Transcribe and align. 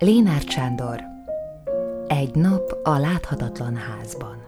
Lénárd 0.00 0.50
Sándor 0.50 1.02
Egy 2.06 2.34
nap 2.34 2.78
a 2.82 2.98
láthatatlan 2.98 3.76
házban 3.76 4.42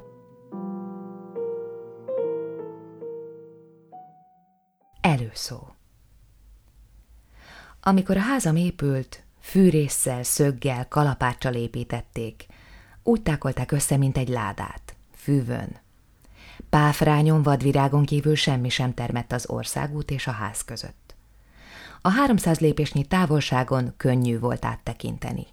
Előszó 5.00 5.74
Amikor 7.80 8.16
a 8.16 8.20
házam 8.20 8.56
épült, 8.56 9.22
fűrésszel, 9.40 10.22
szöggel, 10.22 10.88
kalapáccsal 10.88 11.54
építették, 11.54 12.46
úgy 13.02 13.22
tákolták 13.22 13.72
össze, 13.72 13.96
mint 13.96 14.16
egy 14.16 14.28
ládát, 14.28 14.94
fűvön. 15.14 15.78
Páfrányon, 16.68 17.42
vadvirágon 17.42 18.04
kívül 18.04 18.34
semmi 18.34 18.68
sem 18.68 18.94
termett 18.94 19.32
az 19.32 19.48
országút 19.48 20.10
és 20.10 20.26
a 20.26 20.32
ház 20.32 20.64
között. 20.64 21.09
A 22.02 22.08
háromszáz 22.08 22.58
lépésnyi 22.58 23.04
távolságon 23.04 23.94
könnyű 23.96 24.38
volt 24.38 24.64
áttekinteni. 24.64 25.46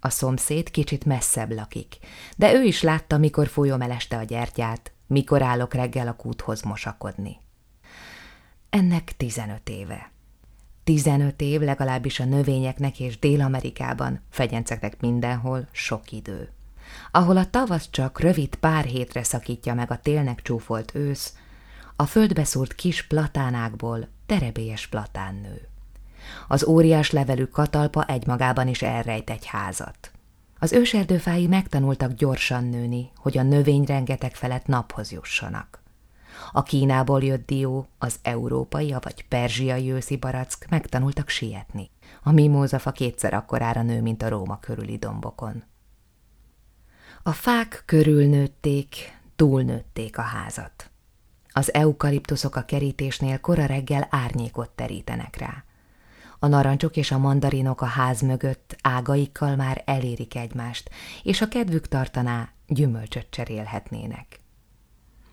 A 0.00 0.10
szomszéd 0.10 0.70
kicsit 0.70 1.04
messzebb 1.04 1.52
lakik, 1.52 1.98
de 2.36 2.54
ő 2.54 2.62
is 2.62 2.82
látta, 2.82 3.18
mikor 3.18 3.48
folyom 3.48 3.80
eleste 3.80 4.16
a 4.16 4.22
gyertyát, 4.22 4.92
mikor 5.06 5.42
állok 5.42 5.74
reggel 5.74 6.08
a 6.08 6.16
kúthoz 6.16 6.62
mosakodni. 6.62 7.36
Ennek 8.70 9.16
tizenöt 9.16 9.68
éve. 9.68 10.10
Tizenöt 10.84 11.40
év 11.40 11.60
legalábbis 11.60 12.20
a 12.20 12.24
növényeknek 12.24 13.00
és 13.00 13.18
Dél-Amerikában, 13.18 14.20
fegyenceknek 14.30 15.00
mindenhol 15.00 15.68
sok 15.72 16.12
idő. 16.12 16.52
Ahol 17.10 17.36
a 17.36 17.50
tavasz 17.50 17.88
csak 17.90 18.20
rövid 18.20 18.54
pár 18.54 18.84
hétre 18.84 19.22
szakítja 19.22 19.74
meg 19.74 19.90
a 19.90 19.98
télnek 19.98 20.42
csúfolt 20.42 20.94
ősz, 20.94 21.34
a 21.96 22.06
földbe 22.06 22.44
szúrt 22.44 22.74
kis 22.74 23.06
platánákból 23.06 24.08
terebélyes 24.26 24.86
platán 24.86 25.34
nő. 25.34 25.68
Az 26.48 26.64
óriás 26.64 27.10
levelű 27.10 27.44
katalpa 27.44 28.04
egymagában 28.04 28.68
is 28.68 28.82
elrejt 28.82 29.30
egy 29.30 29.46
házat. 29.46 30.10
Az 30.58 30.72
őserdőfái 30.72 31.46
megtanultak 31.46 32.12
gyorsan 32.12 32.64
nőni, 32.64 33.10
hogy 33.16 33.38
a 33.38 33.42
növény 33.42 33.84
rengeteg 33.84 34.34
felett 34.34 34.66
naphoz 34.66 35.12
jussanak. 35.12 35.82
A 36.52 36.62
Kínából 36.62 37.22
jött 37.22 37.46
dió, 37.46 37.86
az 37.98 38.18
európai, 38.22 38.92
vagy 39.00 39.24
perzsiai 39.28 39.92
őszi 39.92 40.16
barack 40.16 40.66
megtanultak 40.70 41.28
sietni. 41.28 41.90
A 42.22 42.32
mimózafa 42.32 42.92
kétszer 42.92 43.34
akkorára 43.34 43.82
nő, 43.82 44.02
mint 44.02 44.22
a 44.22 44.28
Róma 44.28 44.58
körüli 44.58 44.96
dombokon. 44.96 45.64
A 47.22 47.32
fák 47.32 47.82
körülnőtték, 47.86 49.18
túlnőtték 49.36 50.18
a 50.18 50.22
házat. 50.22 50.90
Az 51.56 51.74
eukaliptuszok 51.74 52.56
a 52.56 52.64
kerítésnél 52.64 53.40
kora 53.40 53.66
reggel 53.66 54.06
árnyékot 54.10 54.70
terítenek 54.70 55.36
rá. 55.36 55.64
A 56.38 56.46
narancsok 56.46 56.96
és 56.96 57.10
a 57.10 57.18
mandarinok 57.18 57.80
a 57.80 57.86
ház 57.86 58.20
mögött 58.20 58.76
ágaikkal 58.82 59.56
már 59.56 59.82
elérik 59.84 60.34
egymást, 60.34 60.90
és 61.22 61.40
a 61.40 61.48
kedvük 61.48 61.88
tartaná, 61.88 62.48
gyümölcsöt 62.66 63.26
cserélhetnének. 63.30 64.40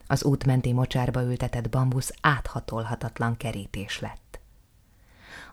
Az 0.08 0.24
útmenti 0.24 0.72
mocsárba 0.72 1.24
ültetett 1.24 1.70
bambusz 1.70 2.14
áthatolhatatlan 2.22 3.38
kerítés 3.38 4.00
lett. 4.00 4.40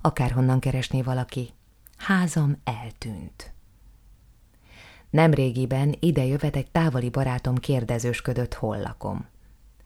Akárhonnan 0.01 0.61
keresné 0.61 1.03
valaki, 1.03 1.51
házam 1.97 2.61
eltűnt. 2.65 3.53
Nemrégiben 5.11 5.97
ide 6.01 6.25
jövet 6.25 6.57
egy 6.57 6.71
távoli 6.71 7.11
barátom 7.11 7.57
kérdezősködött, 7.57 8.55
hol 8.55 8.79
lakom. 8.81 9.29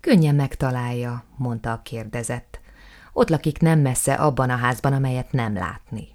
Könnyen 0.05 0.35
megtalálja, 0.35 1.25
mondta 1.37 1.73
a 1.73 1.83
kérdezett. 1.83 2.61
Ott 3.13 3.29
lakik 3.29 3.59
nem 3.59 3.79
messze 3.79 4.15
abban 4.15 4.51
a 4.51 4.57
házban, 4.57 4.93
amelyet 4.93 5.33
nem 5.33 5.55
látni. 5.55 6.09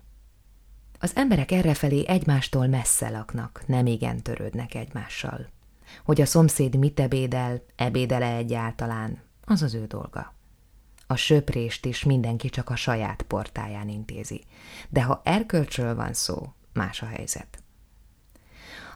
Az 0.99 1.15
emberek 1.15 1.51
errefelé 1.51 2.07
egymástól 2.07 2.67
messze 2.67 3.09
laknak, 3.09 3.63
nem 3.65 3.85
igen 3.85 4.21
törődnek 4.21 4.73
egymással. 4.75 5.49
Hogy 6.03 6.21
a 6.21 6.25
szomszéd 6.25 6.75
mit 6.75 6.99
ebédel, 6.99 7.63
ebédele 7.75 8.35
egyáltalán, 8.35 9.21
az 9.45 9.61
az 9.61 9.73
ő 9.73 9.85
dolga. 9.85 10.33
A 11.07 11.15
söprést 11.15 11.85
is 11.85 12.03
mindenki 12.03 12.49
csak 12.49 12.69
a 12.69 12.75
saját 12.75 13.21
portáján 13.21 13.89
intézi. 13.89 14.43
De 14.89 15.03
ha 15.03 15.21
erkölcsről 15.23 15.95
van 15.95 16.13
szó, 16.13 16.53
más 16.73 17.01
a 17.01 17.05
helyzet. 17.05 17.58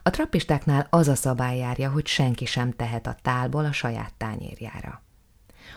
A 0.06 0.10
trappistáknál 0.10 0.86
az 0.90 1.08
a 1.08 1.14
szabály 1.14 1.58
járja, 1.58 1.90
hogy 1.90 2.06
senki 2.06 2.44
sem 2.44 2.72
tehet 2.72 3.06
a 3.06 3.16
tálból 3.22 3.64
a 3.64 3.72
saját 3.72 4.12
tányérjára. 4.16 5.02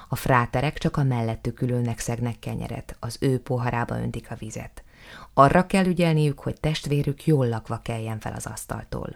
A 0.08 0.16
fráterek 0.16 0.78
csak 0.78 0.98
a 0.98 1.04
mellettük 1.04 1.62
ülőnek 1.62 2.00
szegnek 2.00 2.40
kenyeret, 2.40 2.96
az 3.00 3.18
ő 3.20 3.40
poharába 3.40 4.00
öntik 4.00 4.32
a 4.32 4.36
vizet. 4.36 4.84
Arra 5.34 5.66
kell 5.66 5.86
ügyelniük, 5.86 6.40
hogy 6.40 6.60
testvérük 6.60 7.26
jól 7.26 7.48
lakva 7.48 7.80
keljen 7.84 8.20
fel 8.20 8.34
az 8.34 8.46
asztaltól. 8.46 9.16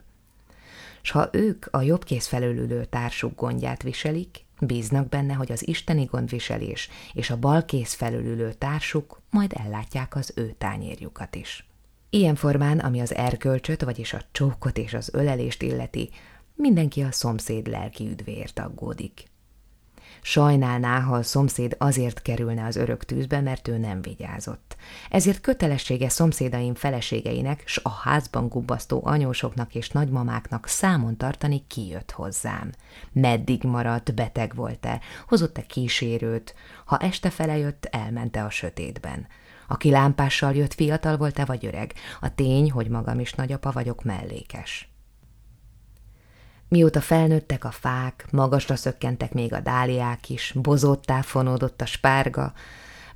S 1.02 1.12
ha 1.12 1.30
ők 1.32 1.66
a 1.72 1.82
jobb 1.82 2.04
kéz 2.04 2.28
felől 2.28 2.58
ülő 2.58 2.86
társuk 2.86 3.40
gondját 3.40 3.84
viselik, 3.84 4.46
bíznak 4.60 5.10
benne, 5.10 5.34
hogy 5.34 5.52
az 5.52 5.68
isteni 5.68 6.04
gondviselés 6.04 6.90
és 7.14 7.30
a 7.30 7.38
bal 7.38 7.66
kéz 7.66 7.94
felől 7.94 8.26
ülő 8.26 8.54
társuk 8.54 9.22
majd 9.30 9.54
ellátják 9.66 10.16
az 10.16 10.34
ő 10.36 10.56
tányérjukat 10.58 11.36
is. 11.36 11.66
Ilyen 12.14 12.36
formán, 12.36 12.80
ami 12.80 13.00
az 13.00 13.16
erkölcsöt, 13.16 13.84
vagyis 13.84 14.14
a 14.14 14.22
csókot 14.32 14.78
és 14.78 14.94
az 14.94 15.10
ölelést 15.14 15.62
illeti, 15.62 16.10
mindenki 16.56 17.02
a 17.02 17.12
szomszéd 17.12 17.68
lelki 17.68 18.08
üdvéért 18.08 18.60
aggódik. 18.60 19.30
Sajnálná, 20.22 21.00
ha 21.00 21.16
a 21.16 21.24
szomszéd 21.24 21.76
azért 21.80 22.22
kerülne 22.22 22.66
az 22.66 22.76
örök 22.76 23.04
tűzbe, 23.04 23.42
mert 23.42 23.68
ő 23.68 23.78
nem 23.78 24.02
vigyázott. 24.02 24.76
Ezért 25.10 25.42
kötelessége 25.42 26.10
szomszédaim 26.10 26.74
feleségeinek, 26.74 27.64
s 27.66 27.80
a 27.84 27.90
házban 27.90 28.48
gubbasztó 28.48 29.02
anyósoknak 29.04 29.76
és 29.76 29.90
nagymamáknak 29.90 30.68
számon 30.68 31.18
tartani, 31.18 31.64
ki 31.68 31.88
jött 31.88 32.12
hozzám. 32.12 32.72
Meddig 33.12 33.64
maradt, 33.64 34.14
beteg 34.14 34.56
volt-e, 34.56 35.00
hozott-e 35.28 35.62
kísérőt, 35.62 36.56
ha 36.86 36.98
este 36.98 37.30
fele 37.30 37.58
jött, 37.58 37.86
elmente 37.92 38.44
a 38.44 38.50
sötétben. 38.50 39.28
Aki 39.72 39.90
lámpással 39.90 40.56
jött, 40.56 40.74
fiatal 40.74 41.18
volt-e 41.18 41.46
vagy 41.46 41.66
öreg? 41.66 41.94
A 42.22 42.36
tény, 42.36 42.72
hogy 42.72 42.88
magam 42.88 43.20
is 43.20 43.34
nagyapa 43.34 43.72
vagyok, 43.72 44.04
mellékes. 44.04 44.90
Mióta 46.68 47.02
felnőttek 47.02 47.64
a 47.64 47.72
fák, 47.72 48.28
magasra 48.32 48.76
szökkentek 48.76 49.34
még 49.34 49.54
a 49.54 49.60
dáliák 49.60 50.30
is, 50.30 50.54
bozottá 50.56 51.22
fonódott 51.22 51.82
a 51.82 51.86
spárga, 51.86 52.54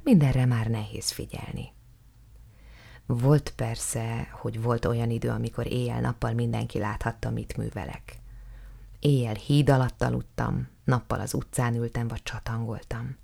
mindenre 0.04 0.46
már 0.46 0.68
nehéz 0.68 1.12
figyelni. 1.12 1.74
Volt 3.06 3.54
persze, 3.56 4.28
hogy 4.32 4.62
volt 4.62 4.86
olyan 4.86 5.10
idő, 5.10 5.30
amikor 5.30 5.72
éjjel-nappal 5.72 6.34
mindenki 6.34 6.80
láthatta, 6.80 7.30
mit 7.30 7.58
művelek. 7.58 8.20
Éjjel 9.00 9.34
híd 9.34 9.70
alatt 9.70 10.02
aludtam, 10.02 10.68
nappal 10.84 11.20
az 11.20 11.34
utcán 11.34 11.76
ültem 11.76 12.08
vagy 12.08 12.24
csatangoltam. 12.24 13.24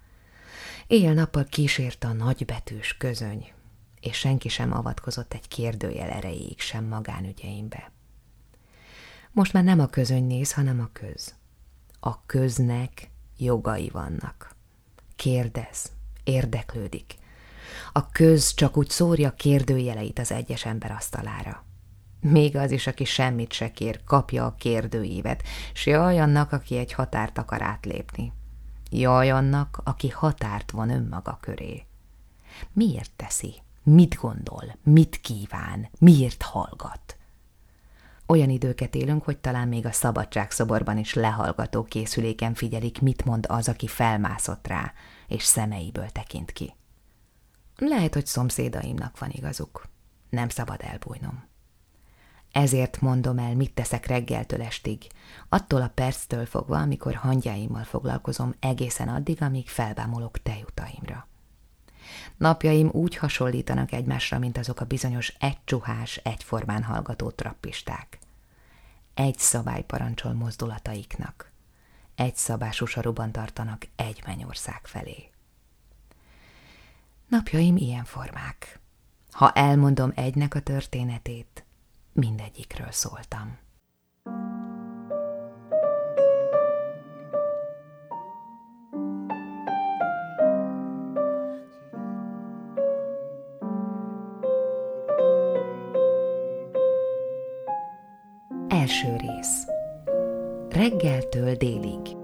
Éjjel-nappal 0.91 1.45
kísért 1.45 2.03
a 2.03 2.13
nagybetűs 2.13 2.97
közöny, 2.97 3.51
és 3.99 4.17
senki 4.17 4.49
sem 4.49 4.73
avatkozott 4.73 5.33
egy 5.33 5.47
kérdőjel 5.47 6.09
erejéig 6.09 6.59
sem 6.59 6.85
magánügyeimbe. 6.85 7.91
Most 9.31 9.53
már 9.53 9.63
nem 9.63 9.79
a 9.79 9.87
közöny 9.87 10.23
néz, 10.23 10.53
hanem 10.53 10.79
a 10.79 10.89
köz. 10.93 11.35
A 11.99 12.25
köznek 12.25 13.09
jogai 13.37 13.89
vannak. 13.89 14.55
Kérdez, 15.15 15.91
érdeklődik. 16.23 17.15
A 17.91 18.09
köz 18.09 18.53
csak 18.53 18.77
úgy 18.77 18.89
szórja 18.89 19.33
kérdőjeleit 19.33 20.19
az 20.19 20.31
egyes 20.31 20.65
ember 20.65 20.91
asztalára. 20.91 21.65
Még 22.21 22.55
az 22.55 22.71
is, 22.71 22.87
aki 22.87 23.03
semmit 23.03 23.51
se 23.51 23.71
kér, 23.71 24.03
kapja 24.03 24.45
a 24.45 24.55
kérdőívet, 24.55 25.43
s 25.73 25.85
jaj 25.85 26.19
annak, 26.19 26.51
aki 26.51 26.77
egy 26.77 26.93
határt 26.93 27.37
akar 27.37 27.61
átlépni. 27.61 28.33
Jaj 28.93 29.31
annak, 29.31 29.81
aki 29.83 30.09
határt 30.09 30.71
van 30.71 30.89
önmaga 30.89 31.37
köré. 31.41 31.85
Miért 32.73 33.11
teszi? 33.15 33.53
Mit 33.83 34.15
gondol? 34.15 34.75
Mit 34.83 35.21
kíván? 35.21 35.89
Miért 35.99 36.41
hallgat? 36.41 37.17
Olyan 38.25 38.49
időket 38.49 38.95
élünk, 38.95 39.23
hogy 39.23 39.37
talán 39.37 39.67
még 39.67 39.85
a 39.85 39.91
szabadságszoborban 39.91 40.97
is 40.97 41.13
lehallgató 41.13 41.83
készüléken 41.83 42.53
figyelik, 42.53 43.01
mit 43.01 43.25
mond 43.25 43.45
az, 43.49 43.67
aki 43.67 43.87
felmászott 43.87 44.67
rá, 44.67 44.93
és 45.27 45.43
szemeiből 45.43 46.09
tekint 46.09 46.51
ki. 46.51 46.73
Lehet, 47.77 48.13
hogy 48.13 48.25
szomszédaimnak 48.25 49.19
van 49.19 49.29
igazuk. 49.29 49.87
Nem 50.29 50.49
szabad 50.49 50.81
elbújnom. 50.81 51.43
Ezért 52.51 53.01
mondom 53.01 53.37
el, 53.37 53.55
mit 53.55 53.73
teszek 53.73 54.05
reggeltől 54.05 54.61
estig, 54.61 55.07
attól 55.49 55.81
a 55.81 55.91
perctől 55.93 56.45
fogva, 56.45 56.77
amikor 56.77 57.15
hangyáimmal 57.15 57.83
foglalkozom 57.83 58.53
egészen 58.59 59.07
addig, 59.07 59.41
amíg 59.41 59.69
felbámolok 59.69 60.41
tejutaimra. 60.41 61.27
Napjaim 62.37 62.89
úgy 62.91 63.15
hasonlítanak 63.15 63.91
egymásra, 63.91 64.39
mint 64.39 64.57
azok 64.57 64.79
a 64.79 64.85
bizonyos 64.85 65.33
egycsuhás, 65.39 66.17
egyformán 66.17 66.83
hallgató 66.83 67.29
trappisták. 67.29 68.19
Egy 69.13 69.37
szabály 69.37 69.83
parancsol 69.83 70.33
mozdulataiknak. 70.33 71.51
Egy 72.15 72.35
szabású 72.35 72.85
saruban 72.85 73.31
tartanak 73.31 73.87
egy 73.95 74.21
mennyország 74.25 74.79
felé. 74.83 75.29
Napjaim 77.27 77.77
ilyen 77.77 78.03
formák. 78.03 78.79
Ha 79.31 79.51
elmondom 79.51 80.11
egynek 80.15 80.55
a 80.55 80.59
történetét, 80.59 81.63
mindegyikről 82.13 82.91
szóltam. 82.91 83.57
Első 98.69 99.15
rész. 99.15 99.65
Reggeltől 100.69 101.55
délig. 101.55 102.15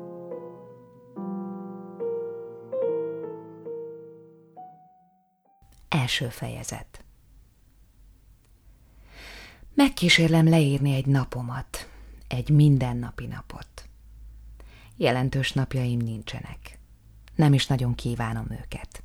Első 5.89 6.29
fejezet 6.29 7.06
Megkísérlem 9.77 10.49
leírni 10.49 10.93
egy 10.93 11.05
napomat, 11.05 11.89
egy 12.27 12.49
mindennapi 12.49 13.25
napot. 13.25 13.89
Jelentős 14.95 15.51
napjaim 15.51 15.99
nincsenek. 15.99 16.79
Nem 17.35 17.53
is 17.53 17.67
nagyon 17.67 17.95
kívánom 17.95 18.47
őket. 18.51 19.03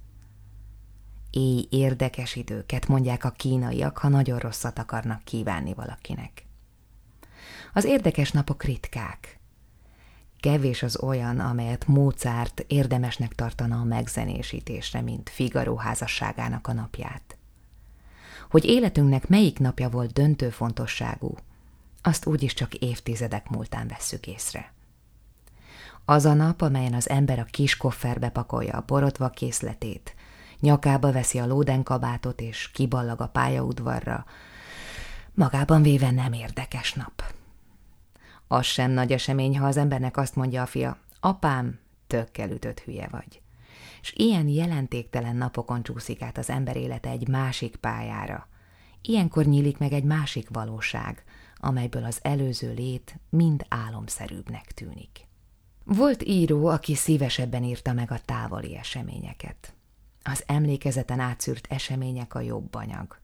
Éj 1.30 1.66
érdekes 1.70 2.36
időket, 2.36 2.88
mondják 2.88 3.24
a 3.24 3.30
kínaiak, 3.30 3.98
ha 3.98 4.08
nagyon 4.08 4.38
rosszat 4.38 4.78
akarnak 4.78 5.24
kívánni 5.24 5.74
valakinek. 5.74 6.46
Az 7.72 7.84
érdekes 7.84 8.30
napok 8.30 8.62
ritkák. 8.62 9.40
Kevés 10.40 10.82
az 10.82 11.02
olyan, 11.02 11.40
amelyet 11.40 11.86
Mozart 11.86 12.64
érdemesnek 12.66 13.34
tartana 13.34 13.80
a 13.80 13.84
megzenésítésre, 13.84 15.00
mint 15.00 15.30
Figaro 15.30 15.76
házasságának 15.76 16.66
a 16.66 16.72
napját. 16.72 17.36
Hogy 18.52 18.64
életünknek 18.64 19.28
melyik 19.28 19.58
napja 19.58 19.88
volt 19.88 20.12
döntő 20.12 20.50
fontosságú, 20.50 21.36
azt 22.02 22.26
úgyis 22.26 22.54
csak 22.54 22.74
évtizedek 22.74 23.48
múltán 23.48 23.88
vesszük 23.88 24.26
észre. 24.26 24.72
Az 26.04 26.24
a 26.24 26.34
nap, 26.34 26.60
amelyen 26.60 26.94
az 26.94 27.08
ember 27.08 27.38
a 27.38 27.44
kis 27.44 27.76
kofferbe 27.76 28.28
pakolja 28.28 28.76
a 28.76 28.84
borotva 28.86 29.28
készletét, 29.28 30.14
nyakába 30.60 31.12
veszi 31.12 31.38
a 31.38 31.46
lódenkabátot 31.46 32.40
és 32.40 32.70
kiballag 32.70 33.20
a 33.20 33.28
pályaudvarra, 33.28 34.24
magában 35.34 35.82
véve 35.82 36.10
nem 36.10 36.32
érdekes 36.32 36.92
nap. 36.92 37.22
Az 38.48 38.64
sem 38.64 38.90
nagy 38.90 39.12
esemény, 39.12 39.58
ha 39.58 39.66
az 39.66 39.76
embernek 39.76 40.16
azt 40.16 40.36
mondja 40.36 40.62
a 40.62 40.66
fia, 40.66 40.98
apám, 41.20 41.78
tökkel 42.06 42.50
ütött 42.50 42.80
hülye 42.80 43.08
vagy. 43.10 43.41
És 44.02 44.12
ilyen 44.16 44.48
jelentéktelen 44.48 45.36
napokon 45.36 45.82
csúszik 45.82 46.22
át 46.22 46.38
az 46.38 46.50
ember 46.50 46.76
élete 46.76 47.10
egy 47.10 47.28
másik 47.28 47.76
pályára. 47.76 48.48
Ilyenkor 49.02 49.44
nyílik 49.44 49.78
meg 49.78 49.92
egy 49.92 50.04
másik 50.04 50.48
valóság, 50.48 51.24
amelyből 51.56 52.04
az 52.04 52.18
előző 52.22 52.72
lét 52.72 53.18
mind 53.30 53.66
álomszerűbbnek 53.68 54.72
tűnik. 54.72 55.26
Volt 55.84 56.22
író, 56.22 56.66
aki 56.66 56.94
szívesebben 56.94 57.64
írta 57.64 57.92
meg 57.92 58.10
a 58.10 58.20
távoli 58.24 58.76
eseményeket. 58.76 59.74
Az 60.22 60.42
emlékezeten 60.46 61.20
átszűrt 61.20 61.66
események 61.72 62.34
a 62.34 62.40
jobb 62.40 62.74
anyag. 62.74 63.18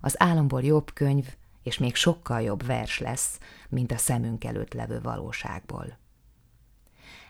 Az 0.00 0.20
álomból 0.22 0.62
jobb 0.62 0.92
könyv, 0.92 1.34
és 1.62 1.78
még 1.78 1.94
sokkal 1.94 2.40
jobb 2.40 2.66
vers 2.66 2.98
lesz, 2.98 3.38
mint 3.68 3.92
a 3.92 3.96
szemünk 3.96 4.44
előtt 4.44 4.74
levő 4.74 5.00
valóságból. 5.00 5.98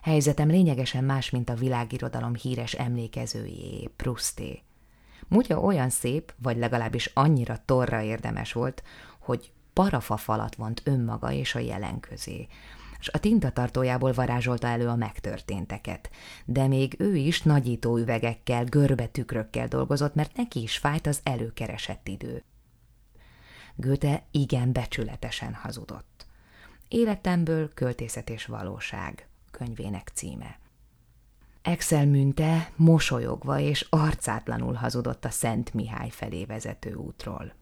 Helyzetem 0.07 0.49
lényegesen 0.49 1.05
más, 1.05 1.31
mint 1.31 1.49
a 1.49 1.55
világirodalom 1.55 2.35
híres 2.35 2.73
emlékezőjé, 2.73 3.91
Prusté. 3.97 4.63
Mutya 5.29 5.61
olyan 5.61 5.91
szép, 5.91 6.35
vagy 6.37 6.57
legalábbis 6.57 7.11
annyira 7.15 7.57
torra 7.65 8.03
érdemes 8.03 8.53
volt, 8.53 8.83
hogy 9.19 9.53
parafa 9.73 10.17
falat 10.17 10.55
vont 10.55 10.83
önmaga 10.85 11.33
és 11.33 11.55
a 11.55 11.59
jelen 11.59 12.01
közé, 12.01 12.47
és 12.99 13.09
a 13.09 13.19
tintatartójából 13.19 14.13
varázsolta 14.13 14.67
elő 14.67 14.89
a 14.89 14.97
megtörténteket. 14.97 16.11
De 16.45 16.67
még 16.67 16.95
ő 16.99 17.17
is 17.17 17.43
nagyító 17.43 17.97
üvegekkel, 17.97 18.65
görbe 18.65 19.07
tükrökkel 19.07 19.69
dolgozott, 19.69 20.15
mert 20.15 20.37
neki 20.37 20.63
is 20.63 20.79
fájt 20.79 21.07
az 21.07 21.21
előkeresett 21.23 22.09
idő. 22.09 22.45
Göte 23.75 24.27
igen 24.31 24.73
becsületesen 24.73 25.55
hazudott. 25.55 26.27
Életemből 26.89 27.75
költészet 27.75 28.31
és 28.31 28.47
valóság 28.47 29.29
könyvének 29.57 30.11
címe. 30.15 30.59
Excel 31.63 32.07
münte 32.07 32.71
mosolyogva 32.77 33.59
és 33.59 33.87
arcátlanul 33.91 34.73
hazudott 34.73 35.25
a 35.25 35.31
Szent 35.31 35.75
Mihály 35.75 36.09
felé 36.09 36.45
vezető 36.45 36.95
útról. 36.95 37.55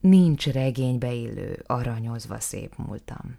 Nincs 0.00 0.46
regénybe 0.46 1.12
illő, 1.12 1.62
aranyozva 1.66 2.40
szép 2.40 2.76
múltam. 2.76 3.38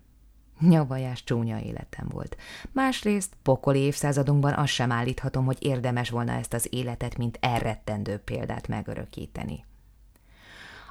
Nyavajás 0.60 1.24
csúnya 1.24 1.60
életem 1.60 2.08
volt. 2.08 2.38
Másrészt 2.72 3.34
pokoli 3.42 3.80
évszázadunkban 3.80 4.54
azt 4.54 4.74
sem 4.74 4.92
állíthatom, 4.92 5.46
hogy 5.46 5.58
érdemes 5.60 6.10
volna 6.10 6.32
ezt 6.32 6.54
az 6.54 6.68
életet, 6.70 7.18
mint 7.18 7.38
elrettendő 7.42 8.18
példát 8.18 8.68
megörökíteni. 8.68 9.66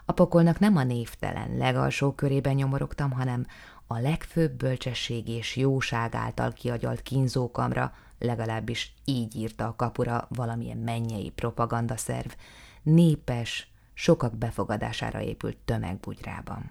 A 0.05 0.13
pokolnak 0.13 0.59
nem 0.59 0.77
a 0.77 0.83
névtelen, 0.83 1.57
legalsó 1.57 2.13
körében 2.13 2.55
nyomorogtam, 2.55 3.11
hanem 3.11 3.47
a 3.91 3.99
legfőbb 3.99 4.53
bölcsesség 4.53 5.29
és 5.29 5.57
jóság 5.57 6.15
által 6.15 6.53
kiagyalt 6.53 7.03
kínzókamra, 7.03 7.93
legalábbis 8.19 8.95
így 9.05 9.37
írta 9.37 9.67
a 9.67 9.77
kapura 9.77 10.27
valamilyen 10.31 10.79
mennyei 10.79 11.31
propagandaszerv, 11.31 12.31
népes, 12.83 13.73
sokak 13.95 14.37
befogadására 14.37 15.21
épült 15.21 15.57
tömegbugyrában. 15.57 16.71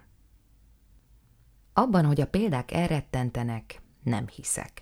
Abban, 1.74 2.06
hogy 2.06 2.22
a 2.22 2.28
példák 2.28 2.72
elrettentenek, 2.72 3.82
nem 4.04 4.28
hiszek. 4.28 4.82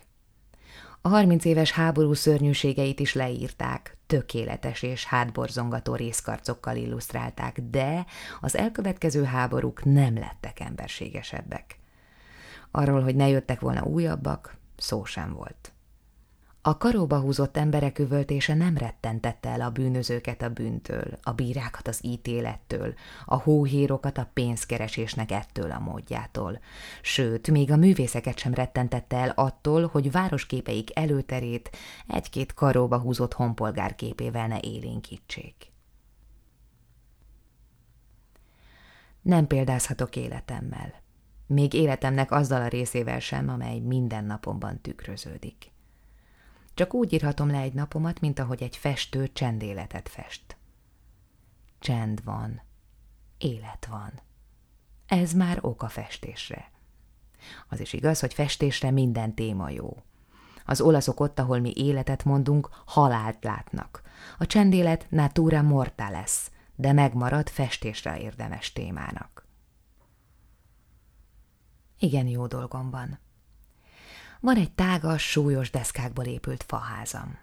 A 1.00 1.08
harminc 1.08 1.44
éves 1.44 1.70
háború 1.70 2.12
szörnyűségeit 2.12 3.00
is 3.00 3.14
leírták, 3.14 3.96
tökéletes 4.06 4.82
és 4.82 5.04
hátborzongató 5.04 5.94
részkarcokkal 5.94 6.76
illusztrálták, 6.76 7.60
de 7.60 8.06
az 8.40 8.56
elkövetkező 8.56 9.24
háborúk 9.24 9.84
nem 9.84 10.14
lettek 10.18 10.60
emberségesebbek. 10.60 11.78
Arról, 12.76 13.02
hogy 13.02 13.16
ne 13.16 13.28
jöttek 13.28 13.60
volna 13.60 13.84
újabbak, 13.84 14.56
szó 14.76 15.04
sem 15.04 15.32
volt. 15.32 15.72
A 16.62 16.76
karóba 16.76 17.20
húzott 17.20 17.56
emberek 17.56 17.98
üvöltése 17.98 18.54
nem 18.54 18.76
rettentette 18.76 19.48
el 19.48 19.60
a 19.60 19.70
bűnözőket 19.70 20.42
a 20.42 20.48
bűntől, 20.48 21.18
a 21.22 21.32
bírákat 21.32 21.88
az 21.88 22.04
ítélettől, 22.04 22.94
a 23.24 23.36
hóhírokat 23.36 24.18
a 24.18 24.30
pénzkeresésnek 24.32 25.30
ettől 25.30 25.70
a 25.70 25.78
módjától. 25.78 26.60
Sőt, 27.02 27.50
még 27.50 27.70
a 27.70 27.76
művészeket 27.76 28.38
sem 28.38 28.54
rettentette 28.54 29.16
el 29.16 29.32
attól, 29.36 29.86
hogy 29.86 30.10
városképeik 30.10 30.98
előterét 30.98 31.70
egy-két 32.06 32.54
karóba 32.54 32.98
húzott 32.98 33.32
honpolgár 33.32 33.94
képével 33.94 34.46
ne 34.46 34.60
élénkítsék. 34.60 35.72
Nem 39.22 39.46
példázhatok 39.46 40.16
életemmel. 40.16 41.04
Még 41.46 41.72
életemnek 41.72 42.30
azzal 42.30 42.62
a 42.62 42.68
részével 42.68 43.20
sem, 43.20 43.48
amely 43.48 43.78
minden 43.78 44.24
napomban 44.24 44.80
tükröződik. 44.80 45.70
Csak 46.74 46.94
úgy 46.94 47.12
írhatom 47.12 47.50
le 47.50 47.58
egy 47.58 47.72
napomat, 47.72 48.20
mint 48.20 48.38
ahogy 48.38 48.62
egy 48.62 48.76
festő 48.76 49.32
csendéletet 49.32 50.08
fest. 50.08 50.56
Csend 51.78 52.24
van, 52.24 52.62
élet 53.38 53.86
van. 53.90 54.20
Ez 55.06 55.32
már 55.32 55.58
ok 55.60 55.82
a 55.82 55.88
festésre. 55.88 56.70
Az 57.68 57.80
is 57.80 57.92
igaz, 57.92 58.20
hogy 58.20 58.34
festésre 58.34 58.90
minden 58.90 59.34
téma 59.34 59.70
jó. 59.70 60.02
Az 60.64 60.80
olaszok 60.80 61.20
ott, 61.20 61.38
ahol 61.38 61.58
mi 61.58 61.72
életet 61.76 62.24
mondunk, 62.24 62.70
halált 62.86 63.44
látnak. 63.44 64.02
A 64.38 64.46
csendélet 64.46 65.06
natura 65.08 65.62
morta 65.62 66.10
lesz, 66.10 66.50
de 66.74 66.92
megmarad 66.92 67.48
festésre 67.48 68.20
érdemes 68.20 68.72
témának. 68.72 69.35
Igen 71.98 72.26
jó 72.26 72.46
dolgom 72.46 72.90
van. 72.90 73.18
Van 74.40 74.56
egy 74.56 74.72
tágas, 74.72 75.30
súlyos 75.30 75.70
deszkákból 75.70 76.24
épült 76.24 76.62
faházam. 76.62 77.38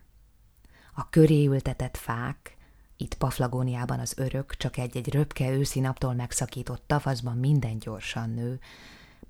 A 0.93 1.09
köré 1.09 1.45
ültetett 1.45 1.97
fák, 1.97 2.57
itt 2.97 3.13
Paflagóniában 3.13 3.99
az 3.99 4.13
örök, 4.17 4.55
csak 4.57 4.77
egy-egy 4.77 5.13
röpke 5.13 5.51
őszi 5.51 5.79
naptól 5.79 6.13
megszakított 6.13 6.83
tavaszban 6.87 7.37
minden 7.37 7.79
gyorsan 7.79 8.29
nő, 8.29 8.59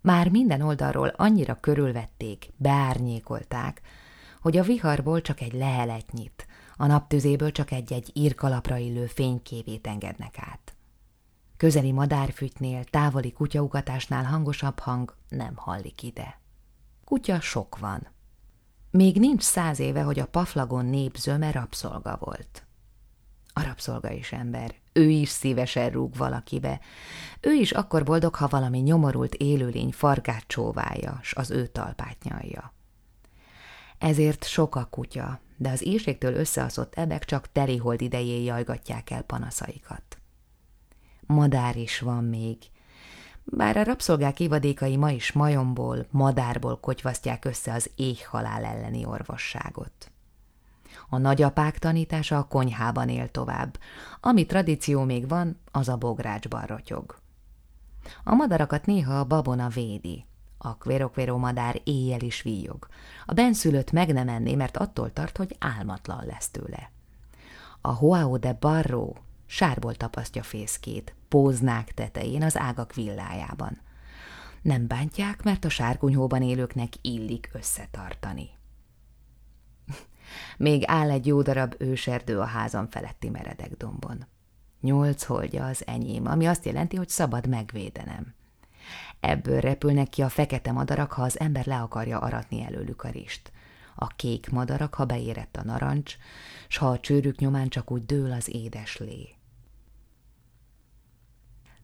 már 0.02 0.30
minden 0.30 0.62
oldalról 0.62 1.08
annyira 1.08 1.60
körülvették, 1.60 2.50
beárnyékolták, 2.58 3.82
hogy 4.42 4.58
a 4.58 4.64
viharból 4.64 5.22
csak 5.22 5.42
egy 5.42 5.54
leheletnyit, 5.54 6.48
a 6.76 6.86
naptüzéből 6.86 7.52
csak 7.52 7.72
egy-egy 7.72 8.12
írkalapra 8.14 8.78
illő 8.78 9.06
fényképét 9.06 9.88
engednek 9.88 10.36
át. 10.40 10.74
Közeli 11.64 11.92
madárfütynél, 11.92 12.84
távoli 12.84 13.32
kutyaugatásnál 13.32 14.24
hangosabb 14.24 14.80
hang 14.80 15.16
nem 15.30 15.56
hallik 15.56 16.04
ide. 16.04 16.40
Kutya 17.06 17.40
sok 17.40 17.78
van. 17.80 18.08
Még 18.92 19.20
nincs 19.20 19.42
száz 19.42 19.80
éve, 19.80 20.02
hogy 20.02 20.20
a 20.20 20.28
paflagon 20.28 20.86
nép 20.86 21.16
zöme 21.16 21.52
rabszolga 21.52 22.18
volt. 22.20 22.66
A 23.54 23.64
rabszolga 23.64 24.12
is 24.12 24.32
ember, 24.32 24.76
ő 24.94 25.10
is 25.10 25.30
szívesen 25.30 25.90
rúg 25.90 26.16
valakibe. 26.16 26.80
Ő 27.42 27.52
is 27.52 27.72
akkor 27.72 28.04
boldog, 28.04 28.36
ha 28.36 28.48
valami 28.48 28.80
nyomorult 28.80 29.36
élőlény 29.36 29.92
farkát 29.92 30.44
csóválja, 30.48 31.20
s 31.22 31.34
az 31.34 31.52
ő 31.52 31.68
talpát 31.68 32.18
nyalja. 32.24 32.74
Ezért 33.98 34.44
sok 34.44 34.76
a 34.76 34.86
kutya, 34.86 35.40
de 35.58 35.70
az 35.70 35.86
írségtől 35.86 36.34
összeaszott 36.34 36.96
ebek 36.96 37.26
csak 37.26 37.52
telihold 37.52 38.02
idején 38.02 38.44
jajgatják 38.44 39.10
el 39.10 39.22
panaszaikat. 39.22 40.13
Madár 41.34 41.76
is 41.76 42.00
van 42.00 42.24
még, 42.24 42.58
bár 43.44 43.78
a 43.78 43.84
rabszolgák 43.84 44.40
évadékai 44.40 44.96
ma 44.96 45.12
is 45.12 45.32
majomból, 45.32 46.06
madárból 46.10 46.80
kotyvasztják 46.80 47.46
össze 47.46 47.74
az 47.74 47.90
éhhalál 47.96 48.66
elleni 48.66 49.06
orvosságot. 49.06 50.12
A 51.10 51.18
nagyapák 51.18 51.80
tanítása 51.80 52.38
a 52.38 52.44
konyhában 52.44 53.10
él 53.10 53.32
tovább. 53.32 53.78
Ami 54.22 54.46
tradíció 54.46 55.04
még 55.04 55.28
van, 55.28 55.60
az 55.72 55.90
a 55.90 55.98
bográcsban 55.98 56.66
rotyog. 56.66 57.18
A 58.24 58.34
madarakat 58.34 58.86
néha 58.86 59.20
a 59.20 59.26
babona 59.26 59.68
védi. 59.68 60.26
A 60.58 60.78
kvérokvéró 60.78 61.38
madár 61.38 61.82
éjjel 61.84 62.22
is 62.22 62.42
víjog. 62.42 62.88
A 63.26 63.34
benszülött 63.34 63.92
meg 63.92 64.14
nem 64.14 64.30
enné, 64.30 64.56
mert 64.56 64.78
attól 64.78 65.14
tart, 65.14 65.38
hogy 65.38 65.56
álmatlan 65.60 66.26
lesz 66.26 66.50
tőle. 66.50 66.92
A 67.82 67.92
Hoao 67.92 68.38
de 68.38 68.54
Barro 68.54 69.14
sárból 69.46 69.96
tapasztja 69.96 70.44
fészkét, 70.44 71.16
póznák 71.28 71.94
tetején 71.94 72.44
az 72.44 72.58
ágak 72.58 72.94
villájában. 72.94 73.82
Nem 74.62 74.88
bántják, 74.88 75.44
mert 75.44 75.66
a 75.66 75.70
sárkunyhóban 75.70 76.42
élőknek 76.42 76.94
illik 77.02 77.50
összetartani. 77.54 78.50
Még 80.58 80.84
áll 80.86 81.10
egy 81.10 81.26
jó 81.26 81.42
darab 81.42 81.76
őserdő 81.78 82.40
a 82.40 82.46
házam 82.46 82.88
feletti 82.90 83.30
meredek 83.30 83.78
dombon. 83.78 84.28
Nyolc 84.82 85.24
holdja 85.24 85.66
az 85.66 85.88
enyém, 85.88 86.26
ami 86.26 86.46
azt 86.48 86.66
jelenti, 86.66 86.96
hogy 86.96 87.10
szabad 87.10 87.48
megvédenem. 87.48 88.34
Ebből 89.20 89.60
repülnek 89.60 90.10
ki 90.10 90.22
a 90.22 90.30
fekete 90.30 90.72
madarak, 90.72 91.12
ha 91.12 91.22
az 91.22 91.40
ember 91.40 91.66
le 91.66 91.82
akarja 91.82 92.20
aratni 92.20 92.64
előlük 92.64 93.04
a 93.04 93.10
rist. 93.10 93.52
A 93.96 94.08
kék 94.08 94.50
madarak, 94.50 94.94
ha 94.94 95.06
beérett 95.06 95.56
a 95.56 95.64
narancs, 95.64 96.18
s 96.68 96.78
ha 96.78 96.90
a 96.90 97.00
csőrük 97.00 97.40
nyomán 97.40 97.70
csak 97.70 97.92
úgy 97.92 98.06
dől 98.06 98.32
az 98.32 98.54
édes 98.54 98.98
lé. 98.98 99.36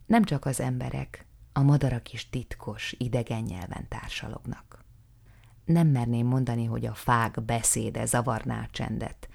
Nem 0.06 0.24
csak 0.24 0.46
az 0.46 0.60
emberek, 0.60 1.26
a 1.54 1.62
madarak 1.62 2.14
is 2.14 2.30
titkos, 2.30 2.96
idegen 2.98 3.42
nyelven 3.42 3.88
társalognak. 3.88 4.84
Nem 5.66 5.88
merném 5.88 6.28
mondani, 6.28 6.66
hogy 6.66 6.86
a 6.86 6.94
fák 6.94 7.44
beszéde 7.44 8.06
zavarná 8.06 8.62
a 8.62 8.70
csendet. 8.72 9.30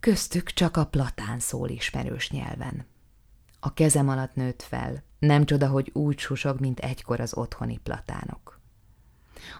Köztük 0.00 0.50
csak 0.50 0.76
a 0.76 0.86
platán 0.86 1.38
szól 1.38 1.68
ismerős 1.68 2.30
nyelven. 2.30 2.86
A 3.60 3.74
kezem 3.74 4.08
alatt 4.08 4.34
nőtt 4.34 4.62
fel, 4.62 5.02
nem 5.18 5.44
csoda, 5.44 5.68
hogy 5.68 5.90
úgy 5.94 6.18
susog, 6.18 6.60
mint 6.60 6.80
egykor 6.80 7.20
az 7.20 7.34
otthoni 7.34 7.78
platánok. 7.78 8.55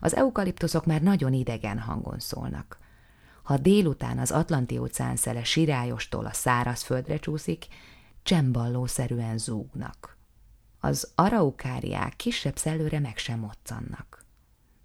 Az 0.01 0.15
eukaliptuszok 0.15 0.87
már 0.87 1.03
nagyon 1.03 1.33
idegen 1.33 1.79
hangon 1.79 2.19
szólnak. 2.19 2.79
Ha 3.43 3.57
délután 3.57 4.19
az 4.19 4.31
Atlanti-óceán 4.31 5.17
szele 5.17 5.45
sirályostól 5.45 6.27
a 6.27 6.33
szárazföldre 6.33 7.19
csúszik, 7.19 7.67
csemballószerűen 8.23 9.39
zúgnak. 9.39 10.17
Az 10.81 11.13
araukáriák 11.15 12.17
kisebb 12.17 12.57
szellőre 12.57 12.99
meg 12.99 13.17
sem 13.17 13.39
moccannak. 13.39 14.25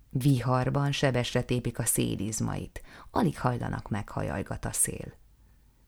Viharban 0.09 0.91
sebesre 0.91 1.41
tépik 1.41 1.79
a 1.79 1.85
szélizmait, 1.85 2.81
alig 3.11 3.39
hajlanak 3.39 3.89
meghajajgat 3.89 4.65
a 4.65 4.71
szél. 4.71 5.13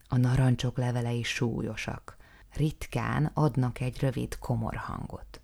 A 0.08 0.17
narancsok 0.17 0.77
levelei 0.77 1.24
súlyosak, 1.24 2.17
ritkán 2.53 3.32
adnak 3.34 3.79
egy 3.79 4.00
rövid 4.00 4.38
komor 4.38 4.75
hangot. 4.75 5.41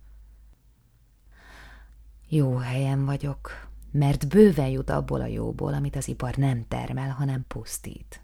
Jó 2.32 2.56
helyen 2.56 3.06
vagyok, 3.06 3.70
mert 3.92 4.28
bőven 4.28 4.68
jut 4.68 4.90
abból 4.90 5.22
a 5.22 5.26
jóból, 5.26 5.74
amit 5.74 5.96
az 5.96 6.08
ipar 6.08 6.36
nem 6.36 6.68
termel, 6.68 7.10
hanem 7.10 7.46
pusztít. 7.48 8.22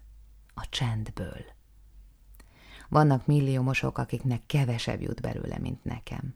A 0.54 0.66
csendből. 0.68 1.44
Vannak 2.88 3.26
milliómosok, 3.26 3.98
akiknek 3.98 4.42
kevesebb 4.46 5.00
jut 5.00 5.20
belőle, 5.20 5.58
mint 5.58 5.84
nekem. 5.84 6.34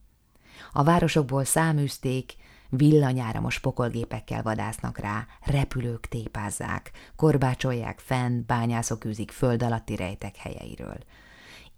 A 0.73 0.83
városokból 0.83 1.45
száműzték, 1.45 2.35
villanyáramos 2.69 3.59
pokolgépekkel 3.59 4.43
vadásznak 4.43 4.99
rá, 4.99 5.27
repülők 5.41 6.07
tépázzák, 6.07 6.91
korbácsolják 7.17 7.99
fenn, 7.99 8.43
bányászok 8.47 9.05
űzik 9.05 9.31
föld 9.31 9.63
alatti 9.63 9.97
rejtek 9.97 10.37
helyeiről. 10.37 10.99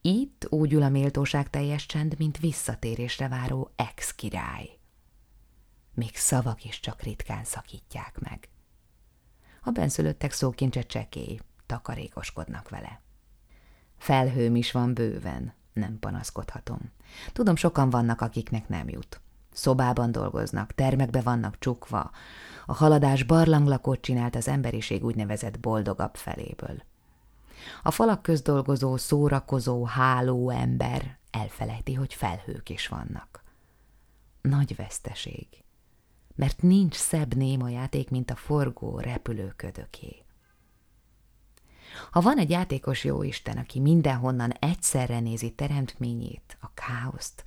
Itt 0.01 0.47
úgy 0.49 0.73
ül 0.73 0.83
a 0.83 0.89
méltóság 0.89 1.51
teljes 1.51 1.87
csend, 1.87 2.15
mint 2.19 2.39
visszatérésre 2.39 3.29
váró 3.29 3.73
ex-király. 3.77 4.81
Még 5.95 6.17
szavak 6.17 6.65
is 6.65 6.81
csak 6.81 7.03
ritkán 7.03 7.45
szakítják 7.45 8.19
meg. 8.19 8.49
A 9.63 9.71
benszülöttek 9.71 10.33
szókincse 10.33 10.83
csekély, 10.83 11.39
takarékoskodnak 11.67 12.69
vele. 12.69 13.01
Felhőm 13.99 14.57
is 14.57 14.73
van 14.73 14.95
bőven, 14.95 15.55
nem 15.73 15.99
panaszkodhatom. 15.99 16.93
Tudom, 17.33 17.57
sokan 17.57 17.91
vannak, 17.91 18.21
akiknek 18.21 18.69
nem 18.69 18.89
jut. 18.89 19.21
Szobában 19.53 20.13
dolgoznak, 20.13 20.75
termekbe 20.75 21.21
vannak 21.21 21.59
csukva. 21.59 22.11
A 22.67 22.75
haladás 22.75 23.23
barlanglakót 23.23 24.01
csinált 24.01 24.35
az 24.35 24.49
emberiség 24.49 25.05
úgynevezett 25.05 25.61
boldogabb 25.61 26.15
feléből. 26.15 26.83
A 27.83 27.91
falak 27.91 28.23
közdolgozó, 28.23 28.97
szórakozó, 28.97 29.85
háló 29.85 30.51
ember 30.51 31.19
elfelejti, 31.31 31.95
hogy 31.95 32.15
felhők 32.15 32.69
is 32.69 32.89
vannak. 32.89 33.43
Nagy 34.41 34.77
veszteség, 34.77 35.47
mert 36.35 36.63
nincs 36.63 36.95
szebb 36.95 37.35
néma 37.35 37.69
játék, 37.69 38.11
mint 38.11 38.31
a 38.31 38.37
forgó, 38.37 38.99
repülő 38.99 39.53
ködöké. 39.57 40.25
Ha 42.11 42.21
van 42.21 42.39
egy 42.39 42.51
játékos 42.51 43.05
jóisten, 43.05 43.59
aki 43.59 43.81
mindenhonnan 43.81 44.51
egyszerre 44.51 45.21
nézi 45.21 45.51
teremtményét, 45.51 46.57
a 46.61 46.71
káoszt, 46.75 47.45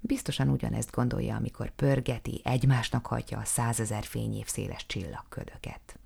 biztosan 0.00 0.48
ugyanezt 0.48 0.90
gondolja, 0.90 1.36
amikor 1.36 1.70
pörgeti, 1.70 2.40
egymásnak 2.44 3.06
hagyja 3.06 3.38
a 3.38 3.44
százezer 3.44 4.04
fényév 4.04 4.46
széles 4.46 4.86
csillagködöket. 4.86 5.98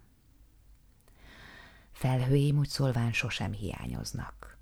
Felhőim 1.93 2.59
úgy 2.59 2.69
szólván 2.69 3.13
sosem 3.13 3.53
hiányoznak. 3.53 4.59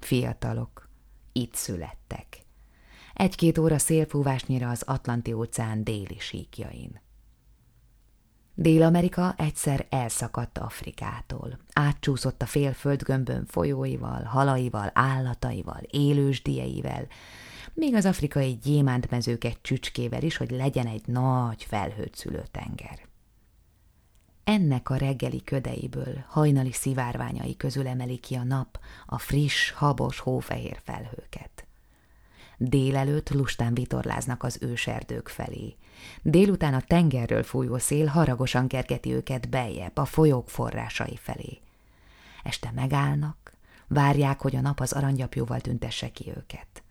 Fiatalok, 0.00 0.88
itt 1.32 1.54
születtek. 1.54 2.43
Egy-két 3.14 3.58
óra 3.58 3.78
szélfúvásnyira 3.78 4.70
az 4.70 4.82
Atlanti-óceán 4.86 5.84
déli 5.84 6.16
síkjain. 6.18 7.02
Dél-Amerika 8.54 9.34
egyszer 9.36 9.86
elszakadt 9.90 10.58
Afrikától. 10.58 11.58
Átcsúszott 11.72 12.42
a 12.42 12.46
félföldgömbön 12.46 13.44
folyóival, 13.46 14.22
halaival, 14.22 14.90
állataival, 14.94 15.80
élősdieivel, 15.90 17.06
még 17.74 17.94
az 17.94 18.04
afrikai 18.04 18.58
gyémántmezőket 18.62 19.58
csücskével 19.62 20.22
is, 20.22 20.36
hogy 20.36 20.50
legyen 20.50 20.86
egy 20.86 21.06
nagy 21.06 21.64
felhőt 21.64 22.14
szülő 22.14 22.42
tenger. 22.50 22.98
Ennek 24.44 24.90
a 24.90 24.96
reggeli 24.96 25.42
ködeiből, 25.42 26.24
hajnali 26.28 26.72
szivárványai 26.72 27.56
közül 27.56 27.86
emeli 27.86 28.16
ki 28.16 28.34
a 28.34 28.42
nap 28.42 28.78
a 29.06 29.18
friss, 29.18 29.70
habos, 29.70 30.18
hófehér 30.18 30.80
felhőket. 30.84 31.33
Délelőtt 32.58 33.30
lustán 33.30 33.74
vitorláznak 33.74 34.42
az 34.42 34.58
őserdők 34.60 35.28
felé. 35.28 35.76
Délután 36.22 36.74
a 36.74 36.80
tengerről 36.80 37.42
fújó 37.42 37.78
szél 37.78 38.06
haragosan 38.06 38.68
kergeti 38.68 39.12
őket 39.12 39.48
beljebb, 39.48 39.96
a 39.96 40.04
folyók 40.04 40.50
forrásai 40.50 41.16
felé. 41.16 41.60
Este 42.42 42.70
megállnak, 42.70 43.52
várják, 43.88 44.40
hogy 44.40 44.56
a 44.56 44.60
nap 44.60 44.80
az 44.80 44.92
aranyapjóval 44.92 45.60
tüntesse 45.60 46.10
ki 46.10 46.32
őket. 46.36 46.82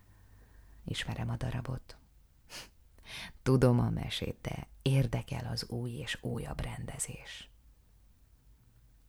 Ismerem 0.86 1.29
a 1.29 1.36
darabot. 1.36 1.98
Tudom 3.43 3.79
a 3.79 3.89
mesét, 3.89 4.38
de 4.41 4.67
érdekel 4.82 5.50
az 5.51 5.70
új 5.70 5.91
és 5.91 6.17
újabb 6.22 6.62
rendezés. 6.62 7.53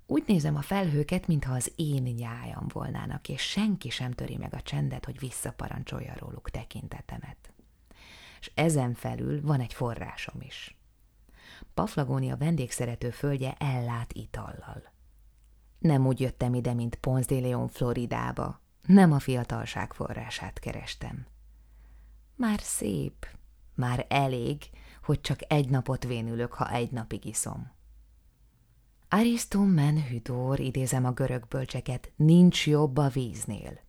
Úgy 0.06 0.24
nézem 0.26 0.56
a 0.56 0.62
felhőket, 0.62 1.26
mintha 1.26 1.54
az 1.54 1.72
én 1.76 2.02
nyájam 2.02 2.68
volnának, 2.68 3.28
és 3.28 3.42
senki 3.42 3.90
sem 3.90 4.12
töri 4.12 4.36
meg 4.36 4.54
a 4.54 4.62
csendet, 4.62 5.04
hogy 5.04 5.18
visszaparancsolja 5.18 6.14
róluk 6.18 6.50
tekintetemet. 6.50 7.52
És 8.40 8.50
ezen 8.54 8.94
felül 8.94 9.40
van 9.42 9.60
egy 9.60 9.72
forrásom 9.72 10.40
is. 10.40 10.76
Paflagónia 11.74 12.36
vendégszerető 12.36 13.10
földje 13.10 13.54
ellát 13.58 14.12
itallal. 14.12 14.92
Nem 15.78 16.06
úgy 16.06 16.20
jöttem 16.20 16.54
ide, 16.54 16.74
mint 16.74 16.94
Ponce 16.94 17.34
de 17.34 17.40
Leon 17.40 17.68
Floridába, 17.68 18.60
nem 18.86 19.12
a 19.12 19.18
fiatalság 19.18 19.92
forrását 19.92 20.58
kerestem. 20.58 21.26
Már 22.36 22.60
szép, 22.60 23.26
már 23.74 24.06
elég, 24.08 24.70
hogy 25.02 25.20
csak 25.20 25.52
egy 25.52 25.68
napot 25.68 26.04
vénülök, 26.04 26.52
ha 26.52 26.70
egy 26.70 26.90
napig 26.90 27.24
iszom. 27.24 27.73
Ariston 29.16 29.66
men 29.66 30.06
hüdor, 30.06 30.60
idézem 30.60 31.04
a 31.04 31.10
görög 31.10 31.48
bölcseket, 31.48 32.12
nincs 32.16 32.66
jobb 32.66 32.96
a 32.96 33.08
víznél. 33.08 33.80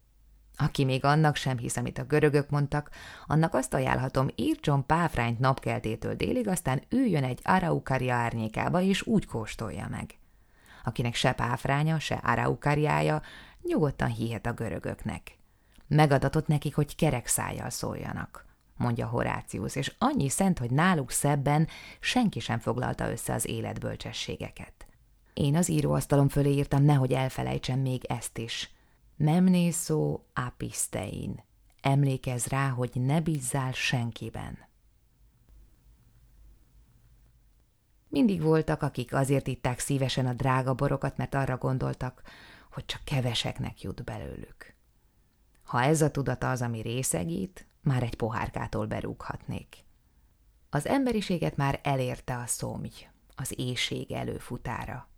Aki 0.55 0.83
még 0.83 1.03
annak 1.03 1.35
sem 1.35 1.57
hisz, 1.57 1.77
amit 1.77 1.97
a 1.97 2.03
görögök 2.03 2.49
mondtak, 2.49 2.89
annak 3.25 3.53
azt 3.53 3.73
ajánlhatom, 3.73 4.27
írtson 4.35 4.85
páfrányt 4.85 5.39
napkeltétől 5.39 6.15
délig, 6.15 6.47
aztán 6.47 6.81
üljön 6.89 7.23
egy 7.23 7.39
araukaria 7.43 8.15
árnyékába, 8.15 8.81
és 8.81 9.01
úgy 9.05 9.25
kóstolja 9.25 9.87
meg. 9.89 10.17
Akinek 10.83 11.15
se 11.15 11.33
páfránya, 11.33 11.99
se 11.99 12.15
araukariája, 12.15 13.21
nyugodtan 13.61 14.09
hihet 14.09 14.45
a 14.45 14.53
görögöknek. 14.53 15.37
Megadatott 15.87 16.47
nekik, 16.47 16.75
hogy 16.75 16.95
kerek 16.95 17.27
szájjal 17.27 17.69
szóljanak, 17.69 18.45
mondja 18.77 19.07
Horácius, 19.07 19.75
és 19.75 19.95
annyi 19.97 20.29
szent, 20.29 20.59
hogy 20.59 20.71
náluk 20.71 21.11
szebben 21.11 21.67
senki 21.99 22.39
sem 22.39 22.59
foglalta 22.59 23.11
össze 23.11 23.33
az 23.33 23.47
életbölcsességeket. 23.47 24.84
Én 25.35 25.55
az 25.55 25.69
íróasztalom 25.69 26.29
fölé 26.29 26.51
írtam, 26.51 26.83
nehogy 26.83 27.11
elfelejtsem 27.11 27.79
még 27.79 28.03
ezt 28.05 28.37
is. 28.37 28.71
Memnészó 29.15 30.25
apistein. 30.33 31.43
Emlékezz 31.81 32.45
rá, 32.45 32.69
hogy 32.69 32.91
ne 32.93 33.21
bízzál 33.21 33.71
senkiben. 33.71 34.57
Mindig 38.07 38.41
voltak, 38.41 38.81
akik 38.81 39.13
azért 39.13 39.47
itták 39.47 39.79
szívesen 39.79 40.25
a 40.25 40.33
drága 40.33 40.73
borokat, 40.73 41.17
mert 41.17 41.35
arra 41.35 41.57
gondoltak, 41.57 42.21
hogy 42.71 42.85
csak 42.85 43.01
keveseknek 43.03 43.81
jut 43.81 44.03
belőlük. 44.03 44.75
Ha 45.63 45.81
ez 45.81 46.01
a 46.01 46.11
tudata 46.11 46.51
az, 46.51 46.61
ami 46.61 46.81
részegít, 46.81 47.67
már 47.81 48.03
egy 48.03 48.15
pohárkától 48.15 48.85
berúghatnék. 48.85 49.83
Az 50.69 50.87
emberiséget 50.87 51.55
már 51.55 51.79
elérte 51.83 52.37
a 52.37 52.45
szomj, 52.45 52.91
az 53.35 53.53
éjség 53.59 54.11
előfutára. 54.11 55.09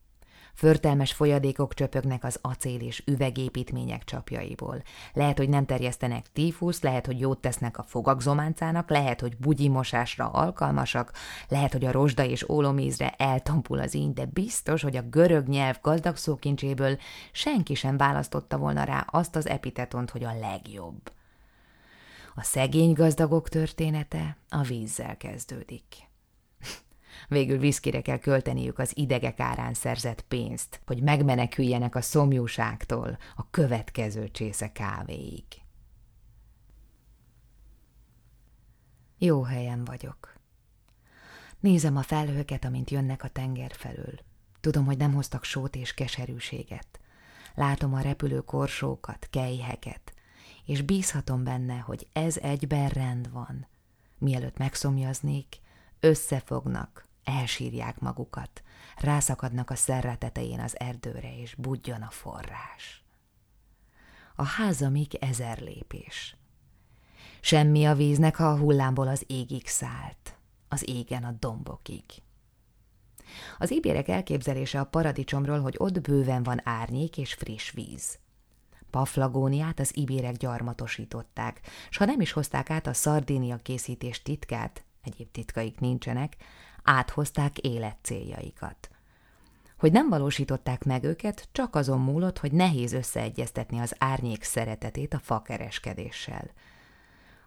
Förtelmes 0.57 1.13
folyadékok 1.13 1.73
csöpögnek 1.73 2.23
az 2.23 2.39
acél 2.41 2.81
és 2.81 3.03
üvegépítmények 3.05 4.03
csapjaiból. 4.03 4.83
Lehet, 5.13 5.37
hogy 5.37 5.49
nem 5.49 5.65
terjesztenek 5.65 6.25
tífusz, 6.33 6.81
lehet, 6.81 7.05
hogy 7.05 7.19
jót 7.19 7.39
tesznek 7.39 7.77
a 7.77 7.83
fogakzománcának, 7.83 8.89
lehet, 8.89 9.21
hogy 9.21 9.37
bugyimosásra 9.37 10.29
alkalmasak, 10.29 11.11
lehet, 11.47 11.71
hogy 11.71 11.85
a 11.85 11.91
rozsda 11.91 12.23
és 12.23 12.49
ólomízre 12.49 13.09
eltampul 13.17 13.79
az 13.79 13.93
íny, 13.93 14.13
de 14.13 14.25
biztos, 14.25 14.81
hogy 14.81 14.95
a 14.95 15.01
görög 15.09 15.47
nyelv 15.47 15.77
gazdag 15.81 16.15
szókincséből 16.15 16.97
senki 17.31 17.73
sem 17.73 17.97
választotta 17.97 18.57
volna 18.57 18.83
rá 18.83 19.05
azt 19.11 19.35
az 19.35 19.47
epitetont, 19.47 20.09
hogy 20.09 20.23
a 20.23 20.39
legjobb. 20.39 21.11
A 22.35 22.43
szegény 22.43 22.93
gazdagok 22.93 23.49
története 23.49 24.37
a 24.49 24.61
vízzel 24.61 25.17
kezdődik. 25.17 26.06
Végül 27.27 27.57
viszkire 27.57 28.01
kell 28.01 28.19
költeniük 28.19 28.79
az 28.79 28.97
idegek 28.97 29.39
árán 29.39 29.73
szerzett 29.73 30.21
pénzt, 30.21 30.81
hogy 30.85 31.01
megmeneküljenek 31.01 31.95
a 31.95 32.01
szomjúságtól 32.01 33.17
a 33.35 33.49
következő 33.49 34.29
csésze 34.31 34.71
kávéig. 34.71 35.45
Jó 39.17 39.41
helyen 39.41 39.83
vagyok. 39.83 40.35
Nézem 41.59 41.97
a 41.97 42.01
felhőket, 42.01 42.65
amint 42.65 42.89
jönnek 42.89 43.23
a 43.23 43.27
tenger 43.27 43.71
felől. 43.73 44.19
Tudom, 44.59 44.85
hogy 44.85 44.97
nem 44.97 45.13
hoztak 45.13 45.43
sót 45.43 45.75
és 45.75 45.93
keserűséget. 45.93 46.99
Látom 47.55 47.93
a 47.93 48.01
repülő 48.01 48.39
korsókat, 48.39 49.27
kejheket, 49.29 50.13
és 50.65 50.81
bízhatom 50.81 51.43
benne, 51.43 51.77
hogy 51.77 52.07
ez 52.13 52.37
egyben 52.37 52.89
rend 52.89 53.31
van. 53.31 53.67
Mielőtt 54.17 54.57
megszomjaznék, 54.57 55.59
összefognak, 55.99 57.06
elsírják 57.27 57.99
magukat, 57.99 58.63
rászakadnak 58.97 59.69
a 59.69 59.75
szerre 59.75 60.15
tetején 60.15 60.59
az 60.59 60.79
erdőre, 60.79 61.37
és 61.37 61.55
budjon 61.55 62.01
a 62.01 62.09
forrás. 62.09 63.03
A 64.35 64.43
házamig 64.43 65.15
ezer 65.15 65.59
lépés. 65.59 66.35
Semmi 67.41 67.85
a 67.85 67.95
víznek, 67.95 68.35
ha 68.35 68.47
a 68.47 68.57
hullámból 68.57 69.07
az 69.07 69.23
égig 69.27 69.67
szállt, 69.67 70.37
az 70.67 70.89
égen 70.89 71.23
a 71.23 71.31
dombokig. 71.39 72.03
Az 73.57 73.71
ibérek 73.71 74.07
elképzelése 74.07 74.79
a 74.79 74.85
paradicsomról, 74.85 75.59
hogy 75.59 75.75
ott 75.77 76.01
bőven 76.01 76.43
van 76.43 76.61
árnyék 76.63 77.17
és 77.17 77.33
friss 77.33 77.71
víz. 77.71 78.19
Paflagóniát 78.89 79.79
az 79.79 79.97
ibérek 79.97 80.35
gyarmatosították, 80.35 81.61
s 81.89 81.97
ha 81.97 82.05
nem 82.05 82.21
is 82.21 82.31
hozták 82.31 82.69
át 82.69 82.87
a 82.87 82.93
szardénia 82.93 83.57
készítés 83.57 84.21
titkát, 84.21 84.83
egyéb 85.03 85.31
titkaik 85.31 85.79
nincsenek, 85.79 86.35
áthozták 86.87 87.57
életcéljaikat. 87.57 88.89
Hogy 89.77 89.91
nem 89.91 90.09
valósították 90.09 90.83
meg 90.83 91.03
őket, 91.03 91.47
csak 91.51 91.75
azon 91.75 91.99
múlott, 91.99 92.39
hogy 92.39 92.51
nehéz 92.51 92.93
összeegyeztetni 92.93 93.79
az 93.79 93.95
árnyék 93.97 94.43
szeretetét 94.43 95.13
a 95.13 95.19
fakereskedéssel. 95.19 96.51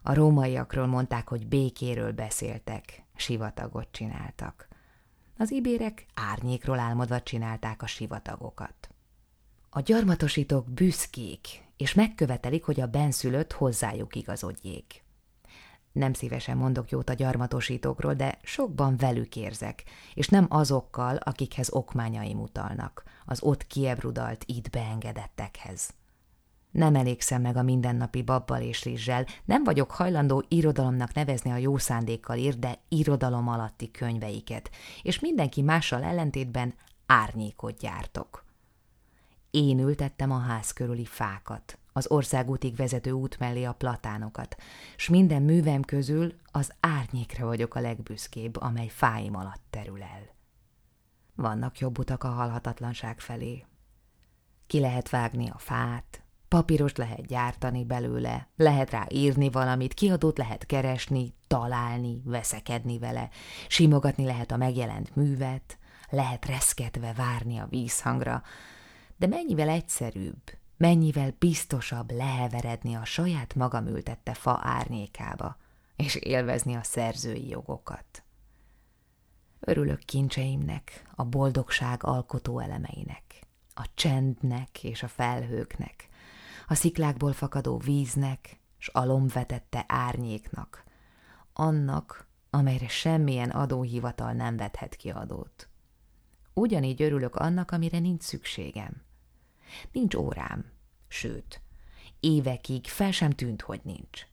A 0.02 0.14
rómaiakról 0.14 0.86
mondták, 0.86 1.28
hogy 1.28 1.46
békéről 1.46 2.12
beszéltek, 2.12 3.02
sivatagot 3.16 3.88
csináltak. 3.90 4.68
Az 5.36 5.50
ibérek 5.50 6.06
árnyékról 6.14 6.78
álmodva 6.78 7.22
csinálták 7.22 7.82
a 7.82 7.86
sivatagokat. 7.86 8.90
A 9.70 9.80
gyarmatosítók 9.80 10.70
büszkék, 10.70 11.46
és 11.76 11.94
megkövetelik, 11.94 12.64
hogy 12.64 12.80
a 12.80 12.86
benszülött 12.86 13.52
hozzájuk 13.52 14.16
igazodjék. 14.16 15.02
Nem 15.92 16.12
szívesen 16.12 16.56
mondok 16.56 16.90
jót 16.90 17.10
a 17.10 17.14
gyarmatosítókról, 17.14 18.14
de 18.14 18.38
sokban 18.42 18.96
velük 18.96 19.36
érzek, 19.36 19.84
és 20.14 20.28
nem 20.28 20.46
azokkal, 20.48 21.16
akikhez 21.16 21.72
okmányaim 21.72 22.40
utalnak, 22.40 23.02
az 23.24 23.42
ott 23.42 23.66
kiebrudalt, 23.66 24.44
itt 24.46 24.70
beengedettekhez. 24.70 25.90
Nem 26.70 26.94
elégszem 26.94 27.42
meg 27.42 27.56
a 27.56 27.62
mindennapi 27.62 28.22
babbal 28.22 28.60
és 28.60 28.84
rizssel, 28.84 29.26
nem 29.44 29.64
vagyok 29.64 29.90
hajlandó 29.90 30.44
irodalomnak 30.48 31.12
nevezni 31.12 31.50
a 31.50 31.56
jó 31.56 31.76
szándékkal 31.78 32.36
ír, 32.36 32.58
de 32.58 32.78
irodalom 32.88 33.48
alatti 33.48 33.90
könyveiket, 33.90 34.70
és 35.02 35.20
mindenki 35.20 35.62
mással 35.62 36.02
ellentétben 36.02 36.74
árnyékot 37.06 37.78
gyártok. 37.78 38.44
Én 39.50 39.78
ültettem 39.78 40.30
a 40.30 40.38
ház 40.38 40.72
körüli 40.72 41.04
fákat, 41.04 41.78
az 41.92 42.10
országútig 42.10 42.76
vezető 42.76 43.10
út 43.10 43.38
mellé 43.38 43.64
a 43.64 43.72
platánokat, 43.72 44.56
s 44.96 45.08
minden 45.08 45.42
művem 45.42 45.82
közül 45.82 46.34
az 46.44 46.72
árnyékra 46.80 47.46
vagyok 47.46 47.74
a 47.74 47.80
legbüszkébb, 47.80 48.56
amely 48.60 48.88
fáim 48.88 49.36
alatt 49.36 49.62
terül 49.70 50.02
el. 50.02 50.28
Vannak 51.34 51.78
jobb 51.78 51.98
utak 51.98 52.24
a 52.24 52.28
halhatatlanság 52.28 53.20
felé. 53.20 53.64
Ki 54.66 54.80
lehet 54.80 55.08
vágni 55.08 55.48
a 55.48 55.58
fát, 55.58 56.22
papírost 56.48 56.98
lehet 56.98 57.26
gyártani 57.26 57.84
belőle, 57.84 58.48
lehet 58.56 58.90
rá 58.90 59.06
írni 59.08 59.50
valamit, 59.50 59.94
kiadót 59.94 60.38
lehet 60.38 60.66
keresni, 60.66 61.34
találni, 61.46 62.20
veszekedni 62.24 62.98
vele, 62.98 63.28
simogatni 63.68 64.24
lehet 64.24 64.50
a 64.50 64.56
megjelent 64.56 65.16
művet, 65.16 65.78
lehet 66.10 66.46
reszketve 66.46 67.12
várni 67.12 67.58
a 67.58 67.66
vízhangra, 67.70 68.42
de 69.16 69.26
mennyivel 69.26 69.68
egyszerűbb, 69.68 70.42
mennyivel 70.80 71.34
biztosabb 71.38 72.10
leheveredni 72.10 72.94
a 72.94 73.04
saját 73.04 73.54
magam 73.54 73.86
ültette 73.86 74.34
fa 74.34 74.60
árnyékába, 74.62 75.56
és 75.96 76.14
élvezni 76.14 76.74
a 76.74 76.82
szerzői 76.82 77.48
jogokat. 77.48 78.24
Örülök 79.60 79.98
kincseimnek, 79.98 81.04
a 81.14 81.24
boldogság 81.24 82.04
alkotó 82.04 82.58
elemeinek, 82.58 83.46
a 83.74 83.86
csendnek 83.94 84.84
és 84.84 85.02
a 85.02 85.08
felhőknek, 85.08 86.08
a 86.66 86.74
sziklákból 86.74 87.32
fakadó 87.32 87.78
víznek, 87.78 88.60
s 88.78 88.88
alomvetette 88.88 89.84
árnyéknak, 89.88 90.84
annak, 91.52 92.26
amelyre 92.50 92.88
semmilyen 92.88 93.50
adóhivatal 93.50 94.32
nem 94.32 94.56
vethet 94.56 94.96
ki 94.96 95.10
adót. 95.10 95.68
Ugyanígy 96.54 97.02
örülök 97.02 97.36
annak, 97.36 97.70
amire 97.70 97.98
nincs 97.98 98.22
szükségem– 98.22 99.02
Nincs 99.92 100.14
órám, 100.14 100.64
sőt, 101.08 101.60
évekig 102.20 102.86
fel 102.86 103.10
sem 103.10 103.30
tűnt, 103.30 103.62
hogy 103.62 103.80
nincs. 103.82 104.26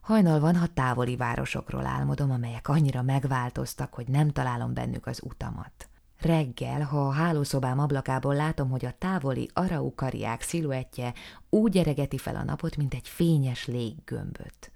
Hajnal 0.00 0.40
van, 0.40 0.56
ha 0.56 0.66
távoli 0.66 1.16
városokról 1.16 1.86
álmodom, 1.86 2.30
amelyek 2.30 2.68
annyira 2.68 3.02
megváltoztak, 3.02 3.94
hogy 3.94 4.08
nem 4.08 4.30
találom 4.30 4.74
bennük 4.74 5.06
az 5.06 5.20
utamat. 5.24 5.88
Reggel, 6.20 6.82
ha 6.82 7.06
a 7.06 7.12
hálószobám 7.12 7.78
ablakából 7.78 8.34
látom, 8.34 8.70
hogy 8.70 8.84
a 8.84 8.94
távoli 8.98 9.50
araukariák 9.52 10.42
sziluettje 10.42 11.14
úgy 11.50 11.76
eregeti 11.76 12.18
fel 12.18 12.36
a 12.36 12.44
napot, 12.44 12.76
mint 12.76 12.94
egy 12.94 13.08
fényes 13.08 13.66
léggömböt. 13.66 14.72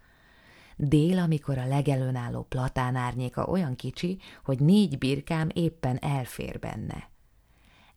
Dél, 0.76 1.18
amikor 1.18 1.59
a 1.59 1.66
legelőn 1.66 2.16
álló 2.16 2.42
platán 2.42 2.96
árnyéka 2.96 3.44
olyan 3.44 3.76
kicsi, 3.76 4.18
hogy 4.44 4.61
négy 4.61 4.98
birkám 4.98 5.48
éppen 5.52 5.98
elfér 5.98 6.59
benne 6.59 7.09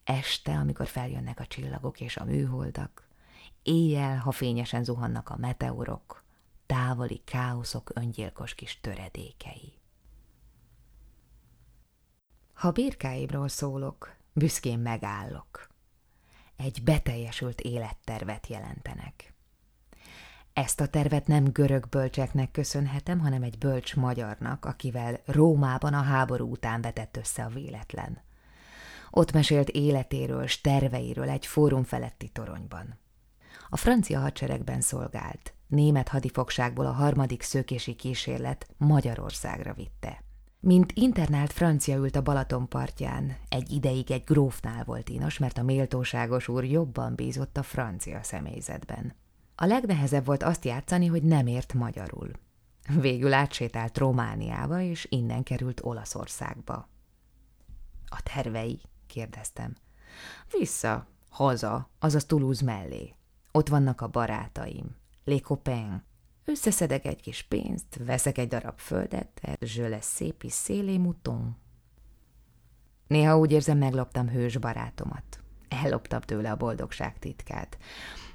este, 0.09 0.57
amikor 0.57 0.87
feljönnek 0.87 1.39
a 1.39 1.45
csillagok 1.45 2.01
és 2.01 2.17
a 2.17 2.23
műholdak, 2.23 3.07
éjjel, 3.63 4.17
ha 4.17 4.31
fényesen 4.31 4.83
zuhannak 4.83 5.29
a 5.29 5.37
meteorok, 5.37 6.23
távoli 6.65 7.21
káoszok 7.25 7.91
öngyilkos 7.93 8.55
kis 8.55 8.79
töredékei. 8.81 9.73
Ha 12.53 12.71
birkáimról 12.71 13.47
szólok, 13.47 14.15
büszkén 14.33 14.79
megállok. 14.79 15.69
Egy 16.55 16.83
beteljesült 16.83 17.61
élettervet 17.61 18.47
jelentenek. 18.47 19.33
Ezt 20.53 20.81
a 20.81 20.87
tervet 20.87 21.27
nem 21.27 21.43
görög 21.43 21.89
bölcseknek 21.89 22.51
köszönhetem, 22.51 23.19
hanem 23.19 23.43
egy 23.43 23.57
bölcs 23.57 23.95
magyarnak, 23.95 24.65
akivel 24.65 25.19
Rómában 25.25 25.93
a 25.93 26.01
háború 26.01 26.51
után 26.51 26.81
vetett 26.81 27.17
össze 27.17 27.43
a 27.43 27.49
véletlen. 27.49 28.27
Ott 29.11 29.31
mesélt 29.31 29.69
életéről, 29.69 30.47
s 30.47 30.61
terveiről 30.61 31.29
egy 31.29 31.45
fórum 31.45 31.83
feletti 31.83 32.27
toronyban. 32.27 32.99
A 33.69 33.77
francia 33.77 34.19
hadseregben 34.19 34.81
szolgált, 34.81 35.53
német 35.67 36.07
hadifogságból 36.07 36.85
a 36.85 36.91
harmadik 36.91 37.41
szökési 37.41 37.93
kísérlet 37.95 38.67
Magyarországra 38.77 39.73
vitte. 39.73 40.23
Mint 40.59 40.91
internált 40.95 41.53
francia 41.53 41.97
ült 41.97 42.15
a 42.15 42.21
Balaton 42.21 42.67
partján, 42.67 43.37
egy 43.49 43.71
ideig 43.71 44.11
egy 44.11 44.23
grófnál 44.23 44.83
volt 44.83 45.09
inos, 45.09 45.37
mert 45.37 45.57
a 45.57 45.63
méltóságos 45.63 46.47
úr 46.47 46.63
jobban 46.63 47.15
bízott 47.15 47.57
a 47.57 47.63
francia 47.63 48.23
személyzetben. 48.23 49.13
A 49.55 49.65
legnehezebb 49.65 50.25
volt 50.25 50.43
azt 50.43 50.65
játszani, 50.65 51.05
hogy 51.05 51.23
nem 51.23 51.47
ért 51.47 51.73
magyarul. 51.73 52.31
Végül 52.99 53.33
átsétált 53.33 53.97
Romániába, 53.97 54.81
és 54.81 55.07
innen 55.09 55.43
került 55.43 55.81
Olaszországba. 55.83 56.89
A 58.05 58.21
tervei? 58.23 58.81
Kérdeztem. 59.09 59.75
Vissza, 60.59 61.07
haza, 61.29 61.89
azaz 61.99 62.25
Toulouse 62.25 62.65
mellé. 62.65 63.13
Ott 63.51 63.67
vannak 63.67 64.01
a 64.01 64.07
barátaim. 64.07 64.95
Les 65.23 65.41
copains. 65.41 66.01
Összeszedek 66.45 67.05
egy 67.05 67.21
kis 67.21 67.43
pénzt, 67.43 67.99
veszek 68.05 68.37
egy 68.37 68.47
darab 68.47 68.79
földet, 68.79 69.41
je 69.59 69.87
le 69.87 70.01
szép 70.01 70.43
is 70.43 70.53
szélé 70.53 70.97
mouton. 70.97 71.57
Néha 73.07 73.37
úgy 73.37 73.51
érzem, 73.51 73.77
megloptam 73.77 74.29
hős 74.29 74.57
barátomat. 74.57 75.39
Elloptam 75.67 76.21
tőle 76.21 76.51
a 76.51 76.55
boldogság 76.55 77.19
titkát. 77.19 77.77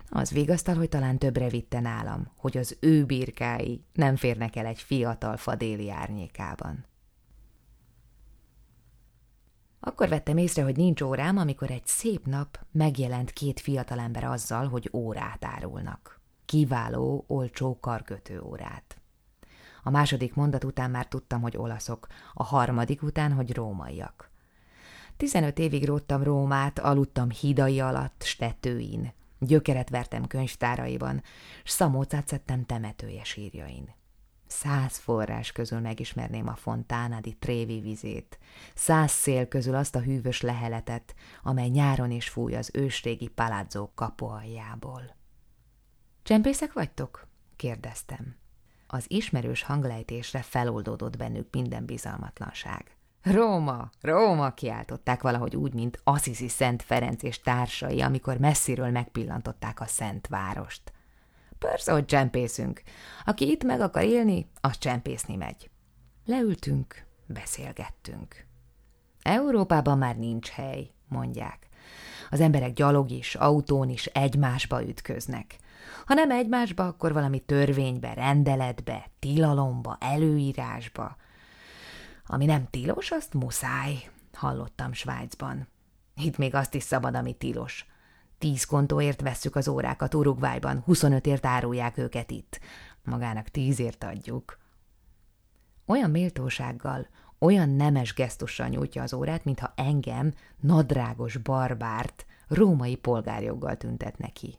Az 0.09 0.31
vigasztal, 0.31 0.75
hogy 0.75 0.89
talán 0.89 1.19
többre 1.19 1.49
vitte 1.49 1.81
nálam, 1.81 2.31
hogy 2.37 2.57
az 2.57 2.77
ő 2.81 3.05
birkái 3.05 3.85
nem 3.93 4.17
férnek 4.17 4.57
el 4.57 4.67
egy 4.67 4.81
fiatal 4.81 5.37
fadéli 5.37 5.91
árnyékában. 5.91 6.85
Akkor 9.87 10.09
vettem 10.09 10.37
észre, 10.37 10.63
hogy 10.63 10.77
nincs 10.77 11.01
órám, 11.01 11.37
amikor 11.37 11.71
egy 11.71 11.87
szép 11.87 12.27
nap 12.27 12.59
megjelent 12.73 13.31
két 13.31 13.61
fiatalember 13.61 14.25
azzal, 14.25 14.69
hogy 14.69 14.91
órát 14.93 15.45
árulnak. 15.45 16.21
Kiváló, 16.45 17.25
olcsó 17.27 17.79
karkötő 17.81 18.41
órát. 18.41 18.99
A 19.83 19.91
második 19.91 20.35
mondat 20.35 20.65
után 20.65 20.91
már 20.91 21.07
tudtam, 21.07 21.41
hogy 21.41 21.57
olaszok, 21.57 22.07
a 22.35 22.43
harmadik 22.43 23.03
után, 23.03 23.33
hogy 23.33 23.55
rómaiak. 23.55 24.31
Tizenöt 25.17 25.59
évig 25.59 25.87
róttam 25.87 26.23
Rómát, 26.23 26.79
aludtam 26.79 27.31
hídai 27.31 27.81
alatt, 27.81 28.23
stetőin, 28.23 29.13
gyökeret 29.39 29.89
vertem 29.89 30.27
könyvtáraiban, 30.27 31.23
s 31.65 31.71
szamócát 31.71 32.29
szedtem 32.29 32.65
temetője 32.65 33.25
sírjain. 33.25 33.95
Száz 34.61 34.97
forrás 34.97 35.53
közül 35.53 35.81
megismerném 35.81 36.49
a 36.49 36.55
fontánadi 36.55 37.37
trévi 37.39 37.81
vizét, 37.81 38.39
száz 38.75 39.11
szél 39.11 39.49
közül 39.49 39.75
azt 39.75 39.95
a 39.95 40.01
hűvös 40.01 40.41
leheletet, 40.41 41.15
amely 41.43 41.69
nyáron 41.69 42.11
is 42.11 42.29
fúj 42.29 42.55
az 42.55 42.71
ősrégi 42.73 43.29
paládzó 43.29 43.91
kapualjából. 43.95 45.17
Csempészek 46.23 46.73
vagytok? 46.73 47.27
kérdeztem. 47.57 48.37
Az 48.87 49.05
ismerős 49.09 49.63
hanglejtésre 49.63 50.43
feloldódott 50.43 51.17
bennük 51.17 51.49
minden 51.51 51.85
bizalmatlanság. 51.85 52.97
Róma, 53.23 53.91
Róma, 54.01 54.51
kiáltották 54.51 55.23
valahogy 55.23 55.57
úgy, 55.57 55.75
mint 55.75 56.01
Assisi 56.05 56.49
Szent 56.49 56.83
Ferenc 56.83 57.23
és 57.23 57.41
társai, 57.41 58.01
amikor 58.01 58.39
messziről 58.39 58.91
megpillantották 58.91 59.81
a 59.81 59.87
Szent 59.87 60.27
Várost. 60.27 60.93
Persze, 61.65 61.93
hogy 61.93 62.05
csempészünk. 62.05 62.83
Aki 63.25 63.51
itt 63.51 63.65
meg 63.65 63.81
akar 63.81 64.03
élni, 64.03 64.51
az 64.61 64.79
csempészni 64.79 65.37
megy. 65.37 65.71
Leültünk, 66.25 67.07
beszélgettünk. 67.27 68.47
Európában 69.23 69.99
már 69.99 70.17
nincs 70.17 70.49
hely, 70.49 70.91
mondják. 71.09 71.69
Az 72.31 72.41
emberek 72.41 72.73
gyalog 72.73 73.11
is, 73.11 73.35
autón 73.35 73.89
is 73.89 74.07
egymásba 74.07 74.85
ütköznek. 74.85 75.57
Ha 76.07 76.15
nem 76.15 76.31
egymásba, 76.31 76.87
akkor 76.87 77.13
valami 77.13 77.39
törvénybe, 77.39 78.15
rendeletbe, 78.15 79.11
tilalomba, 79.19 79.97
előírásba. 80.01 81.17
Ami 82.27 82.45
nem 82.45 82.67
tilos, 82.71 83.11
azt 83.11 83.35
muszáj, 83.35 84.11
hallottam 84.33 84.93
Svájcban. 84.93 85.69
Itt 86.17 86.37
még 86.37 86.55
azt 86.55 86.75
is 86.75 86.83
szabad, 86.83 87.15
ami 87.15 87.33
tilos. 87.33 87.87
Tíz 88.39 88.65
kontóért 88.65 89.21
vesszük 89.21 89.57
az 89.57 89.69
órákat 89.69 90.15
Uruguayban, 90.15 90.85
25ért 90.87 91.45
árulják 91.45 91.99
őket 91.99 92.31
itt. 92.31 92.61
Magának 93.05 93.49
tízért 93.49 94.05
adjuk. 94.05 94.59
Olyan 95.87 96.11
méltósággal, 96.11 97.07
olyan 97.39 97.69
nemes 97.69 98.15
gesztussal 98.15 98.69
nyújtja 98.69 99.03
az 99.03 99.13
órát, 99.13 99.45
mintha 99.45 99.73
engem, 99.77 100.35
nadrágos 100.61 101.37
barbárt, 101.37 102.27
római 102.49 102.97
polgárjoggal 102.97 103.77
tüntet 103.77 104.19
neki. 104.19 104.59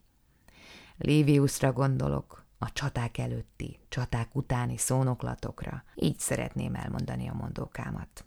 Liviusra 0.98 1.72
gondolok, 1.72 2.46
a 2.58 2.72
csaták 2.74 3.18
előtti, 3.18 3.80
csaták 3.90 4.36
utáni 4.36 4.78
szónoklatokra. 4.78 5.84
Így 5.96 6.20
szeretném 6.20 6.76
elmondani 6.76 7.28
a 7.28 7.34
mondókámat. 7.34 8.26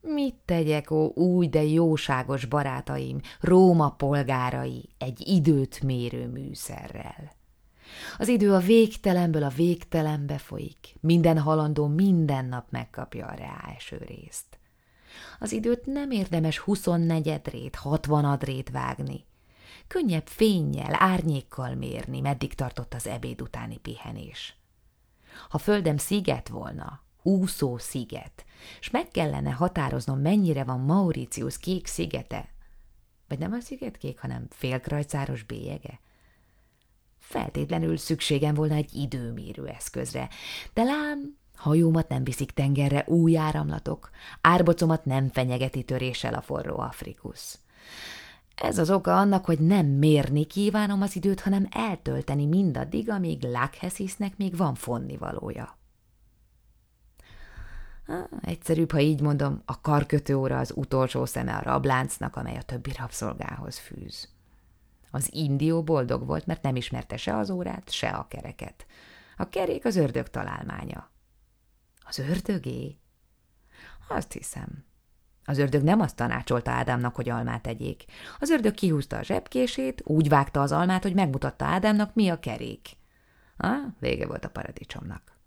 Mit 0.00 0.34
tegyek, 0.44 0.90
ó, 0.90 1.12
új, 1.14 1.48
de 1.48 1.62
jóságos 1.62 2.44
barátaim, 2.44 3.20
Róma 3.40 3.90
polgárai, 3.90 4.88
egy 4.98 5.28
időt 5.28 5.82
mérő 5.82 6.28
műszerrel? 6.28 7.32
Az 8.18 8.28
idő 8.28 8.52
a 8.54 8.58
végtelenből 8.58 9.42
a 9.42 9.48
végtelenbe 9.48 10.38
folyik, 10.38 10.96
minden 11.00 11.38
halandó 11.38 11.86
minden 11.86 12.44
nap 12.44 12.70
megkapja 12.70 13.26
a 13.26 13.34
reálső 13.34 13.96
részt. 14.06 14.58
Az 15.38 15.52
időt 15.52 15.86
nem 15.86 16.10
érdemes 16.10 16.58
huszonnegyedrét, 16.58 17.76
hatvanadrét 17.76 18.70
vágni. 18.70 19.24
Könnyebb 19.86 20.26
fényjel, 20.26 20.96
árnyékkal 20.98 21.74
mérni, 21.74 22.20
meddig 22.20 22.54
tartott 22.54 22.94
az 22.94 23.06
ebéd 23.06 23.40
utáni 23.42 23.78
pihenés. 23.78 24.56
Ha 25.48 25.58
földem 25.58 25.96
sziget 25.96 26.48
volna, 26.48 27.02
úszó 27.22 27.78
sziget, 27.78 28.44
és 28.80 28.90
meg 28.90 29.08
kellene 29.08 29.50
határoznom, 29.50 30.20
mennyire 30.20 30.64
van 30.64 30.80
Mauritius 30.80 31.58
kék 31.58 31.86
szigete, 31.86 32.48
vagy 33.28 33.38
nem 33.38 33.52
a 33.52 33.60
sziget 33.60 33.96
kék, 33.96 34.20
hanem 34.20 34.46
félkrajcáros 34.50 35.42
bélyege. 35.42 36.00
Feltétlenül 37.18 37.96
szükségem 37.96 38.54
volna 38.54 38.74
egy 38.74 38.94
időmérő 38.94 39.66
eszközre, 39.66 40.28
de 40.74 40.82
lám, 40.82 41.38
hajómat 41.56 42.08
nem 42.08 42.24
viszik 42.24 42.50
tengerre 42.50 43.04
új 43.06 43.36
áramlatok, 43.36 44.10
árbocomat 44.40 45.04
nem 45.04 45.28
fenyegeti 45.28 45.82
töréssel 45.82 46.34
a 46.34 46.40
forró 46.40 46.78
Afrikusz. 46.78 47.58
Ez 48.54 48.78
az 48.78 48.90
oka 48.90 49.16
annak, 49.16 49.44
hogy 49.44 49.58
nem 49.58 49.86
mérni 49.86 50.44
kívánom 50.44 51.02
az 51.02 51.16
időt, 51.16 51.40
hanem 51.40 51.68
eltölteni 51.70 52.46
mindaddig, 52.46 53.10
amíg 53.10 53.42
Lakhesisnek 53.42 54.36
még 54.36 54.56
van 54.56 54.74
fonnivalója. 54.74 55.79
Egyszerűbb, 58.40 58.90
ha 58.90 59.00
így 59.00 59.20
mondom, 59.20 59.62
a 59.64 59.80
karkötőóra 59.80 60.58
az 60.58 60.72
utolsó 60.76 61.24
szeme 61.24 61.56
a 61.56 61.62
rabláncnak, 61.62 62.36
amely 62.36 62.56
a 62.56 62.62
többi 62.62 62.92
rabszolgához 62.98 63.78
fűz. 63.78 64.28
Az 65.10 65.28
indió 65.32 65.82
boldog 65.82 66.26
volt, 66.26 66.46
mert 66.46 66.62
nem 66.62 66.76
ismerte 66.76 67.16
se 67.16 67.36
az 67.36 67.50
órát, 67.50 67.90
se 67.90 68.08
a 68.08 68.26
kereket. 68.28 68.86
A 69.36 69.48
kerék 69.48 69.84
az 69.84 69.96
ördög 69.96 70.28
találmánya. 70.28 71.10
Az 72.06 72.18
ördögé? 72.18 72.98
Azt 74.08 74.32
hiszem. 74.32 74.84
Az 75.44 75.58
ördög 75.58 75.82
nem 75.82 76.00
azt 76.00 76.16
tanácsolta 76.16 76.70
Ádámnak, 76.70 77.14
hogy 77.14 77.28
almát 77.28 77.66
egyék. 77.66 78.04
Az 78.38 78.50
ördög 78.50 78.74
kihúzta 78.74 79.16
a 79.16 79.22
zsebkését, 79.22 80.02
úgy 80.04 80.28
vágta 80.28 80.60
az 80.60 80.72
almát, 80.72 81.02
hogy 81.02 81.14
megmutatta 81.14 81.64
Ádámnak, 81.64 82.14
mi 82.14 82.28
a 82.28 82.40
kerék. 82.40 82.88
Ah, 83.56 83.78
vége 83.98 84.26
volt 84.26 84.44
a 84.44 84.50
paradicsomnak. 84.50 85.39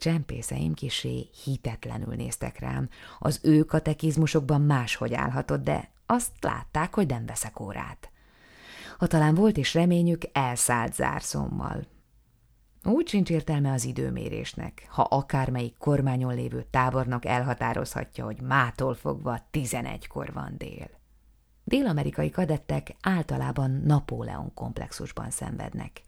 Csempészeim 0.00 0.74
kisé 0.74 1.28
hitetlenül 1.44 2.14
néztek 2.14 2.58
rám. 2.58 2.88
Az 3.18 3.40
ő 3.42 3.62
katekizmusokban 3.62 4.60
máshogy 4.60 5.14
állhatott, 5.14 5.62
de 5.62 5.90
azt 6.06 6.32
látták, 6.40 6.94
hogy 6.94 7.06
nem 7.06 7.26
veszek 7.26 7.60
órát. 7.60 8.10
Ha 8.98 9.06
talán 9.06 9.34
volt 9.34 9.56
is 9.56 9.74
reményük, 9.74 10.22
elszállt 10.32 10.94
zárszommal. 10.94 11.86
Úgy 12.84 13.08
sincs 13.08 13.30
értelme 13.30 13.72
az 13.72 13.84
időmérésnek, 13.84 14.86
ha 14.88 15.02
akármelyik 15.02 15.76
kormányon 15.78 16.34
lévő 16.34 16.66
tábornok 16.70 17.24
elhatározhatja, 17.24 18.24
hogy 18.24 18.40
mától 18.40 18.94
fogva 18.94 19.46
tizenegykor 19.50 20.32
van 20.32 20.54
dél. 20.58 20.90
Dél-amerikai 21.64 22.30
kadettek 22.30 22.96
általában 23.00 23.70
Napóleon 23.70 24.54
komplexusban 24.54 25.30
szenvednek. 25.30 26.00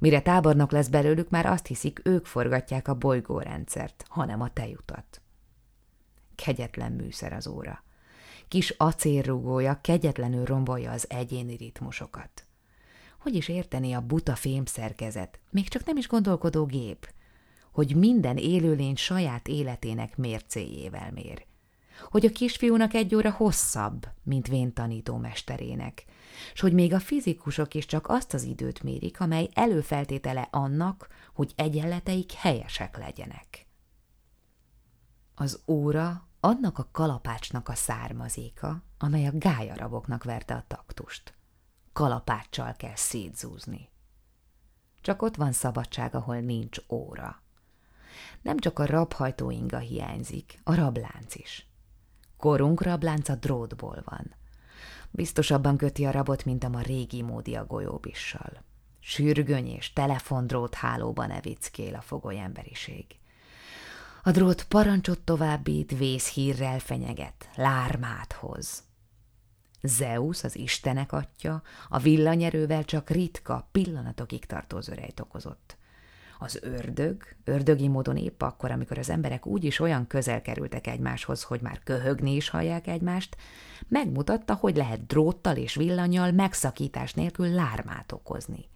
Mire 0.00 0.20
tábornok 0.22 0.70
lesz 0.70 0.88
belőlük, 0.88 1.30
már 1.30 1.46
azt 1.46 1.66
hiszik, 1.66 2.00
ők 2.04 2.26
forgatják 2.26 2.88
a 2.88 2.94
bolygórendszert, 2.94 4.04
hanem 4.08 4.40
a 4.40 4.52
tejutat. 4.52 5.20
Kegyetlen 6.34 6.92
műszer 6.92 7.32
az 7.32 7.46
óra. 7.46 7.84
kis 8.48 8.70
acélrugója 8.70 9.80
kegyetlenül 9.80 10.44
rombolja 10.44 10.90
az 10.90 11.10
egyéni 11.10 11.56
ritmusokat. 11.56 12.44
Hogy 13.18 13.34
is 13.34 13.48
érteni 13.48 13.92
a 13.92 14.00
buta 14.00 14.34
fémszerkezet, 14.34 15.38
még 15.50 15.68
csak 15.68 15.84
nem 15.84 15.96
is 15.96 16.08
gondolkodó 16.08 16.64
gép, 16.64 17.12
hogy 17.72 17.96
minden 17.96 18.36
élőlény 18.36 18.96
saját 18.96 19.48
életének 19.48 20.16
mércéjével 20.16 21.10
mér. 21.12 21.46
Hogy 22.04 22.26
a 22.26 22.30
kisfiúnak 22.30 22.94
egy 22.94 23.14
óra 23.14 23.30
hosszabb, 23.30 24.08
mint 24.22 24.46
vén 24.46 24.72
tanítómesterének, 24.72 26.04
s 26.54 26.60
hogy 26.60 26.72
még 26.72 26.92
a 26.92 27.00
fizikusok 27.00 27.74
is 27.74 27.86
csak 27.86 28.08
azt 28.08 28.34
az 28.34 28.42
időt 28.42 28.82
mérik, 28.82 29.20
amely 29.20 29.48
előfeltétele 29.52 30.48
annak, 30.50 31.08
hogy 31.34 31.52
egyenleteik 31.56 32.32
helyesek 32.32 32.98
legyenek. 32.98 33.66
Az 35.34 35.62
óra 35.66 36.28
annak 36.40 36.78
a 36.78 36.88
kalapácsnak 36.92 37.68
a 37.68 37.74
származéka, 37.74 38.82
amely 38.98 39.26
a 39.26 39.32
gályaraboknak 39.34 40.24
verte 40.24 40.54
a 40.54 40.64
taktust. 40.66 41.34
Kalapáccsal 41.92 42.74
kell 42.76 42.96
szétzúzni. 42.96 43.88
Csak 45.00 45.22
ott 45.22 45.36
van 45.36 45.52
szabadság, 45.52 46.14
ahol 46.14 46.40
nincs 46.40 46.78
óra. 46.88 47.42
Nem 48.42 48.58
csak 48.58 48.78
a 48.78 48.86
rabhajtóinga 48.86 49.78
hiányzik, 49.78 50.60
a 50.62 50.74
rablánc 50.74 51.34
is. 51.34 51.69
Korunk 52.40 52.82
rablánca 52.82 53.34
drótból 53.34 54.02
van. 54.04 54.34
Biztosabban 55.10 55.76
köti 55.76 56.04
a 56.04 56.10
rabot, 56.10 56.44
mint 56.44 56.64
a 56.64 56.68
ma 56.68 56.80
régi 56.80 57.22
módi 57.22 57.54
a 57.54 57.66
golyóbissal. 57.66 58.64
Sürgöny 59.00 59.66
és 59.66 59.92
telefondrót 59.92 60.74
hálóban 60.74 61.30
evickél 61.30 61.94
a 61.94 62.00
fogoly 62.00 62.38
emberiség. 62.38 63.04
A 64.22 64.30
drót 64.30 64.64
parancsot 64.64 65.20
továbbít, 65.20 65.98
vészhírrel 65.98 66.78
fenyeget, 66.78 67.50
lármát 67.54 68.32
hoz. 68.32 68.82
Zeus, 69.82 70.44
az 70.44 70.56
istenek 70.56 71.12
atya, 71.12 71.62
a 71.88 71.98
villanyerővel 71.98 72.84
csak 72.84 73.10
ritka, 73.10 73.68
pillanatokig 73.72 74.44
tartó 74.44 74.80
zörejt 74.80 75.20
okozott. 75.20 75.76
Az 76.42 76.58
ördög, 76.62 77.22
ördögi 77.44 77.88
módon 77.88 78.16
épp 78.16 78.42
akkor, 78.42 78.70
amikor 78.70 78.98
az 78.98 79.10
emberek 79.10 79.46
úgy 79.46 79.64
is 79.64 79.80
olyan 79.80 80.06
közel 80.06 80.42
kerültek 80.42 80.86
egymáshoz, 80.86 81.42
hogy 81.42 81.60
már 81.60 81.80
köhögni 81.84 82.34
is 82.34 82.48
hallják 82.48 82.86
egymást, 82.86 83.36
megmutatta, 83.88 84.54
hogy 84.54 84.76
lehet 84.76 85.06
dróttal 85.06 85.56
és 85.56 85.74
villanyal 85.74 86.30
megszakítás 86.30 87.14
nélkül 87.14 87.48
lármát 87.48 88.12
okozni. 88.12 88.68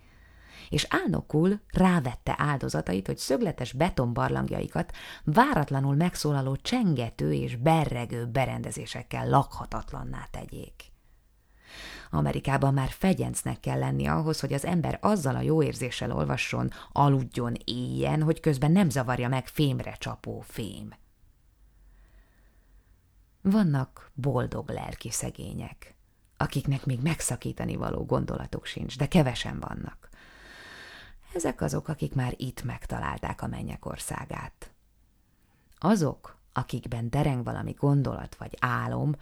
És 0.70 0.87
álnokul 0.90 1.61
rávette 1.72 2.35
áldozatait, 2.38 3.07
hogy 3.07 3.18
szögletes 3.18 3.72
betonbarlangjaikat 3.72 4.92
váratlanul 5.24 5.94
megszólaló 5.94 6.57
csengető 6.57 7.33
és 7.33 7.57
berregő 7.57 8.27
berendezésekkel 8.27 9.29
lakhatatlanná 9.29 10.27
tegyék. 10.31 10.93
Amerikában 12.14 12.74
már 12.74 12.88
fegyencnek 12.90 13.61
kell 13.61 13.79
lenni 13.79 14.07
ahhoz, 14.07 14.40
hogy 14.40 14.53
az 14.53 14.64
ember 14.64 14.98
azzal 15.00 15.37
a 15.37 15.40
jó 15.40 15.62
érzéssel 15.62 16.12
olvasson, 16.12 16.70
aludjon, 16.92 17.55
éljen, 17.64 18.22
hogy 18.22 18.40
közben 18.40 18.72
nem 18.72 18.90
zavarja 18.90 19.29
meg 19.29 19.46
fémre 19.46 19.92
csapó 19.92 20.40
fém. 20.40 20.94
Vannak 23.42 24.11
boldog 24.14 24.70
lelki 24.70 25.11
szegények, 25.11 25.94
akiknek 26.37 26.87
még 26.87 27.00
megszakítani 27.03 27.77
való 27.77 28.05
gondolatok 28.05 28.66
sincs, 28.66 28.98
de 28.98 29.09
kevesen 29.09 29.61
vannak. 29.61 30.09
Ezek 31.35 31.61
azok, 31.61 31.88
akik 31.88 32.14
már 32.14 32.35
itt 32.37 32.62
megtalálták 32.62 33.42
a 33.42 33.46
mennyek 33.46 33.87
országát. 33.87 34.72
Azok, 35.79 36.37
akikben 36.53 37.11
dereng 37.11 37.44
valami 37.44 37.72
gondolat 37.72 38.35
vagy 38.35 38.57
álom, 38.61 39.14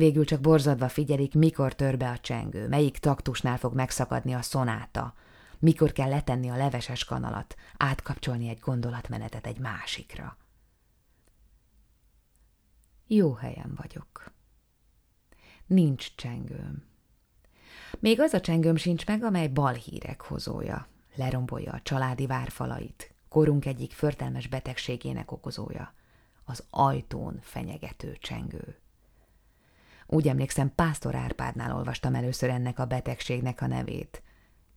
Végül 0.00 0.24
csak 0.24 0.40
borzadva 0.40 0.88
figyelik, 0.88 1.34
mikor 1.34 1.74
tör 1.74 1.96
be 1.96 2.10
a 2.10 2.18
csengő, 2.18 2.68
melyik 2.68 2.98
taktusnál 2.98 3.58
fog 3.58 3.74
megszakadni 3.74 4.32
a 4.32 4.42
szonáta, 4.42 5.14
mikor 5.58 5.92
kell 5.92 6.08
letenni 6.08 6.50
a 6.50 6.56
leveses 6.56 7.04
kanalat, 7.04 7.56
átkapcsolni 7.76 8.48
egy 8.48 8.58
gondolatmenetet 8.58 9.46
egy 9.46 9.58
másikra. 9.58 10.36
Jó 13.06 13.32
helyen 13.32 13.72
vagyok. 13.76 14.32
Nincs 15.66 16.14
csengőm. 16.14 16.84
Még 17.98 18.20
az 18.20 18.32
a 18.32 18.40
csengőm 18.40 18.76
sincs 18.76 19.06
meg, 19.06 19.22
amely 19.22 19.48
balhírek 19.48 20.20
hozója, 20.20 20.88
lerombolja 21.14 21.72
a 21.72 21.82
családi 21.82 22.26
várfalait, 22.26 23.14
korunk 23.28 23.66
egyik 23.66 23.92
förtelmes 23.92 24.46
betegségének 24.46 25.32
okozója, 25.32 25.94
az 26.44 26.64
ajtón 26.70 27.38
fenyegető 27.42 28.16
csengő. 28.20 28.79
Úgy 30.12 30.28
emlékszem, 30.28 30.74
Pásztor 30.74 31.14
Árpádnál 31.14 31.76
olvastam 31.76 32.14
először 32.14 32.50
ennek 32.50 32.78
a 32.78 32.84
betegségnek 32.84 33.60
a 33.60 33.66
nevét. 33.66 34.22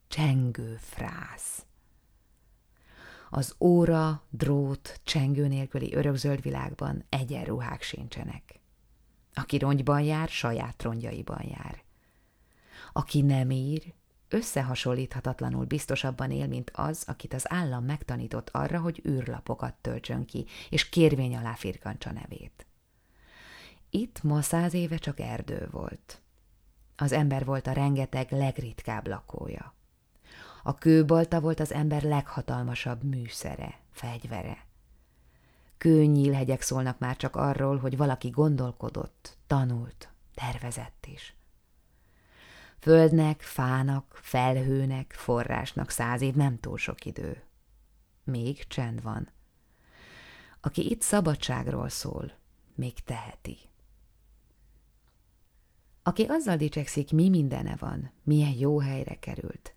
Csengő 0.07 0.75
frász. 0.79 1.65
Az 3.29 3.55
óra, 3.59 4.23
drót, 4.29 4.99
csengő 5.03 5.47
nélküli 5.47 5.93
örökzöld 5.93 6.41
világban 6.41 7.05
egyenruhák 7.09 7.81
sincsenek. 7.81 8.59
Aki 9.33 9.57
rongyban 9.57 10.01
jár, 10.01 10.29
saját 10.29 10.83
rongyaiban 10.83 11.45
jár. 11.47 11.83
Aki 12.91 13.21
nem 13.21 13.51
ír, 13.51 13.93
összehasonlíthatatlanul 14.29 15.65
biztosabban 15.65 16.31
él, 16.31 16.47
mint 16.47 16.71
az, 16.73 17.03
akit 17.07 17.33
az 17.33 17.51
állam 17.51 17.85
megtanított 17.85 18.49
arra, 18.49 18.79
hogy 18.79 19.01
űrlapokat 19.07 19.73
töltsön 19.81 20.25
ki, 20.25 20.45
és 20.69 20.89
kérvény 20.89 21.35
alá 21.35 21.53
firkancsa 21.53 22.11
nevét. 22.11 22.65
Itt 23.95 24.23
ma 24.23 24.41
száz 24.41 24.73
éve 24.73 24.97
csak 24.97 25.19
erdő 25.19 25.67
volt. 25.71 26.21
Az 26.95 27.12
ember 27.12 27.45
volt 27.45 27.67
a 27.67 27.71
rengeteg 27.71 28.32
legritkább 28.32 29.08
lakója. 29.08 29.73
A 30.63 30.73
kőbalta 30.73 31.39
volt 31.39 31.60
az 31.60 31.71
ember 31.71 32.03
leghatalmasabb 32.03 33.03
műszere, 33.03 33.79
fegyvere. 33.91 34.65
Kőnyílhegyek 35.77 36.62
szólnak 36.62 36.99
már 36.99 37.17
csak 37.17 37.36
arról, 37.36 37.77
hogy 37.77 37.97
valaki 37.97 38.29
gondolkodott, 38.29 39.38
tanult, 39.47 40.10
tervezett 40.34 41.08
is. 41.13 41.36
Földnek, 42.79 43.41
fának, 43.41 44.19
felhőnek, 44.21 45.12
forrásnak 45.12 45.89
száz 45.89 46.21
év 46.21 46.36
nem 46.36 46.60
túl 46.60 46.77
sok 46.77 47.06
idő. 47.06 47.43
Még 48.23 48.67
csend 48.67 49.01
van. 49.01 49.29
Aki 50.62 50.89
itt 50.89 51.01
szabadságról 51.01 51.89
szól, 51.89 52.32
még 52.75 52.93
teheti. 52.93 53.58
Aki 56.03 56.23
azzal 56.23 56.55
dicsekszik, 56.55 57.11
mi 57.11 57.29
mindene 57.29 57.75
van, 57.79 58.11
milyen 58.23 58.53
jó 58.57 58.79
helyre 58.79 59.15
került, 59.15 59.73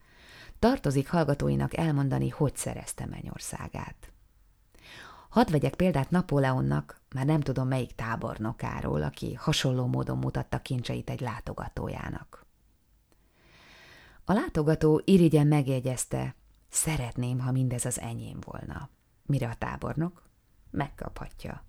tartozik 0.59 1.09
hallgatóinak 1.09 1.77
elmondani, 1.77 2.29
hogy 2.29 2.57
szerezte 2.57 3.07
mennyországát. 3.07 4.13
Hadd 5.29 5.51
vegyek 5.51 5.75
példát 5.75 6.11
Napóleonnak, 6.11 7.01
már 7.15 7.25
nem 7.27 7.41
tudom 7.41 7.69
melyik 7.69 7.95
tábornokáról, 7.95 9.03
aki 9.03 9.35
hasonló 9.35 9.87
módon 9.87 10.19
mutatta 10.19 10.59
kincseit 10.59 11.11
egy 11.11 11.21
látogatójának. 11.21 12.47
A 14.25 14.33
látogató 14.33 15.03
irigyen 15.05 15.47
megjegyezte, 15.47 16.35
szeretném, 16.69 17.39
ha 17.39 17.53
mindez 17.53 17.85
az 17.85 18.01
enyém 18.01 18.39
volna. 18.41 18.89
Mire 19.27 19.49
a 19.49 19.55
tábornok? 19.55 20.23
Megkaphatja. 20.71 21.65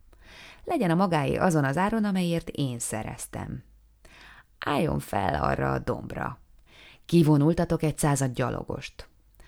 Legyen 0.64 0.90
a 0.90 0.96
magáé 0.96 1.36
azon 1.36 1.64
az 1.64 1.78
áron, 1.78 2.04
amelyért 2.04 2.50
én 2.50 2.80
szereztem, 2.80 3.64
álljon 4.60 5.00
fel 5.00 5.44
arra 5.44 5.72
a 5.72 5.80
dombra. 5.80 6.40
Kivonultatok 7.06 7.84
egy 7.84 7.98
század 7.98 8.34
gyalogost. 8.34 9.08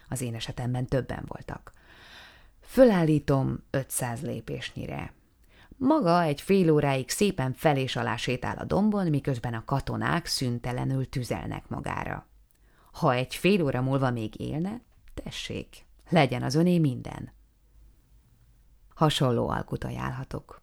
Az 0.09 0.21
én 0.21 0.35
esetemben 0.35 0.85
többen 0.85 1.23
voltak. 1.27 1.71
Fölállítom 2.61 3.63
500 3.69 4.21
lépésnyire. 4.21 5.13
Maga 5.77 6.21
egy 6.21 6.41
fél 6.41 6.71
óráig 6.71 7.09
szépen 7.09 7.53
fel 7.53 7.77
és 7.77 7.95
alá 7.95 8.15
sétál 8.15 8.57
a 8.57 8.63
dombon, 8.63 9.07
miközben 9.07 9.53
a 9.53 9.65
katonák 9.65 10.25
szüntelenül 10.25 11.09
tüzelnek 11.09 11.67
magára. 11.67 12.27
Ha 12.91 13.13
egy 13.13 13.35
fél 13.35 13.63
óra 13.63 13.81
múlva 13.81 14.11
még 14.11 14.39
élne, 14.39 14.81
tessék, 15.13 15.85
legyen 16.09 16.43
az 16.43 16.55
öné 16.55 16.77
minden. 16.77 17.31
Hasonló 18.95 19.49
alkut 19.49 19.83
ajánlhatok. 19.83 20.61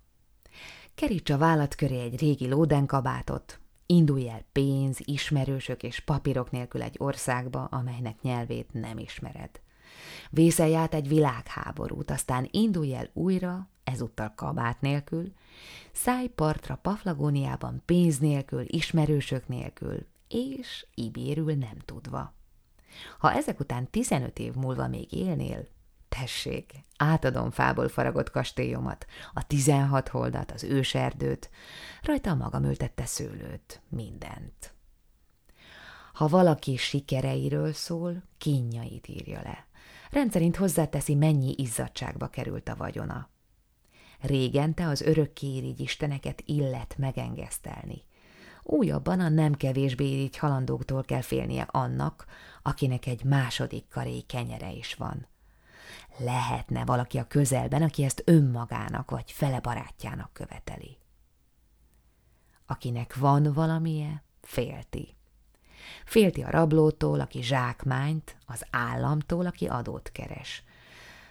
Keríts 0.94 1.30
a 1.30 1.38
vállat 1.38 1.74
köré 1.74 2.00
egy 2.00 2.18
régi 2.18 2.48
lódenkabátot, 2.48 3.60
Indulj 3.86 4.28
el 4.28 4.44
pénz, 4.52 4.98
ismerősök 5.04 5.82
és 5.82 6.00
papírok 6.00 6.50
nélkül 6.50 6.82
egy 6.82 6.94
országba, 6.98 7.64
amelynek 7.64 8.22
nyelvét 8.22 8.72
nem 8.72 8.98
ismered. 8.98 9.50
Vészelj 10.30 10.74
át 10.74 10.94
egy 10.94 11.08
világháborút, 11.08 12.10
aztán 12.10 12.48
indulj 12.50 12.94
el 12.94 13.10
újra, 13.12 13.68
ezúttal 13.84 14.32
kabát 14.36 14.80
nélkül, 14.80 15.32
szállj 15.92 16.26
partra 16.26 16.78
Paflagóniában 16.82 17.82
pénz 17.84 18.18
nélkül, 18.18 18.64
ismerősök 18.66 19.48
nélkül, 19.48 20.06
és 20.28 20.86
ibérül 20.94 21.54
nem 21.54 21.78
tudva. 21.84 22.34
Ha 23.18 23.32
ezek 23.32 23.60
után 23.60 23.90
15 23.90 24.38
év 24.38 24.54
múlva 24.54 24.88
még 24.88 25.12
élnél, 25.12 25.68
tessék, 26.08 26.72
átadom 26.96 27.50
fából 27.50 27.88
faragott 27.88 28.30
kastélyomat, 28.30 29.06
a 29.32 29.46
tizenhat 29.46 30.08
holdat, 30.08 30.50
az 30.50 30.64
őserdőt, 30.64 31.50
rajta 32.02 32.34
magam 32.34 32.64
ültette 32.64 33.06
szőlőt, 33.06 33.80
mindent. 33.88 34.74
Ha 36.12 36.28
valaki 36.28 36.76
sikereiről 36.76 37.72
szól, 37.72 38.22
kínjait 38.38 39.08
írja 39.08 39.40
le. 39.42 39.66
Rendszerint 40.10 40.56
hozzáteszi, 40.56 41.14
mennyi 41.14 41.54
izzadságba 41.56 42.26
került 42.26 42.68
a 42.68 42.76
vagyona. 42.76 43.28
Régente 44.20 44.86
az 44.86 45.00
örökké 45.00 45.74
isteneket 45.78 46.42
illet 46.44 46.94
megengesztelni. 46.98 48.02
Újabban 48.62 49.20
a 49.20 49.28
nem 49.28 49.54
kevésbé 49.54 50.12
irigy 50.12 50.36
halandóktól 50.36 51.02
kell 51.02 51.20
félnie 51.20 51.66
annak, 51.70 52.24
akinek 52.62 53.06
egy 53.06 53.24
második 53.24 53.88
karé 53.88 54.20
kenyere 54.20 54.70
is 54.70 54.94
van. 54.94 55.26
Lehetne 56.16 56.84
valaki 56.84 57.18
a 57.18 57.26
közelben, 57.26 57.82
aki 57.82 58.04
ezt 58.04 58.22
önmagának 58.24 59.10
vagy 59.10 59.32
fele 59.32 59.60
barátjának 59.60 60.32
követeli. 60.32 60.98
Akinek 62.66 63.16
van 63.16 63.52
valamije, 63.52 64.22
félti. 64.42 65.16
Félti 66.04 66.42
a 66.42 66.50
rablótól, 66.50 67.20
aki 67.20 67.42
zsákmányt, 67.42 68.36
az 68.46 68.66
államtól, 68.70 69.46
aki 69.46 69.66
adót 69.66 70.10
keres. 70.12 70.64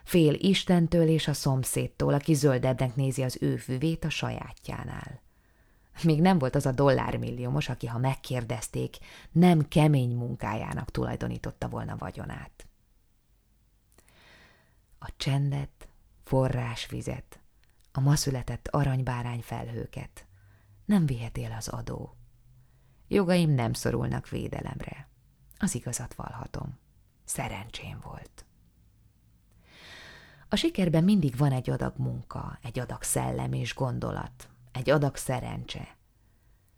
Fél 0.04 0.34
Istentől 0.34 1.08
és 1.08 1.28
a 1.28 1.34
szomszédtól, 1.34 2.14
aki 2.14 2.34
zöldebbnek 2.34 2.96
nézi 2.96 3.24
az 3.24 3.38
ő 3.42 3.56
füvét 3.58 4.06
a 4.06 4.10
sajátjánál. 4.10 5.24
Még 6.04 6.22
nem 6.22 6.38
volt 6.38 6.56
az 6.56 6.66
a 6.66 6.72
dollármilliómos, 6.72 7.70
aki, 7.70 7.88
ha 7.88 7.98
megkérdezték, 7.98 8.98
nem 9.32 9.68
kemény 9.68 10.16
munkájának 10.16 10.92
tulajdonította 10.92 11.70
volna 11.70 11.96
vagyonát. 11.98 12.65
A 15.06 15.14
csendet, 15.18 15.88
forrásvizet, 16.24 17.40
a 17.92 18.00
ma 18.00 18.16
született 18.16 18.68
aranybárány 18.68 19.42
felhőket 19.42 20.26
nem 20.86 21.06
vihetél 21.06 21.52
az 21.52 21.68
adó. 21.68 22.16
Jogaim 23.08 23.50
nem 23.50 23.74
szorulnak 23.74 24.30
védelemre. 24.30 25.10
Az 25.58 25.76
igazat 25.76 26.14
valhatom. 26.14 26.78
Szerencsém 27.24 28.00
volt. 28.04 28.46
A 30.50 30.56
sikerben 30.56 31.04
mindig 31.04 31.38
van 31.38 31.52
egy 31.52 31.70
adag 31.70 31.94
munka, 31.98 32.60
egy 32.62 32.80
adag 32.80 33.04
szellem 33.04 33.54
és 33.54 33.76
gondolat, 33.76 34.50
egy 34.72 34.90
adag 34.90 35.16
szerencse. 35.16 35.96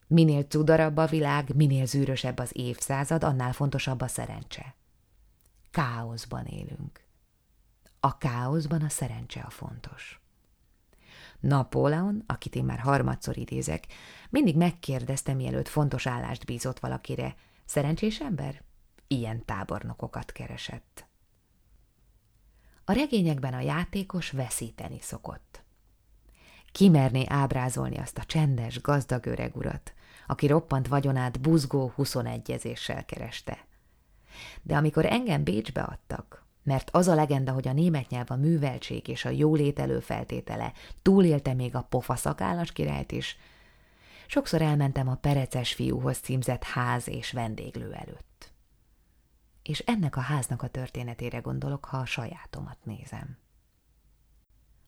Minél 0.07 0.43
cudarabb 0.43 0.97
a 0.97 1.05
világ, 1.05 1.55
minél 1.55 1.85
zűrösebb 1.85 2.39
az 2.39 2.49
évszázad, 2.53 3.23
annál 3.23 3.53
fontosabb 3.53 4.01
a 4.01 4.07
szerencse. 4.07 4.75
Káoszban 5.71 6.45
élünk. 6.45 7.06
A 8.07 8.17
káoszban 8.17 8.81
a 8.81 8.89
szerencse 8.89 9.39
a 9.39 9.49
fontos. 9.49 10.21
Napóleon, 11.39 12.23
akit 12.27 12.55
én 12.55 12.63
már 12.63 12.79
harmadszor 12.79 13.37
idézek, 13.37 13.85
mindig 14.29 14.57
megkérdezte, 14.57 15.33
mielőtt 15.33 15.67
fontos 15.67 16.07
állást 16.07 16.45
bízott 16.45 16.79
valakire. 16.79 17.35
Szerencsés 17.65 18.19
ember? 18.19 18.63
Ilyen 19.07 19.45
tábornokokat 19.45 20.31
keresett. 20.31 21.07
A 22.85 22.91
regényekben 22.91 23.53
a 23.53 23.59
játékos 23.59 24.31
veszíteni 24.31 24.99
szokott. 24.99 25.63
Kimerné 26.71 27.25
ábrázolni 27.27 27.97
azt 27.97 28.17
a 28.17 28.23
csendes, 28.23 28.81
gazdag 28.81 29.25
öreg 29.25 29.55
urat, 29.55 29.93
aki 30.27 30.47
roppant 30.47 30.87
vagyonát 30.87 31.41
buzgó 31.41 31.91
huszonegyezéssel 31.95 33.05
kereste. 33.05 33.67
De 34.61 34.77
amikor 34.77 35.05
engem 35.05 35.43
Bécsbe 35.43 35.81
adtak, 35.81 36.46
mert 36.67 36.89
az 36.91 37.07
a 37.07 37.15
legenda, 37.15 37.51
hogy 37.51 37.67
a 37.67 37.73
német 37.73 38.09
nyelv 38.09 38.31
a 38.31 38.35
műveltség 38.35 39.07
és 39.07 39.25
a 39.25 39.29
jólét 39.29 39.79
előfeltétele, 39.79 40.73
túlélte 41.01 41.53
még 41.53 41.75
a 41.75 41.81
pofaszakállas 41.81 42.71
királyt 42.71 43.11
is, 43.11 43.37
sokszor 44.25 44.61
elmentem 44.61 45.07
a 45.07 45.15
pereces 45.15 45.73
fiúhoz 45.73 46.17
címzett 46.17 46.63
ház 46.63 47.07
és 47.07 47.31
vendéglő 47.31 47.93
előtt. 47.93 48.51
És 49.63 49.79
ennek 49.79 50.15
a 50.15 50.19
háznak 50.19 50.61
a 50.61 50.67
történetére 50.67 51.39
gondolok, 51.39 51.85
ha 51.85 51.97
a 51.97 52.05
sajátomat 52.05 52.77
nézem. 52.83 53.37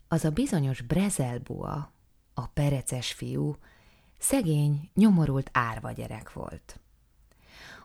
Az 0.07 0.25
a 0.25 0.31
bizonyos 0.31 0.81
Brezelbua, 0.81 1.91
a 2.33 2.47
pereces 2.47 3.11
fiú, 3.11 3.55
szegény, 4.17 4.89
nyomorult 4.93 5.49
árva 5.53 5.91
gyerek 5.91 6.33
volt. 6.33 6.79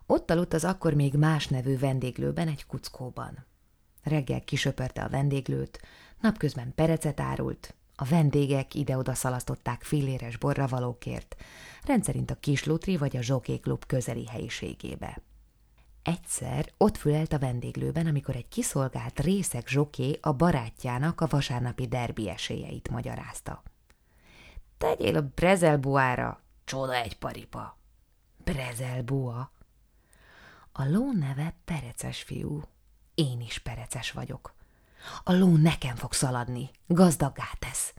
Ott 0.06 0.30
aludt 0.30 0.52
az 0.52 0.64
akkor 0.64 0.94
még 0.94 1.14
más 1.14 1.48
nevű 1.48 1.78
vendéglőben 1.78 2.48
egy 2.48 2.66
kuckóban. 2.66 3.52
Reggel 4.04 4.44
kisöpörte 4.44 5.02
a 5.02 5.08
vendéglőt, 5.08 5.80
napközben 6.20 6.72
perecet 6.74 7.20
árult, 7.20 7.74
a 7.96 8.04
vendégek 8.04 8.74
ide-oda 8.74 9.14
szalasztották 9.14 9.82
filléres 9.82 10.36
borravalókért, 10.36 11.36
rendszerint 11.84 12.30
a 12.30 12.34
Kislutri 12.40 12.96
vagy 12.96 13.16
a 13.16 13.22
Zsokéklub 13.22 13.86
közeli 13.86 14.26
helyiségébe. 14.26 15.18
Egyszer 16.02 16.72
ott 16.76 16.96
fülelt 16.96 17.32
a 17.32 17.38
vendéglőben, 17.38 18.06
amikor 18.06 18.36
egy 18.36 18.48
kiszolgált 18.48 19.20
részek 19.20 19.68
zsoké 19.68 20.18
a 20.20 20.32
barátjának 20.32 21.20
a 21.20 21.26
vasárnapi 21.26 21.86
derbi 21.86 22.28
esélyeit 22.28 22.88
magyarázta. 22.88 23.62
Tegyél 24.78 25.16
a 25.16 25.22
Brezelbuára, 25.34 26.40
csoda 26.64 26.94
egy 26.94 27.18
paripa. 27.18 27.78
Brezelbua. 28.44 29.50
A 30.72 30.84
ló 30.84 31.12
neve 31.12 31.54
Pereces 31.64 32.22
fiú, 32.22 32.62
én 33.14 33.40
is 33.40 33.58
pereces 33.58 34.10
vagyok. 34.10 34.54
A 35.24 35.32
ló 35.32 35.56
nekem 35.56 35.96
fog 35.96 36.12
szaladni, 36.12 36.70
gazdaggá 36.86 37.48
tesz. 37.58 37.94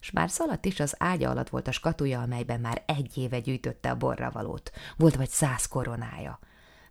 S 0.00 0.10
már 0.10 0.30
szaladt 0.30 0.64
is 0.64 0.80
az 0.80 0.94
ágya 0.98 1.30
alatt 1.30 1.48
volt 1.48 1.68
a 1.68 1.72
skatuja, 1.72 2.20
amelyben 2.20 2.60
már 2.60 2.82
egy 2.86 3.18
éve 3.18 3.40
gyűjtötte 3.40 3.90
a 3.90 3.96
borravalót. 3.96 4.70
Volt 4.96 5.16
vagy 5.16 5.28
száz 5.28 5.66
koronája. 5.66 6.38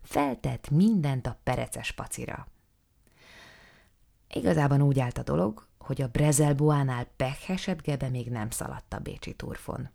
Feltett 0.02 0.70
mindent 0.70 1.26
a 1.26 1.38
pereces 1.42 1.92
pacira. 1.92 2.46
Igazában 4.28 4.82
úgy 4.82 5.00
állt 5.00 5.18
a 5.18 5.22
dolog, 5.22 5.66
hogy 5.78 6.02
a 6.02 6.08
Brezelbuánál 6.08 7.04
pekheset 7.16 7.82
gebe 7.82 8.08
még 8.08 8.30
nem 8.30 8.50
szaladt 8.50 8.92
a 8.92 8.98
bécsi 8.98 9.34
turfon. 9.34 9.90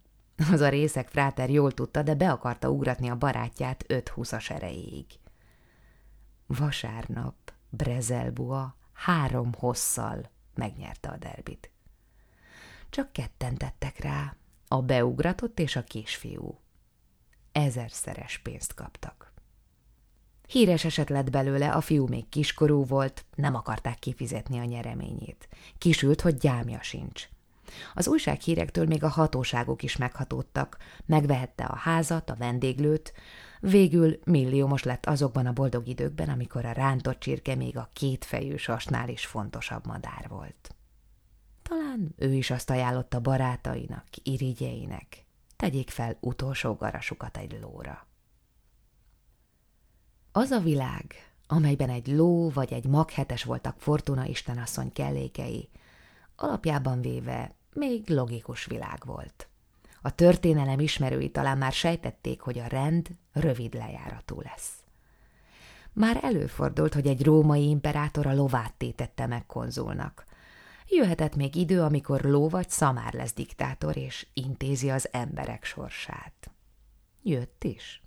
Az 0.51 0.61
a 0.61 0.69
részek 0.69 1.07
fráter 1.07 1.49
jól 1.49 1.71
tudta, 1.71 2.03
de 2.03 2.15
be 2.15 2.31
akarta 2.31 2.69
ugratni 2.69 3.09
a 3.09 3.17
barátját 3.17 3.83
öt 3.87 4.09
húszas 4.09 4.49
erejéig. 4.49 5.05
Vasárnap 6.47 7.35
Brezelbua 7.69 8.75
három 8.93 9.53
hosszal 9.53 10.29
megnyerte 10.53 11.09
a 11.09 11.17
derbit. 11.17 11.71
Csak 12.89 13.11
ketten 13.11 13.55
tettek 13.57 13.99
rá, 13.99 14.35
a 14.67 14.81
beugratott 14.81 15.59
és 15.59 15.75
a 15.75 15.83
kisfiú. 15.83 16.59
Ezerszeres 17.51 18.37
pénzt 18.37 18.73
kaptak. 18.73 19.33
Híres 20.47 20.85
eset 20.85 21.09
lett 21.09 21.29
belőle, 21.29 21.71
a 21.71 21.81
fiú 21.81 22.07
még 22.07 22.29
kiskorú 22.29 22.85
volt, 22.85 23.25
nem 23.35 23.55
akarták 23.55 23.99
kifizetni 23.99 24.59
a 24.59 24.63
nyereményét. 24.63 25.47
Kisült, 25.77 26.21
hogy 26.21 26.37
gyámja 26.37 26.81
sincs. 26.81 27.29
Az 27.93 28.07
újsághírektől 28.07 28.85
még 28.85 29.03
a 29.03 29.07
hatóságok 29.07 29.83
is 29.83 29.97
meghatódtak, 29.97 30.77
megvehette 31.05 31.63
a 31.63 31.75
házat, 31.75 32.29
a 32.29 32.35
vendéglőt, 32.35 33.13
végül 33.59 34.19
milliómos 34.23 34.83
lett 34.83 35.05
azokban 35.05 35.45
a 35.45 35.53
boldog 35.53 35.87
időkben, 35.87 36.29
amikor 36.29 36.65
a 36.65 36.71
rántott 36.71 37.19
csirke 37.19 37.55
még 37.55 37.77
a 37.77 37.89
kétfejű 37.93 38.55
sasnál 38.55 39.09
is 39.09 39.25
fontosabb 39.25 39.85
madár 39.85 40.25
volt. 40.29 40.75
Talán 41.63 42.13
ő 42.17 42.33
is 42.33 42.51
azt 42.51 42.69
ajánlotta 42.69 43.19
barátainak, 43.19 44.05
irigyeinek, 44.23 45.25
tegyék 45.55 45.89
fel 45.89 46.17
utolsó 46.19 46.73
garasukat 46.73 47.37
egy 47.37 47.57
lóra. 47.61 48.07
Az 50.31 50.51
a 50.51 50.59
világ, 50.59 51.15
amelyben 51.47 51.89
egy 51.89 52.07
ló 52.07 52.49
vagy 52.49 52.73
egy 52.73 52.85
maghetes 52.85 53.43
voltak 53.43 53.79
Fortuna 53.79 54.25
istenasszony 54.25 54.91
kellékei, 54.93 55.69
alapjában 56.35 57.01
véve 57.01 57.55
még 57.73 58.09
logikus 58.09 58.65
világ 58.65 59.01
volt. 59.05 59.47
A 60.01 60.15
történelem 60.15 60.79
ismerői 60.79 61.29
talán 61.31 61.57
már 61.57 61.71
sejtették, 61.71 62.41
hogy 62.41 62.59
a 62.59 62.67
rend 62.67 63.07
rövid 63.33 63.73
lejáratú 63.73 64.41
lesz. 64.41 64.71
Már 65.93 66.19
előfordult, 66.21 66.93
hogy 66.93 67.07
egy 67.07 67.23
római 67.23 67.69
imperátor 67.69 68.27
a 68.27 68.33
lovát 68.33 68.73
tétette 68.73 69.27
meg 69.27 69.45
konzulnak. 69.45 70.25
Jöhetett 70.87 71.35
még 71.35 71.55
idő, 71.55 71.81
amikor 71.81 72.21
ló 72.21 72.49
vagy 72.49 72.69
szamár 72.69 73.13
lesz 73.13 73.33
diktátor, 73.33 73.97
és 73.97 74.27
intézi 74.33 74.89
az 74.89 75.09
emberek 75.11 75.63
sorsát. 75.63 76.51
Jött 77.23 77.63
is. 77.63 78.01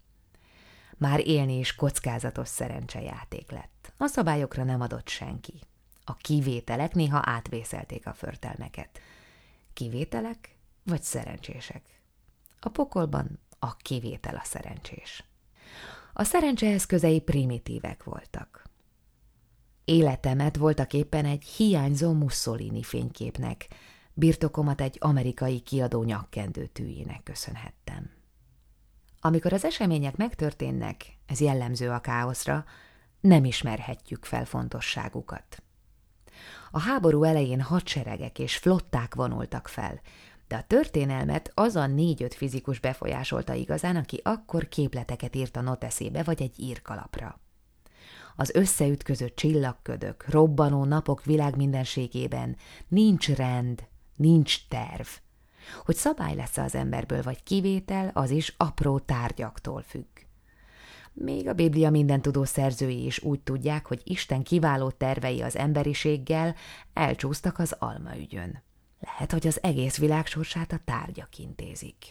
Már 0.97 1.27
élni 1.27 1.59
is 1.59 1.75
kockázatos 1.75 2.49
szerencsejáték 2.49 3.51
lett. 3.51 3.93
A 3.97 4.07
szabályokra 4.07 4.65
nem 4.65 4.81
adott 4.81 5.09
senki. 5.09 5.61
A 6.05 6.17
kivételek 6.17 6.95
néha 6.95 7.23
átvészelték 7.25 8.07
a 8.07 8.13
förtelmeket. 8.13 9.01
Kivételek 9.73 10.57
vagy 10.83 11.03
szerencsések? 11.03 11.83
A 12.61 12.69
pokolban 12.69 13.39
a 13.59 13.77
kivétel 13.77 14.37
a 14.37 14.45
szerencsés. 14.45 15.25
A 16.13 16.25
szerencse 16.25 16.67
eszközei 16.67 17.21
primitívek 17.21 18.05
voltak. 18.05 18.65
Életemet 19.85 20.57
voltak 20.57 20.93
éppen 20.93 21.25
egy 21.25 21.45
hiányzó 21.45 22.13
Mussolini 22.13 22.83
fényképnek, 22.83 23.69
birtokomat 24.15 24.81
egy 24.81 24.97
amerikai 25.01 25.61
kiadó 25.61 26.03
nyakkendő 26.03 26.67
tűjének 26.67 27.23
köszönhettem. 27.23 28.11
Amikor 29.21 29.53
az 29.53 29.65
események 29.65 30.17
megtörténnek, 30.17 31.19
ez 31.27 31.41
jellemző 31.41 31.91
a 31.91 32.01
káoszra, 32.01 32.65
nem 33.21 33.45
ismerhetjük 33.45 34.25
fel 34.25 34.45
fontosságukat. 34.45 35.63
A 36.75 36.81
háború 36.81 37.23
elején 37.23 37.61
hadseregek 37.61 38.39
és 38.39 38.57
flották 38.57 39.15
vonultak 39.15 39.69
fel, 39.69 40.01
de 40.49 40.57
a 40.57 40.65
történelmet 40.67 41.51
az 41.55 41.77
a 41.77 41.87
négy-öt 41.87 42.35
fizikus 42.35 42.79
befolyásolta 42.79 43.55
igazán, 43.55 43.97
aki 43.97 44.21
akkor 44.25 44.69
képleteket 44.69 45.37
írt 45.37 45.57
a 45.57 45.61
noteszébe 45.61 46.23
vagy 46.23 46.43
egy 46.43 46.61
írkalapra. 46.61 47.41
Az 48.37 48.51
összeütközött 48.55 49.37
csillagködök, 49.37 50.25
robbanó 50.29 50.85
napok 50.85 51.25
világmindenségében 51.25 52.57
nincs 52.89 53.29
rend, 53.29 53.89
nincs 54.17 54.69
terv. 54.69 55.07
Hogy 55.85 55.97
szabály 55.97 56.35
lesz 56.35 56.57
az 56.57 56.75
emberből, 56.75 57.23
vagy 57.23 57.43
kivétel, 57.43 58.11
az 58.15 58.31
is 58.31 58.55
apró 58.57 58.99
tárgyaktól 58.99 59.83
függ. 59.83 60.32
Még 61.13 61.49
a 61.49 61.53
Biblia 61.53 61.91
mindentudó 61.91 62.45
szerzői 62.45 63.05
is 63.05 63.23
úgy 63.23 63.41
tudják, 63.41 63.87
hogy 63.87 64.01
Isten 64.05 64.43
kiváló 64.43 64.91
tervei 64.91 65.43
az 65.43 65.57
emberiséggel 65.57 66.55
elcsúsztak 66.93 67.59
az 67.59 67.77
almaügyön. 67.79 68.63
Lehet, 69.01 69.33
hogy 69.33 69.47
az 69.47 69.63
egész 69.63 69.99
világ 69.99 70.27
sorsát 70.27 70.73
a 70.73 70.81
tárgyak 70.85 71.39
intézik. 71.39 72.11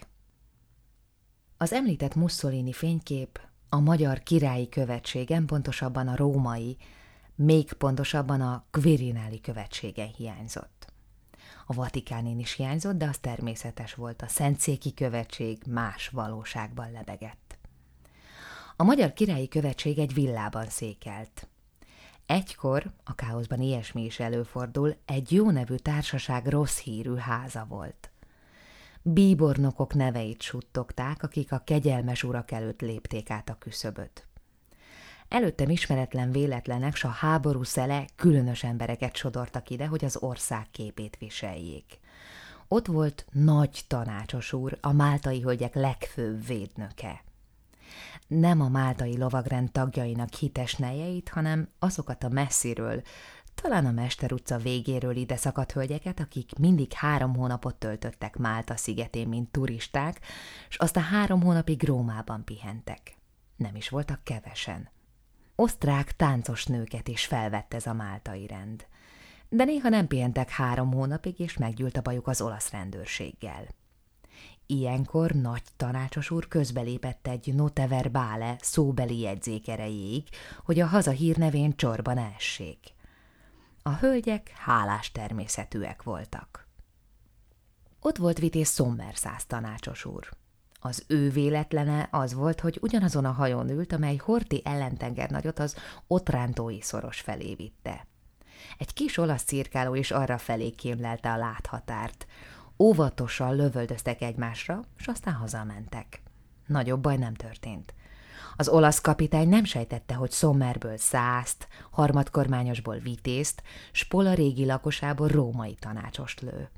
Az 1.57 1.73
említett 1.73 2.15
Mussolini 2.15 2.73
fénykép 2.73 3.39
a 3.69 3.79
magyar 3.79 4.19
királyi 4.19 4.69
követségen, 4.69 5.45
pontosabban 5.45 6.07
a 6.07 6.15
római, 6.15 6.77
még 7.35 7.73
pontosabban 7.73 8.41
a 8.41 8.65
Quirináli 8.71 9.41
követségen 9.41 10.07
hiányzott. 10.07 10.93
A 11.65 11.73
Vatikánén 11.73 12.39
is 12.39 12.53
hiányzott, 12.53 12.97
de 12.97 13.05
az 13.05 13.17
természetes 13.17 13.93
volt, 13.93 14.21
a 14.21 14.27
Szentszéki 14.27 14.93
követség 14.93 15.61
más 15.67 16.09
valóságban 16.09 16.91
lebegett. 16.91 17.50
A 18.81 18.83
magyar 18.83 19.13
királyi 19.13 19.47
követség 19.47 19.99
egy 19.99 20.13
villában 20.13 20.65
székelt. 20.65 21.47
Egykor, 22.25 22.91
a 23.03 23.15
káoszban 23.15 23.61
ilyesmi 23.61 24.05
is 24.05 24.19
előfordul, 24.19 24.95
egy 25.05 25.31
jó 25.31 25.49
nevű 25.49 25.75
társaság 25.75 26.47
rossz 26.47 26.79
hírű 26.79 27.15
háza 27.15 27.65
volt. 27.69 28.11
Bíbornokok 29.01 29.93
neveit 29.93 30.41
suttogták, 30.41 31.23
akik 31.23 31.51
a 31.51 31.61
kegyelmes 31.65 32.23
urak 32.23 32.51
előtt 32.51 32.81
lépték 32.81 33.29
át 33.29 33.49
a 33.49 33.57
küszöböt. 33.59 34.27
Előttem 35.27 35.69
ismeretlen 35.69 36.31
véletlenek, 36.31 36.95
s 36.95 37.03
a 37.03 37.09
háború 37.09 37.63
szele 37.63 38.05
különös 38.15 38.63
embereket 38.63 39.15
sodortak 39.15 39.69
ide, 39.69 39.85
hogy 39.85 40.05
az 40.05 40.17
ország 40.17 40.65
képét 40.71 41.17
viseljék. 41.17 41.99
Ott 42.67 42.85
volt 42.85 43.25
nagy 43.31 43.81
tanácsos 43.87 44.53
úr, 44.53 44.77
a 44.81 44.91
máltai 44.91 45.41
hölgyek 45.41 45.75
legfőbb 45.75 46.45
védnöke 46.45 47.23
nem 48.39 48.61
a 48.61 48.69
máltai 48.69 49.17
lovagrend 49.17 49.71
tagjainak 49.71 50.33
hites 50.33 50.75
nejeit, 50.75 51.29
hanem 51.29 51.69
azokat 51.79 52.23
a 52.23 52.29
messziről, 52.29 53.01
talán 53.55 53.85
a 53.85 53.91
Mester 53.91 54.31
utca 54.31 54.57
végéről 54.57 55.15
ide 55.15 55.37
szakadt 55.37 55.71
hölgyeket, 55.71 56.19
akik 56.19 56.57
mindig 56.59 56.93
három 56.93 57.35
hónapot 57.35 57.75
töltöttek 57.75 58.37
Málta 58.37 58.75
szigetén, 58.75 59.27
mint 59.27 59.51
turisták, 59.51 60.19
és 60.69 60.75
azt 60.75 60.95
a 60.95 60.99
három 60.99 61.41
hónapig 61.41 61.83
Rómában 61.83 62.43
pihentek. 62.43 63.15
Nem 63.55 63.75
is 63.75 63.89
voltak 63.89 64.23
kevesen. 64.23 64.89
Osztrák 65.55 66.15
táncos 66.15 66.65
nőket 66.65 67.07
is 67.07 67.25
felvett 67.25 67.73
ez 67.73 67.87
a 67.87 67.93
máltai 67.93 68.47
rend. 68.47 68.85
De 69.49 69.63
néha 69.63 69.89
nem 69.89 70.07
pihentek 70.07 70.49
három 70.49 70.91
hónapig, 70.91 71.39
és 71.39 71.57
meggyűlt 71.57 71.97
a 71.97 72.01
bajuk 72.01 72.27
az 72.27 72.41
olasz 72.41 72.71
rendőrséggel. 72.71 73.67
Ilyenkor 74.71 75.31
nagy 75.31 75.63
tanácsos 75.77 76.31
úr 76.31 76.47
közbelépett 76.47 77.27
egy 77.27 77.53
notever 77.53 78.11
bále 78.11 78.55
szóbeli 78.59 79.19
jegyzék 79.19 79.71
hogy 80.63 80.79
a 80.79 80.87
haza 80.87 81.11
hírnevén 81.11 81.75
csorban 81.75 82.17
essék. 82.17 82.93
A 83.81 83.95
hölgyek 83.95 84.49
hálás 84.49 85.11
természetűek 85.11 86.03
voltak. 86.03 86.67
Ott 87.99 88.17
volt 88.17 88.39
Vitéz 88.39 88.67
Szommerszáz 88.67 89.45
tanácsos 89.45 90.05
úr. 90.05 90.29
Az 90.79 91.03
ő 91.07 91.29
véletlene 91.29 92.07
az 92.11 92.33
volt, 92.33 92.59
hogy 92.59 92.77
ugyanazon 92.81 93.25
a 93.25 93.31
hajón 93.31 93.69
ült, 93.69 93.93
amely 93.93 94.15
Horti 94.15 94.61
ellentengernagyot 94.63 95.59
az 95.59 95.75
Otrántói 96.07 96.81
szoros 96.81 97.19
felé 97.19 97.53
vitte. 97.53 98.07
Egy 98.77 98.93
kis 98.93 99.17
olasz 99.17 99.43
cirkáló 99.43 99.95
is 99.95 100.11
arra 100.11 100.37
felé 100.37 100.69
kémlelte 100.69 101.31
a 101.31 101.37
láthatárt, 101.37 102.27
Óvatosan 102.81 103.55
lövöldöztek 103.55 104.21
egymásra, 104.21 104.83
és 104.97 105.07
aztán 105.07 105.33
hazamentek. 105.33 106.21
Nagyobb 106.65 107.01
baj 107.01 107.17
nem 107.17 107.33
történt. 107.33 107.93
Az 108.55 108.67
olasz 108.67 109.01
kapitány 109.01 109.49
nem 109.49 109.63
sejtette, 109.63 110.13
hogy 110.13 110.31
Sommerből 110.31 110.97
százt, 110.97 111.67
harmadkormányosból 111.91 112.97
vitézt, 112.97 113.63
Spola 113.91 114.33
régi 114.33 114.65
lakosából 114.65 115.27
római 115.27 115.75
tanácsost 115.75 116.41
lő. 116.41 116.69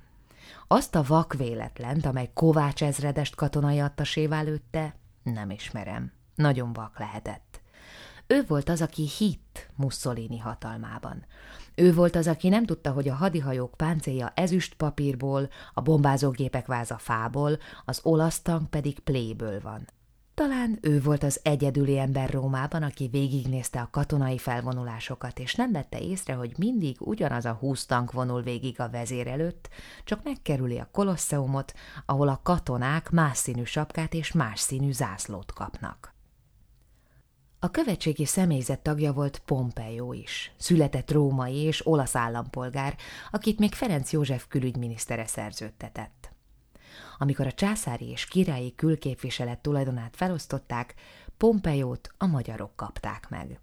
Azt 0.68 0.96
a 0.96 1.04
vak 1.04 1.34
véletlent, 1.34 2.06
amely 2.06 2.30
Kovács 2.34 2.84
ezredest 2.84 3.36
katonai 3.36 3.80
attasévá 3.80 4.42
lőtte, 4.42 4.96
nem 5.24 5.50
ismerem. 5.50 6.12
Nagyon 6.36 6.74
vak 6.74 7.00
lehetett. 7.00 7.62
Ő 8.28 8.44
volt 8.48 8.70
az, 8.70 8.82
aki 8.82 9.08
hitt 9.18 9.70
Mussolini 9.76 10.38
hatalmában. 10.38 11.26
Ő 11.76 11.94
volt 11.94 12.16
az, 12.16 12.28
aki 12.28 12.50
nem 12.50 12.66
tudta, 12.66 12.92
hogy 12.92 13.10
a 13.10 13.14
hadihajók 13.14 13.74
páncélja 13.78 14.32
ezüst 14.36 14.74
papírból, 14.74 15.50
a 15.74 15.82
bombázógépek 15.82 16.66
váza 16.66 16.98
fából, 16.98 17.58
az 17.86 18.00
olasz 18.04 18.42
tank 18.42 18.70
pedig 18.70 19.00
pléből 19.00 19.62
van. 19.62 19.88
Talán 20.34 20.78
ő 20.82 21.02
volt 21.02 21.24
az 21.24 21.40
egyedüli 21.44 22.00
ember 22.00 22.30
Rómában, 22.30 22.84
aki 22.84 23.08
végignézte 23.08 23.80
a 23.80 23.90
katonai 23.92 24.38
felvonulásokat, 24.38 25.40
és 25.40 25.56
nem 25.56 25.72
vette 25.72 26.00
észre, 26.00 26.34
hogy 26.34 26.54
mindig 26.58 26.96
ugyanaz 27.00 27.46
a 27.46 27.58
húsz 27.60 27.86
tank 27.86 28.12
vonul 28.12 28.42
végig 28.42 28.80
a 28.80 28.90
vezér 28.90 29.28
előtt, 29.28 29.70
csak 30.04 30.24
megkerüli 30.24 30.80
a 30.80 30.90
kolosszeumot, 30.92 31.74
ahol 32.06 32.28
a 32.28 32.40
katonák 32.44 33.10
más 33.10 33.38
színű 33.38 33.64
sapkát 33.64 34.14
és 34.14 34.32
más 34.32 34.60
színű 34.60 34.92
zászlót 34.92 35.54
kapnak. 35.54 36.13
A 37.64 37.72
követségi 37.72 38.26
személyzet 38.26 38.80
tagja 38.80 39.14
volt 39.14 39.42
Pompeo 39.46 40.14
is, 40.14 40.52
született 40.58 41.12
római 41.12 41.56
és 41.56 41.88
olasz 41.88 42.16
állampolgár, 42.16 42.96
akit 43.32 43.60
még 43.60 43.74
Ferenc 43.74 44.12
József 44.12 44.48
külügyminisztere 44.48 45.28
szerződtetett. 45.28 46.32
Amikor 47.18 47.48
a 47.48 47.52
császári 47.52 48.10
és 48.10 48.26
királyi 48.26 48.76
külképviselet 48.76 49.60
tulajdonát 49.60 50.16
felosztották, 50.16 50.96
Pompeót 51.38 52.10
a 52.18 52.26
magyarok 52.26 52.76
kapták 52.76 53.30
meg. 53.30 53.60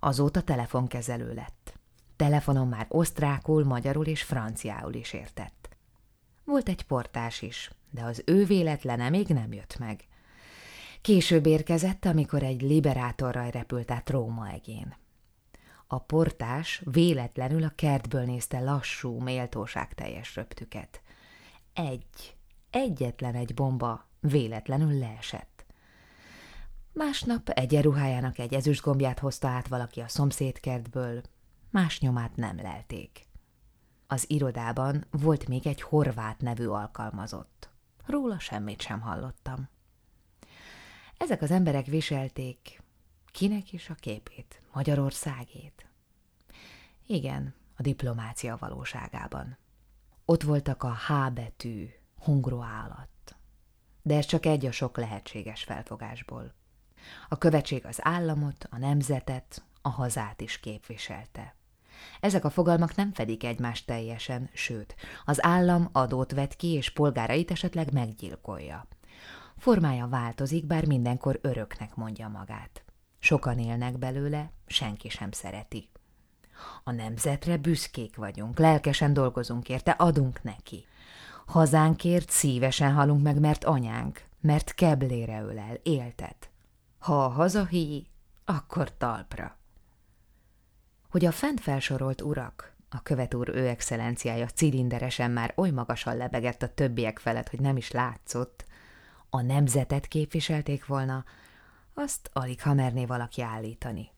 Azóta 0.00 0.42
telefonkezelő 0.42 1.34
lett. 1.34 1.74
Telefonon 2.16 2.68
már 2.68 2.86
osztrákul, 2.88 3.64
magyarul 3.64 4.06
és 4.06 4.22
franciául 4.22 4.94
is 4.94 5.12
értett. 5.12 5.68
Volt 6.44 6.68
egy 6.68 6.82
portás 6.82 7.42
is, 7.42 7.70
de 7.90 8.02
az 8.02 8.22
ő 8.26 8.44
véletlene 8.44 9.08
még 9.08 9.26
nem 9.26 9.52
jött 9.52 9.78
meg. 9.78 10.04
Később 11.02 11.46
érkezett, 11.46 12.04
amikor 12.04 12.42
egy 12.42 12.62
liberátorral 12.62 13.50
repült 13.50 13.90
át 13.90 14.10
Róma 14.10 14.48
egén. 14.48 14.96
A 15.86 15.98
portás 15.98 16.82
véletlenül 16.84 17.64
a 17.64 17.72
kertből 17.74 18.24
nézte 18.24 18.60
lassú, 18.60 19.18
méltóság 19.18 19.94
teljes 19.94 20.36
röptüket. 20.36 21.02
Egy, 21.72 22.36
egyetlen 22.70 23.34
egy 23.34 23.54
bomba 23.54 24.08
véletlenül 24.20 24.98
leesett. 24.98 25.64
Másnap 26.92 27.48
egyenruhájának 27.48 28.38
egy 28.38 28.54
ezüstgombját 28.54 29.18
hozta 29.18 29.48
át 29.48 29.68
valaki 29.68 30.00
a 30.00 30.08
szomszédkertből, 30.08 31.22
más 31.70 32.00
nyomát 32.00 32.36
nem 32.36 32.56
lelték. 32.56 33.26
Az 34.06 34.24
irodában 34.30 35.04
volt 35.10 35.48
még 35.48 35.66
egy 35.66 35.82
horvát 35.82 36.40
nevű 36.40 36.66
alkalmazott. 36.66 37.70
Róla 38.06 38.38
semmit 38.38 38.80
sem 38.80 39.00
hallottam. 39.00 39.68
Ezek 41.22 41.42
az 41.42 41.50
emberek 41.50 41.86
viselték 41.86 42.82
kinek 43.32 43.72
is 43.72 43.90
a 43.90 43.94
képét, 43.94 44.62
Magyarországét. 44.72 45.86
Igen, 47.06 47.54
a 47.76 47.82
diplomácia 47.82 48.56
valóságában. 48.60 49.58
Ott 50.24 50.42
voltak 50.42 50.82
a 50.82 50.94
H 50.94 51.32
betű, 51.32 51.88
hungro 52.18 52.62
állat. 52.62 53.36
De 54.02 54.16
ez 54.16 54.26
csak 54.26 54.46
egy 54.46 54.66
a 54.66 54.72
sok 54.72 54.96
lehetséges 54.96 55.62
felfogásból. 55.62 56.54
A 57.28 57.38
követség 57.38 57.86
az 57.86 57.98
államot, 58.00 58.66
a 58.70 58.78
nemzetet, 58.78 59.64
a 59.82 59.88
hazát 59.88 60.40
is 60.40 60.60
képviselte. 60.60 61.54
Ezek 62.20 62.44
a 62.44 62.50
fogalmak 62.50 62.94
nem 62.94 63.12
fedik 63.12 63.44
egymást 63.44 63.86
teljesen, 63.86 64.50
sőt, 64.52 64.94
az 65.24 65.44
állam 65.44 65.88
adót 65.92 66.32
vet 66.32 66.56
ki, 66.56 66.68
és 66.68 66.90
polgárait 66.90 67.50
esetleg 67.50 67.92
meggyilkolja. 67.92 68.86
Formája 69.62 70.06
változik, 70.08 70.66
bár 70.66 70.86
mindenkor 70.86 71.38
öröknek 71.42 71.94
mondja 71.94 72.28
magát. 72.28 72.84
Sokan 73.18 73.58
élnek 73.58 73.98
belőle, 73.98 74.50
senki 74.66 75.08
sem 75.08 75.30
szereti. 75.30 75.88
A 76.84 76.90
nemzetre 76.90 77.56
büszkék 77.56 78.16
vagyunk, 78.16 78.58
lelkesen 78.58 79.12
dolgozunk 79.12 79.68
érte, 79.68 79.90
adunk 79.90 80.42
neki. 80.42 80.86
Hazánkért 81.46 82.30
szívesen 82.30 82.92
halunk 82.92 83.22
meg, 83.22 83.40
mert 83.40 83.64
anyánk, 83.64 84.24
mert 84.40 84.74
keblére 84.74 85.42
ölel, 85.42 85.78
éltet. 85.82 86.50
Ha 86.98 87.24
a 87.24 87.28
hazahíj, 87.28 88.06
akkor 88.44 88.96
talpra. 88.96 89.56
Hogy 91.10 91.24
a 91.24 91.32
fent 91.32 91.60
felsorolt 91.60 92.20
urak, 92.20 92.76
a 92.88 93.02
követúr 93.02 93.48
ő 93.48 93.68
excellenciája 93.68 94.46
cilinderesen 94.46 95.30
már 95.30 95.52
oly 95.56 95.70
magasan 95.70 96.16
lebegett 96.16 96.62
a 96.62 96.74
többiek 96.74 97.18
felett, 97.18 97.48
hogy 97.48 97.60
nem 97.60 97.76
is 97.76 97.90
látszott, 97.90 98.70
a 99.34 99.40
nemzetet 99.40 100.06
képviselték 100.06 100.86
volna, 100.86 101.24
azt 101.94 102.30
alig 102.32 102.62
ha 102.62 102.74
merné 102.74 103.04
valaki 103.04 103.42
állítani. 103.42 104.10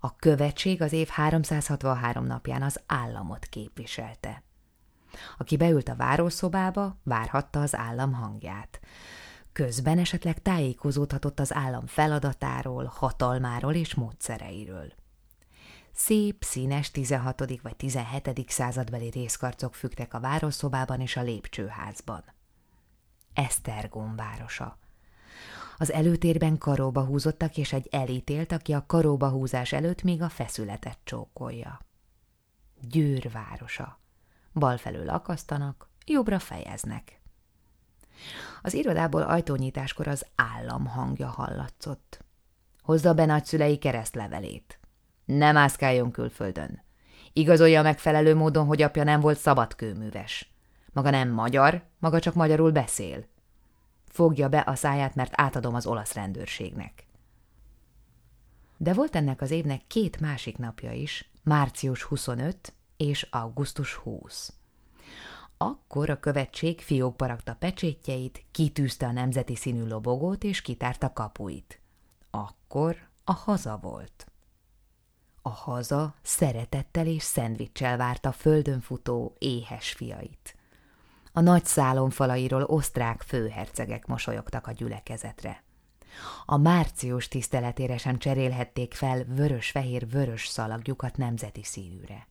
A 0.00 0.16
követség 0.16 0.82
az 0.82 0.92
év 0.92 1.08
363 1.08 2.24
napján 2.24 2.62
az 2.62 2.80
államot 2.86 3.44
képviselte. 3.44 4.42
Aki 5.38 5.56
beült 5.56 5.88
a 5.88 5.96
várószobába, 5.96 6.96
várhatta 7.02 7.60
az 7.60 7.76
állam 7.76 8.12
hangját. 8.12 8.80
Közben 9.52 9.98
esetleg 9.98 10.42
tájékozódhatott 10.42 11.40
az 11.40 11.54
állam 11.54 11.86
feladatáról, 11.86 12.84
hatalmáról 12.84 13.74
és 13.74 13.94
módszereiről. 13.94 14.92
Szép, 15.92 16.44
színes 16.44 16.90
16. 16.90 17.60
vagy 17.62 17.76
17. 17.76 18.50
századbeli 18.50 19.10
részkarcok 19.10 19.74
fügtek 19.74 20.14
a 20.14 20.20
városszobában 20.20 21.00
és 21.00 21.16
a 21.16 21.22
lépcsőházban. 21.22 22.24
Esztergom 23.34 24.16
városa. 24.16 24.78
Az 25.76 25.92
előtérben 25.92 26.58
karóba 26.58 27.04
húzottak, 27.04 27.56
és 27.56 27.72
egy 27.72 27.88
elítélt, 27.90 28.52
aki 28.52 28.72
a 28.72 28.86
karóba 28.86 29.28
húzás 29.28 29.72
előtt 29.72 30.02
még 30.02 30.22
a 30.22 30.28
feszületet 30.28 30.98
csókolja. 31.04 31.80
Győr 32.80 33.30
városa. 33.30 33.98
Bal 34.52 34.76
felől 34.76 35.08
akasztanak, 35.08 35.88
jobbra 36.06 36.38
fejeznek. 36.38 37.20
Az 38.62 38.74
irodából 38.74 39.22
ajtónyitáskor 39.22 40.08
az 40.08 40.26
állam 40.34 40.86
hangja 40.86 41.28
hallatszott. 41.28 42.24
Hozza 42.82 43.14
be 43.14 43.24
nagyszülei 43.24 43.78
keresztlevelét. 43.78 44.78
Ne 45.24 45.52
mászkáljon 45.52 46.10
külföldön. 46.10 46.82
Igazolja 47.32 47.82
megfelelő 47.82 48.34
módon, 48.34 48.66
hogy 48.66 48.82
apja 48.82 49.04
nem 49.04 49.20
volt 49.20 49.38
szabadkőműves. 49.38 50.52
Maga 50.98 51.10
nem 51.10 51.28
magyar, 51.28 51.82
maga 51.98 52.20
csak 52.20 52.34
magyarul 52.34 52.70
beszél. 52.70 53.24
Fogja 54.06 54.48
be 54.48 54.58
a 54.58 54.74
száját, 54.74 55.14
mert 55.14 55.32
átadom 55.34 55.74
az 55.74 55.86
olasz 55.86 56.12
rendőrségnek. 56.12 57.06
De 58.76 58.92
volt 58.92 59.16
ennek 59.16 59.40
az 59.40 59.50
évnek 59.50 59.86
két 59.86 60.20
másik 60.20 60.58
napja 60.58 60.92
is, 60.92 61.30
március 61.42 62.02
25 62.02 62.72
és 62.96 63.26
augusztus 63.30 63.94
20. 63.94 64.52
Akkor 65.56 66.10
a 66.10 66.20
követség 66.20 66.80
fiókba 66.80 67.26
rakta 67.26 67.54
pecsétjeit, 67.54 68.44
kitűzte 68.50 69.06
a 69.06 69.12
nemzeti 69.12 69.56
színű 69.56 69.86
lobogót 69.86 70.44
és 70.44 70.62
kitárta 70.62 71.12
kapuit. 71.12 71.80
Akkor 72.30 72.96
a 73.24 73.32
haza 73.32 73.78
volt. 73.82 74.26
A 75.42 75.50
haza 75.50 76.14
szeretettel 76.22 77.06
és 77.06 77.22
szendvicsel 77.22 77.96
várta 77.96 78.32
földön 78.32 78.80
futó, 78.80 79.34
éhes 79.38 79.92
fiait. 79.92 80.56
A 81.38 81.40
nagy 81.40 81.64
szálon 81.64 82.10
falairól 82.10 82.62
osztrák 82.62 83.22
főhercegek 83.22 84.06
mosolyogtak 84.06 84.66
a 84.66 84.72
gyülekezetre. 84.72 85.62
A 86.46 86.56
március 86.56 87.28
tiszteletére 87.28 87.96
sem 87.98 88.18
cserélhették 88.18 88.94
fel 88.94 89.24
vörös-fehér-vörös 89.24 90.46
szalagjukat 90.46 91.16
nemzeti 91.16 91.62
színűre. 91.62 92.26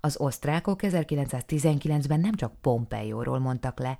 Az 0.00 0.16
osztrákok 0.20 0.80
1919-ben 0.82 2.20
nem 2.20 2.34
csak 2.34 2.60
Pompeióról 2.60 3.38
mondtak 3.38 3.78
le, 3.78 3.98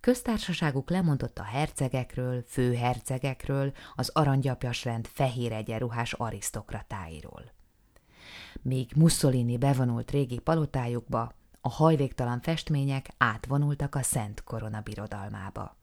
köztársaságuk 0.00 0.90
lemondott 0.90 1.38
a 1.38 1.44
hercegekről, 1.44 2.44
főhercegekről, 2.46 3.72
az 3.94 4.10
aranygyapjasrend 4.14 5.06
fehér 5.06 5.52
egyenruhás 5.52 6.12
arisztokratáiról. 6.12 7.52
Míg 8.62 8.90
Mussolini 8.96 9.58
bevonult 9.58 10.10
régi 10.10 10.38
palotájukba, 10.38 11.32
a 11.66 11.68
hajléktalan 11.68 12.40
festmények 12.40 13.08
átvonultak 13.18 13.94
a 13.94 14.02
Szent 14.02 14.44
Korona 14.44 14.80
birodalmába. 14.80 15.76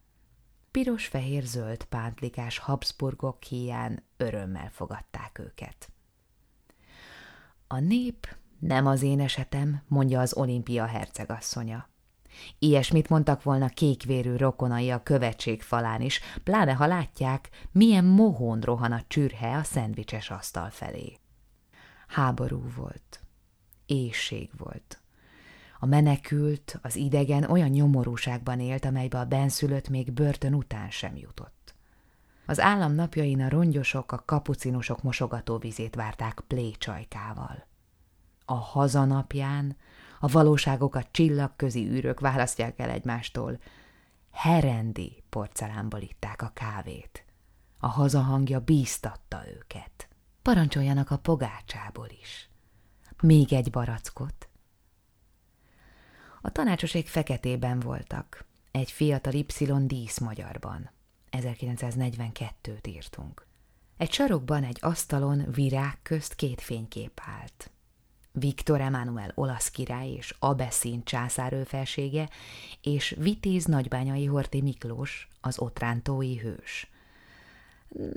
Piros-fehér-zöld 0.71 1.83
pántlikás 1.83 2.57
Habsburgok 2.57 3.43
híján 3.43 4.03
örömmel 4.17 4.69
fogadták 4.71 5.39
őket. 5.39 5.91
A 7.67 7.79
nép 7.79 8.35
nem 8.59 8.85
az 8.85 9.01
én 9.01 9.19
esetem, 9.19 9.83
mondja 9.87 10.19
az 10.19 10.33
olimpia 10.33 10.85
hercegasszonya. 10.85 11.89
Ilyesmit 12.59 13.09
mondtak 13.09 13.43
volna 13.43 13.67
kékvérű 13.67 14.35
rokonai 14.35 14.91
a 14.91 15.03
követség 15.03 15.61
falán 15.61 16.01
is, 16.01 16.19
pláne 16.43 16.73
ha 16.73 16.85
látják, 16.85 17.49
milyen 17.71 18.05
mohón 18.05 18.59
rohan 18.59 18.91
a 18.91 19.03
csürhe 19.07 19.57
a 19.57 19.63
szendvicses 19.63 20.29
asztal 20.29 20.69
felé. 20.69 21.17
Háború 22.07 22.63
volt. 22.75 23.23
Éjség 23.85 24.49
volt. 24.57 25.02
A 25.83 25.85
menekült, 25.85 26.79
az 26.81 26.95
idegen 26.95 27.43
olyan 27.43 27.69
nyomorúságban 27.69 28.59
élt, 28.59 28.85
amelybe 28.85 29.19
a 29.19 29.25
benszülött 29.25 29.89
még 29.89 30.11
börtön 30.11 30.53
után 30.53 30.89
sem 30.89 31.15
jutott. 31.15 31.75
Az 32.45 32.59
állam 32.59 32.93
napjain 32.93 33.41
a 33.41 33.49
rongyosok, 33.49 34.11
a 34.11 34.23
kapucinusok 34.25 35.01
mosogatóvizét 35.01 35.95
várták 35.95 36.43
plécsajkával. 36.47 37.67
A 38.45 38.53
hazanapján 38.53 39.77
a 40.19 40.27
valóságokat 40.27 41.07
csillagközi 41.11 41.87
űrök 41.87 42.19
választják 42.19 42.79
el 42.79 42.89
egymástól. 42.89 43.59
Herendi 44.31 45.23
porcelánból 45.29 46.01
itták 46.01 46.41
a 46.41 46.51
kávét. 46.53 47.25
A 47.79 47.87
hazahangja 47.87 48.59
bíztatta 48.59 49.41
őket. 49.55 50.07
Parancsoljanak 50.41 51.11
a 51.11 51.17
pogácsából 51.17 52.07
is. 52.21 52.49
Még 53.21 53.53
egy 53.53 53.69
barackot. 53.69 54.47
A 56.45 56.51
tanácsosék 56.51 57.07
feketében 57.07 57.79
voltak. 57.79 58.45
Egy 58.71 58.91
fiatal 58.91 59.33
Y 59.33 59.45
dísz 59.85 60.19
magyarban. 60.19 60.89
1942-t 61.31 62.87
írtunk. 62.87 63.47
Egy 63.97 64.11
sarokban 64.11 64.63
egy 64.63 64.77
asztalon 64.81 65.45
virág 65.51 65.97
közt 66.01 66.35
két 66.35 66.61
fénykép 66.61 67.21
állt. 67.39 67.71
Viktor 68.31 68.81
Emanuel 68.81 69.31
olasz 69.35 69.69
király 69.69 70.09
és 70.09 70.35
Abeszin 70.39 71.03
császár 71.03 71.65
felsége, 71.65 72.29
és 72.81 73.15
Vitéz 73.19 73.65
nagybányai 73.65 74.25
Horti 74.25 74.61
Miklós, 74.61 75.27
az 75.41 75.59
otrántói 75.59 76.37
hős. 76.37 76.89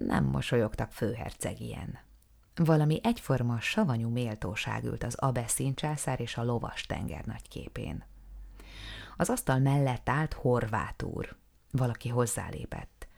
Nem 0.06 0.24
mosolyogtak 0.24 0.92
főherceg 0.92 1.60
ilyen. 1.60 1.98
Valami 2.54 3.00
egyforma 3.02 3.60
savanyú 3.60 4.08
méltóság 4.08 4.84
ült 4.84 5.04
az 5.04 5.14
Abeszin 5.14 5.74
császár 5.74 6.20
és 6.20 6.36
a 6.36 6.44
lovas 6.44 6.86
tenger 6.86 7.24
nagyképén. 7.24 8.04
Az 9.16 9.28
asztal 9.28 9.58
mellett 9.58 10.08
állt 10.08 10.32
Horvát 10.32 11.02
úr. 11.02 11.36
Valaki 11.70 12.08
hozzálépett. 12.08 13.08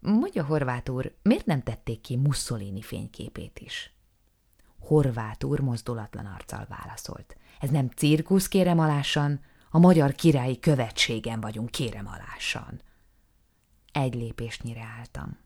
Mondja, 0.00 0.44
Horvát 0.44 0.88
úr, 0.88 1.14
miért 1.22 1.46
nem 1.46 1.62
tették 1.62 2.00
ki 2.00 2.16
Mussolini 2.16 2.82
fényképét 2.82 3.58
is? 3.58 3.92
Horvát 4.80 5.44
úr 5.44 5.60
mozdulatlan 5.60 6.26
arccal 6.26 6.66
válaszolt. 6.68 7.36
Ez 7.60 7.70
nem 7.70 7.88
cirkusz, 7.88 8.48
kérem 8.48 8.78
alássan, 8.78 9.40
a 9.70 9.78
magyar 9.78 10.14
királyi 10.14 10.58
követségen 10.58 11.40
vagyunk, 11.40 11.70
kérem 11.70 12.06
alássan. 12.06 12.80
Egy 13.92 14.14
lépésnyire 14.14 14.82
álltam. 14.98 15.38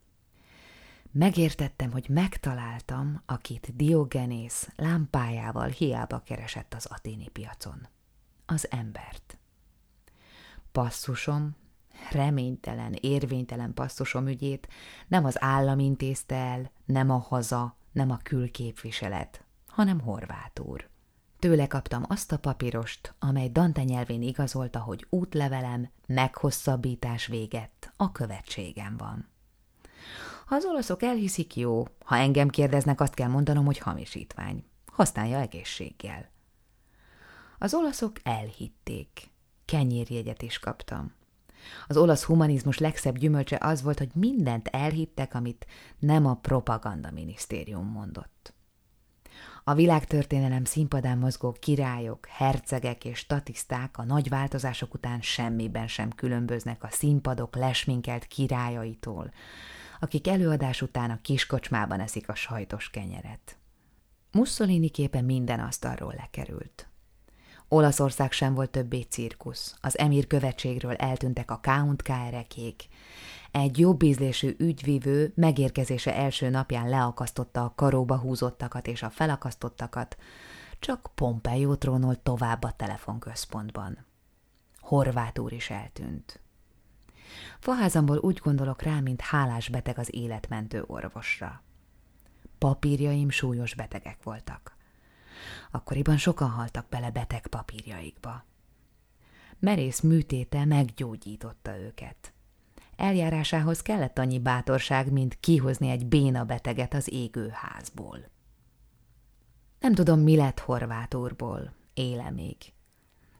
Megértettem, 1.10 1.90
hogy 1.90 2.08
megtaláltam, 2.08 3.22
akit 3.26 3.76
Diogenész 3.76 4.68
lámpájával 4.76 5.68
hiába 5.68 6.22
keresett 6.22 6.74
az 6.74 6.86
aténi 6.86 7.28
piacon. 7.28 7.88
Az 8.46 8.70
embert. 8.70 9.38
Passzusom, 10.72 11.56
reménytelen, 12.10 12.96
érvénytelen 13.00 13.74
passzusom 13.74 14.26
ügyét 14.26 14.68
nem 15.08 15.24
az 15.24 15.42
állam 15.42 15.78
intézte 15.78 16.34
el, 16.34 16.70
nem 16.84 17.10
a 17.10 17.18
haza, 17.18 17.76
nem 17.92 18.10
a 18.10 18.18
külképviselet, 18.22 19.44
hanem 19.66 20.00
Horvát 20.00 20.58
úr. 20.58 20.90
Tőle 21.38 21.66
kaptam 21.66 22.04
azt 22.08 22.32
a 22.32 22.38
papírost, 22.38 23.14
amely 23.18 23.48
Dante 23.48 23.82
nyelvén 23.82 24.22
igazolta, 24.22 24.80
hogy 24.80 25.06
útlevelem 25.08 25.90
meghosszabbítás 26.06 27.26
véget 27.26 27.92
a 27.96 28.12
követségem 28.12 28.96
van. 28.96 29.28
Ha 30.46 30.54
az 30.54 30.64
olaszok 30.64 31.02
elhiszik, 31.02 31.56
jó, 31.56 31.84
ha 32.04 32.16
engem 32.16 32.48
kérdeznek, 32.48 33.00
azt 33.00 33.14
kell 33.14 33.28
mondanom, 33.28 33.64
hogy 33.64 33.78
hamisítvány. 33.78 34.64
Használja 34.86 35.38
egészséggel. 35.38 36.30
Az 37.58 37.74
olaszok 37.74 38.16
elhitték. 38.22 39.31
Kenyérjegyet 39.64 40.42
is 40.42 40.58
kaptam. 40.58 41.12
Az 41.88 41.96
olasz 41.96 42.24
humanizmus 42.24 42.78
legszebb 42.78 43.18
gyümölcse 43.18 43.58
az 43.60 43.82
volt, 43.82 43.98
hogy 43.98 44.10
mindent 44.14 44.68
elhittek, 44.68 45.34
amit 45.34 45.66
nem 45.98 46.26
a 46.26 46.34
propaganda 46.34 47.10
minisztérium 47.10 47.86
mondott. 47.86 48.54
A 49.64 49.74
világtörténelem 49.74 50.64
színpadán 50.64 51.18
mozgó 51.18 51.52
királyok, 51.52 52.26
hercegek 52.26 53.04
és 53.04 53.18
statiszták 53.18 53.98
a 53.98 54.04
nagy 54.04 54.28
változások 54.28 54.94
után 54.94 55.20
semmiben 55.20 55.88
sem 55.88 56.10
különböznek 56.10 56.82
a 56.82 56.88
színpadok 56.90 57.56
lesminkelt 57.56 58.26
királyaitól, 58.26 59.32
akik 60.00 60.28
előadás 60.28 60.82
után 60.82 61.10
a 61.10 61.20
kiskocsmában 61.22 62.00
eszik 62.00 62.28
a 62.28 62.34
sajtos 62.34 62.90
kenyeret. 62.90 63.56
Mussolini 64.32 64.88
képe 64.88 65.20
minden 65.20 65.60
asztalról 65.60 66.14
lekerült. 66.16 66.91
Olaszország 67.72 68.32
sem 68.32 68.54
volt 68.54 68.70
többé 68.70 69.00
cirkusz, 69.00 69.76
az 69.80 69.98
emír 69.98 70.26
követségről 70.26 70.94
eltűntek 70.94 71.50
a 71.50 71.60
count 71.62 72.02
KR-ekék, 72.02 72.88
egy 73.50 73.78
jobb 73.78 74.02
ízlésű 74.02 74.54
ügyvívő 74.58 75.32
megérkezése 75.34 76.14
első 76.14 76.48
napján 76.48 76.88
leakasztotta 76.88 77.64
a 77.64 77.72
karóba 77.76 78.16
húzottakat 78.16 78.86
és 78.86 79.02
a 79.02 79.10
felakasztottakat, 79.10 80.16
csak 80.78 81.10
Pompeo 81.14 81.76
trónolt 81.76 82.18
tovább 82.18 82.62
a 82.64 82.72
telefonközpontban. 82.76 84.06
Horvát 84.80 85.38
úr 85.38 85.52
is 85.52 85.70
eltűnt. 85.70 86.40
Faházamból 87.58 88.18
úgy 88.18 88.40
gondolok 88.44 88.82
rá, 88.82 89.00
mint 89.00 89.20
hálás 89.20 89.68
beteg 89.68 89.98
az 89.98 90.14
életmentő 90.14 90.84
orvosra. 90.86 91.62
Papírjaim 92.58 93.30
súlyos 93.30 93.74
betegek 93.74 94.22
voltak. 94.22 94.71
Akkoriban 95.70 96.16
sokan 96.16 96.50
haltak 96.50 96.88
bele 96.88 97.10
beteg 97.10 97.46
papírjaikba. 97.46 98.44
Merész 99.58 100.00
műtéte 100.00 100.64
meggyógyította 100.64 101.78
őket. 101.78 102.32
Eljárásához 102.96 103.82
kellett 103.82 104.18
annyi 104.18 104.38
bátorság, 104.38 105.12
mint 105.12 105.40
kihozni 105.40 105.88
egy 105.88 106.06
béna 106.06 106.44
beteget 106.44 106.94
az 106.94 107.12
égőházból. 107.12 108.18
Nem 109.80 109.94
tudom, 109.94 110.20
mi 110.20 110.36
lett 110.36 110.58
Horvát 110.60 111.14
úrból, 111.14 111.72
éle 111.94 112.30
még. 112.30 112.56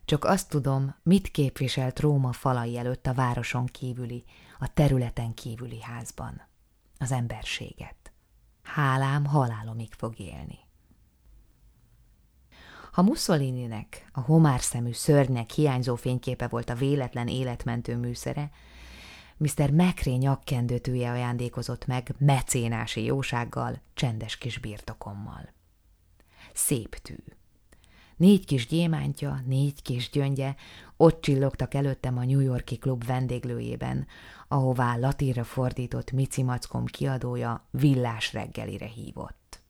Csak 0.04 0.24
azt 0.24 0.48
tudom, 0.48 0.94
mit 1.02 1.30
képviselt 1.30 2.00
Róma 2.00 2.32
falai 2.32 2.78
előtt 2.78 3.06
a 3.06 3.14
városon 3.14 3.66
kívüli, 3.66 4.24
a 4.58 4.72
területen 4.72 5.34
kívüli 5.34 5.80
házban. 5.80 6.42
Az 6.98 7.12
emberséget. 7.12 8.12
Hálám 8.62 9.24
halálomig 9.24 9.92
fog 9.92 10.18
élni. 10.18 10.58
Ha 12.92 13.02
Mussolininek 13.02 14.08
a 14.12 14.20
homárszemű 14.20 14.92
szörnynek 14.92 15.50
hiányzó 15.50 15.94
fényképe 15.94 16.48
volt 16.48 16.70
a 16.70 16.74
véletlen 16.74 17.28
életmentő 17.28 17.96
műszere, 17.96 18.50
Mr. 19.36 19.70
Mekré 19.70 20.14
nyakkendőtője 20.14 21.10
ajándékozott 21.10 21.86
meg 21.86 22.14
mecénási 22.18 23.04
jósággal, 23.04 23.80
csendes 23.94 24.36
kis 24.36 24.58
birtokommal. 24.58 25.52
Szép 26.52 26.94
tű. 26.94 27.14
Négy 28.16 28.44
kis 28.44 28.66
gyémántja, 28.66 29.42
négy 29.46 29.82
kis 29.82 30.10
gyöngye, 30.10 30.54
ott 30.96 31.20
csillogtak 31.20 31.74
előttem 31.74 32.18
a 32.18 32.24
New 32.24 32.40
Yorki 32.40 32.78
klub 32.78 33.04
vendéglőjében, 33.04 34.06
ahová 34.48 34.96
latíra 34.96 35.44
fordított 35.44 36.10
Mici 36.10 36.42
Mackom 36.42 36.84
kiadója 36.84 37.66
villás 37.70 38.32
reggelire 38.32 38.86
hívott. 38.86 39.61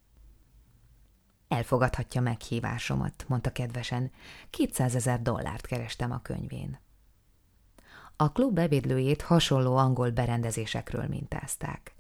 Elfogadhatja 1.53 2.21
meghívásomat, 2.21 3.25
mondta 3.29 3.53
kedvesen. 3.53 4.11
Kétszázezer 4.51 5.23
dollárt 5.23 5.67
kerestem 5.67 6.13
a 6.13 6.23
könyvén. 6.23 6.81
A 8.17 8.33
klub 8.33 8.59
ebédlőjét 8.59 9.23
hasonló 9.23 9.77
angol 9.77 10.11
berendezésekről 10.11 11.07
mintázták. 11.09 11.95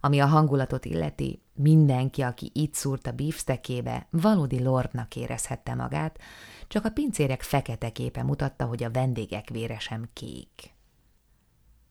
Ami 0.00 0.20
a 0.20 0.26
hangulatot 0.26 0.84
illeti, 0.84 1.42
mindenki, 1.52 2.22
aki 2.22 2.50
itt 2.54 2.74
szúrt 2.74 3.06
a 3.06 3.12
beefsteakébe, 3.12 4.06
valódi 4.10 4.62
lordnak 4.62 5.16
érezhette 5.16 5.74
magát, 5.74 6.18
csak 6.68 6.84
a 6.84 6.90
pincérek 6.90 7.42
fekete 7.42 7.90
képe 7.90 8.22
mutatta, 8.22 8.64
hogy 8.64 8.84
a 8.84 8.90
vendégek 8.90 9.48
vére 9.48 9.78
sem 9.78 10.08
kék. 10.12 10.74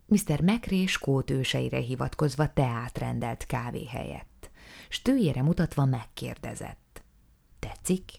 Mr. 0.06 0.42
Mekré 0.42 0.86
skót 0.86 1.30
őseire 1.30 1.78
hivatkozva 1.78 2.54
teát 2.54 2.98
rendelt 2.98 3.46
kávé 3.46 3.86
helyett. 3.86 4.50
Stőjére 4.90 5.42
mutatva 5.42 5.86
megkérdezett. 5.86 6.82
Tetszik? 7.64 8.12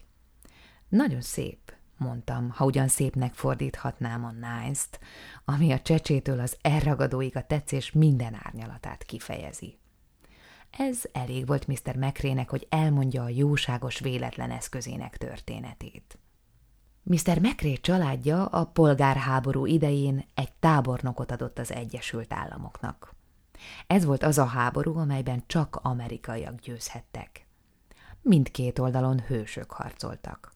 Nagyon 0.89 1.21
szép, 1.21 1.73
mondtam, 1.97 2.49
ha 2.49 2.65
ugyan 2.65 2.87
szépnek 2.87 3.33
fordíthatnám 3.33 4.25
a 4.25 4.31
nice-t, 4.31 4.99
ami 5.45 5.71
a 5.71 5.79
csecsétől 5.79 6.39
az 6.39 6.57
elragadóig 6.61 7.37
a 7.37 7.45
tetszés 7.45 7.91
minden 7.91 8.33
árnyalatát 8.43 9.03
kifejezi. 9.03 9.77
Ez 10.69 11.01
elég 11.11 11.47
volt 11.47 11.67
Mr. 11.67 11.95
Mekrének, 11.95 12.49
hogy 12.49 12.67
elmondja 12.69 13.23
a 13.23 13.29
jóságos 13.29 13.99
véletlen 13.99 14.51
eszközének 14.51 15.17
történetét. 15.17 16.19
Mr. 17.03 17.39
Mekré 17.39 17.73
családja 17.73 18.45
a 18.45 18.65
polgárháború 18.65 19.65
idején 19.65 20.25
egy 20.33 20.53
tábornokot 20.53 21.31
adott 21.31 21.59
az 21.59 21.71
Egyesült 21.71 22.33
Államoknak. 22.33 23.15
Ez 23.87 24.05
volt 24.05 24.23
az 24.23 24.37
a 24.37 24.45
háború, 24.45 24.97
amelyben 24.97 25.43
csak 25.47 25.75
amerikaiak 25.75 26.59
győzhettek. 26.59 27.44
Mindkét 28.27 28.79
oldalon 28.79 29.19
hősök 29.19 29.71
harcoltak. 29.71 30.53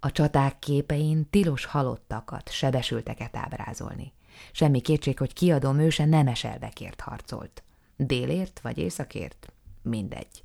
A 0.00 0.12
csaták 0.12 0.58
képein 0.58 1.30
tilos 1.30 1.64
halottakat, 1.64 2.50
sebesülteket 2.50 3.36
ábrázolni. 3.36 4.12
Semmi 4.52 4.80
kétség, 4.80 5.18
hogy 5.18 5.32
kiadó 5.32 5.74
őse 5.74 6.04
nemes 6.04 6.44
elvekért 6.44 7.00
harcolt. 7.00 7.62
Délért 7.96 8.60
vagy 8.60 8.78
északért? 8.78 9.52
Mindegy. 9.82 10.42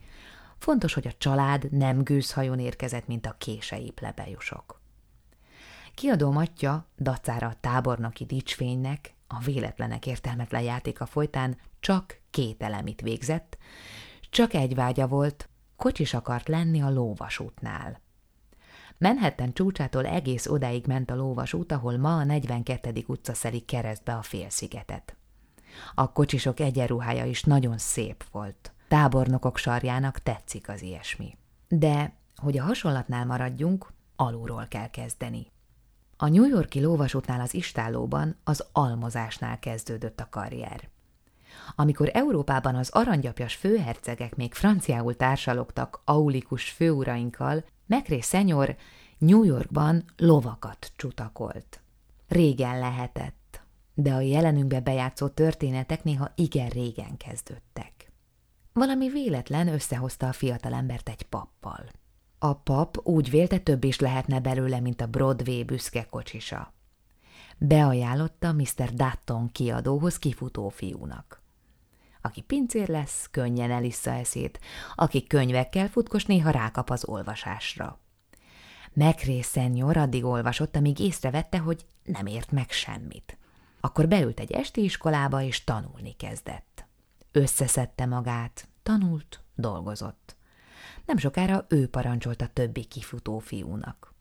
Fontos, 0.58 0.94
hogy 0.94 1.08
a 1.08 1.18
család 1.18 1.72
nem 1.72 2.04
gőzhajón 2.04 2.60
érkezett, 2.60 3.08
mint 3.08 3.26
a 3.26 3.36
kései 3.38 3.92
plebejusok. 3.92 4.82
Kiadó 5.96 6.32
matja, 6.32 6.86
dacára 7.00 7.48
a 7.48 7.58
tábornoki 7.60 8.26
dicsfénynek, 8.26 9.14
a 9.28 9.40
véletlenek 9.40 10.06
értelmetlen 10.06 10.62
játéka 10.62 11.06
folytán 11.06 11.58
csak 11.80 12.20
két 12.30 12.64
elemit 12.64 13.02
végzett, 13.02 13.58
csak 14.30 14.54
egy 14.54 14.76
vágya 14.76 15.08
volt, 15.08 15.50
kocsis 15.82 16.14
akart 16.14 16.48
lenni 16.48 16.82
a 16.82 16.90
lóvasútnál. 16.90 18.02
Manhattan 18.98 19.54
csúcsától 19.54 20.06
egész 20.06 20.48
odáig 20.48 20.86
ment 20.86 21.12
a 21.12 21.16
lóvasút, 21.16 21.72
ahol 21.72 21.98
ma 21.98 22.18
a 22.18 22.24
42. 22.24 23.04
utca 23.08 23.34
szelik 23.34 23.66
keresztbe 23.66 24.14
a 24.14 24.22
félszigetet. 24.22 25.16
A 25.96 26.12
kocsisok 26.12 26.60
egyenruhája 26.60 27.26
is 27.26 27.44
nagyon 27.44 27.78
szép 27.78 28.24
volt. 28.32 28.74
Tábornokok 28.88 29.58
sarjának 29.58 30.20
tetszik 30.20 30.70
az 30.70 30.82
ilyesmi. 30.82 31.38
De, 31.68 32.14
hogy 32.36 32.58
a 32.58 32.64
hasonlatnál 32.64 33.26
maradjunk, 33.26 33.94
alulról 34.16 34.66
kell 34.70 34.90
kezdeni. 34.90 35.48
A 36.18 36.28
New 36.28 36.46
Yorki 36.46 36.82
lóvasútnál 36.82 37.42
az 37.42 37.54
istállóban 37.54 38.36
az 38.44 38.66
almozásnál 38.72 39.60
kezdődött 39.60 40.20
a 40.20 40.30
karrier. 40.30 40.90
Amikor 41.76 42.10
Európában 42.14 42.76
az 42.76 42.90
aranygyapjas 42.90 43.56
főhercegek 43.56 44.36
még 44.36 44.54
franciául 44.54 45.16
társalogtak 45.16 46.02
aulikus 46.06 46.70
főurainkkal, 46.70 47.64
Mekré 47.86 48.20
szenyor 48.20 48.76
New 49.18 49.44
Yorkban 49.44 50.04
lovakat 50.18 50.92
csutakolt. 50.96 51.82
Régen 52.28 52.80
lehetett, 52.80 53.62
de 53.94 54.14
a 54.14 54.20
jelenünkbe 54.20 54.80
bejátszó 54.80 55.28
történetek 55.28 56.04
néha 56.04 56.32
igen 56.36 56.70
régen 56.70 57.18
kezdődtek. 57.18 58.12
Valami 58.74 59.10
véletlen 59.10 59.68
összehozta 59.68 60.28
a 60.28 60.32
fiatalembert 60.34 61.10
egy 61.10 61.24
pappal. 61.24 61.86
A 62.40 62.54
pap 62.54 62.98
úgy 63.04 63.30
vélte 63.30 63.60
több 63.60 63.84
is 63.84 64.00
lehetne 64.00 64.40
belőle, 64.40 64.80
mint 64.80 65.02
a 65.02 65.08
Broadway 65.08 65.64
büszke 65.64 66.06
kocsisa. 66.06 66.74
Beajánlotta 67.58 68.54
Mr. 68.54 68.94
Dutton 68.94 69.52
kiadóhoz 69.52 70.20
kifutó 70.20 70.70
fiúnak. 70.70 71.41
Aki 72.22 72.42
pincér 72.42 72.88
lesz, 72.88 73.28
könnyen 73.32 73.72
elissza 73.72 74.12
eszét, 74.12 74.60
aki 74.96 75.28
könyvekkel 75.28 75.88
futkos, 75.88 76.26
néha 76.26 76.50
rákap 76.50 76.90
az 76.90 77.06
olvasásra. 77.06 78.00
Mekré 78.94 79.42
szenyor 79.42 79.98
addig 79.98 80.26
olvasott, 80.26 80.76
amíg 80.76 81.00
észrevette, 81.00 81.58
hogy 81.58 81.86
nem 82.04 82.26
ért 82.26 82.52
meg 82.52 82.70
semmit. 82.70 83.38
Akkor 83.80 84.08
beült 84.08 84.40
egy 84.40 84.52
esti 84.52 84.84
iskolába, 84.84 85.42
és 85.42 85.64
tanulni 85.64 86.16
kezdett. 86.16 86.86
Összeszedte 87.32 88.06
magát, 88.06 88.68
tanult, 88.84 89.44
dolgozott. 89.56 90.36
Nem 91.06 91.18
sokára 91.18 91.66
ő 91.70 91.88
parancsolt 91.88 92.42
a 92.42 92.48
többi 92.48 92.84
kifutó 92.84 93.40
fiúnak. 93.40 94.14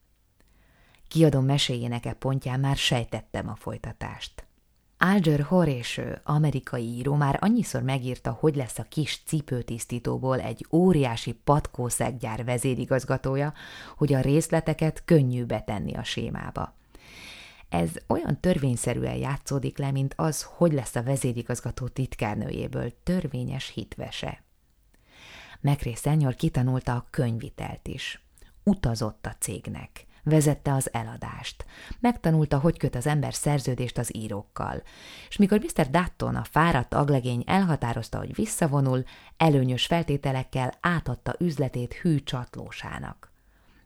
Kiadom 1.08 1.44
meséjének 1.44 2.06
e 2.06 2.12
pontján 2.12 2.60
már 2.60 2.76
sejtettem 2.76 3.48
a 3.48 3.54
folytatást. 3.54 4.44
Alger 5.02 5.40
Horatio, 5.40 6.04
amerikai 6.22 6.84
író 6.84 7.14
már 7.14 7.38
annyiszor 7.40 7.82
megírta, 7.82 8.30
hogy 8.30 8.56
lesz 8.56 8.78
a 8.78 8.82
kis 8.82 9.22
cipőtisztítóból 9.26 10.40
egy 10.40 10.66
óriási 10.70 11.32
patkószeggyár 11.32 12.44
vezérigazgatója, 12.44 13.52
hogy 13.96 14.12
a 14.12 14.20
részleteket 14.20 15.04
könnyű 15.04 15.44
betenni 15.44 15.94
a 15.94 16.02
sémába. 16.02 16.74
Ez 17.68 17.90
olyan 18.06 18.40
törvényszerűen 18.40 19.14
játszódik 19.14 19.78
le, 19.78 19.90
mint 19.90 20.14
az, 20.16 20.42
hogy 20.42 20.72
lesz 20.72 20.96
a 20.96 21.02
vezérigazgató 21.02 21.88
titkárnőjéből 21.88 22.92
törvényes 23.02 23.70
hitvese. 23.74 24.42
Mekré 25.60 25.94
szenyor 25.94 26.34
kitanulta 26.34 26.94
a 26.94 27.06
könyvitelt 27.10 27.88
is. 27.88 28.24
Utazott 28.62 29.26
a 29.26 29.36
cégnek, 29.38 30.06
vezette 30.22 30.72
az 30.72 30.92
eladást, 30.92 31.64
megtanulta, 32.00 32.58
hogy 32.58 32.78
köt 32.78 32.94
az 32.94 33.06
ember 33.06 33.34
szerződést 33.34 33.98
az 33.98 34.16
írókkal, 34.16 34.82
és 35.28 35.36
mikor 35.36 35.58
Mr. 35.60 35.90
Dutton, 35.90 36.36
a 36.36 36.44
fáradt 36.44 36.94
aglegény 36.94 37.42
elhatározta, 37.46 38.18
hogy 38.18 38.34
visszavonul, 38.34 39.04
előnyös 39.36 39.86
feltételekkel 39.86 40.74
átadta 40.80 41.34
üzletét 41.38 41.94
hű 41.94 42.22
csatlósának. 42.22 43.32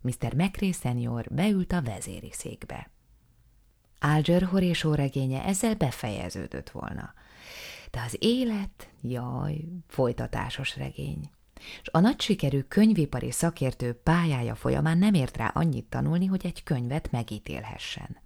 Mr. 0.01 0.35
Mekré 0.35 0.73
szenyor 0.73 1.27
beült 1.31 1.73
a 1.73 1.83
vezéri 1.83 2.31
székbe. 2.33 2.91
Alger 4.01 4.43
horésó 4.43 4.95
regénye 4.95 5.45
ezzel 5.45 5.75
befejeződött 5.75 6.71
volna. 6.71 7.15
De 7.91 8.03
az 8.07 8.17
élet, 8.19 8.89
jaj, 9.01 9.65
folytatásos 9.89 10.77
regény. 10.77 11.31
És 11.83 11.89
a 11.93 11.99
nagy 11.99 12.21
sikerű 12.21 12.61
könyvipari 12.61 13.31
szakértő 13.31 13.93
pályája 13.93 14.55
folyamán 14.55 14.99
nem 14.99 15.15
ért 15.15 15.37
rá 15.37 15.47
annyit 15.47 15.85
tanulni, 15.85 16.27
hogy 16.27 16.47
egy 16.47 16.63
könyvet 16.63 17.11
megítélhessen. 17.11 18.17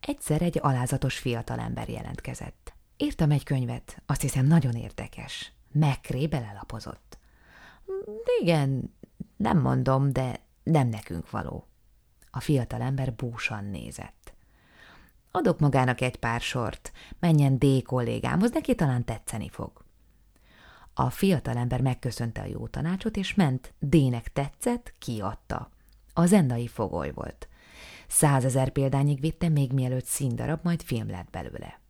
Egyszer 0.00 0.42
egy 0.42 0.58
alázatos 0.62 1.18
fiatalember 1.18 1.88
jelentkezett. 1.88 2.74
Írtam 2.96 3.30
egy 3.30 3.44
könyvet, 3.44 4.02
azt 4.06 4.20
hiszem 4.20 4.46
nagyon 4.46 4.74
érdekes. 4.74 5.52
Mekré 5.72 6.26
belelapozott. 6.26 7.18
Igen, 8.40 8.94
nem 9.36 9.58
mondom, 9.58 10.12
de 10.12 10.40
nem 10.62 10.88
nekünk 10.88 11.30
való. 11.30 11.66
A 12.30 12.40
fiatalember 12.40 13.14
búsan 13.14 13.64
nézett. 13.64 14.34
Adok 15.30 15.58
magának 15.58 16.00
egy 16.00 16.16
pár 16.16 16.40
sort, 16.40 16.92
menjen 17.18 17.58
D 17.58 17.82
kollégámhoz, 17.82 18.50
neki 18.50 18.74
talán 18.74 19.04
tetszeni 19.04 19.48
fog. 19.48 19.84
A 21.00 21.10
fiatalember 21.10 21.80
megköszönte 21.80 22.40
a 22.40 22.44
jó 22.44 22.66
tanácsot, 22.66 23.16
és 23.16 23.34
ment, 23.34 23.74
D-nek 23.78 24.32
tetszett, 24.32 24.94
kiadta. 24.98 25.70
A 26.12 26.26
zendai 26.26 26.66
fogoly 26.66 27.12
volt. 27.12 27.48
Százezer 28.08 28.70
példányig 28.70 29.20
vitte, 29.20 29.48
még 29.48 29.72
mielőtt 29.72 30.04
színdarab, 30.04 30.60
majd 30.62 30.82
film 30.82 31.10
lett 31.10 31.30
belőle. 31.30 31.80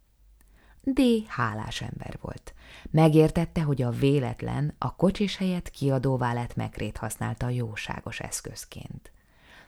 D. 0.82 1.00
hálás 1.26 1.80
ember 1.80 2.18
volt. 2.20 2.54
Megértette, 2.90 3.62
hogy 3.62 3.82
a 3.82 3.90
véletlen 3.90 4.74
a 4.78 4.96
kocsis 4.96 5.36
helyett 5.36 5.70
kiadóvá 5.70 6.32
lett 6.32 6.54
megrét 6.54 6.96
használta 6.96 7.46
a 7.46 7.50
jóságos 7.50 8.20
eszközként. 8.20 9.12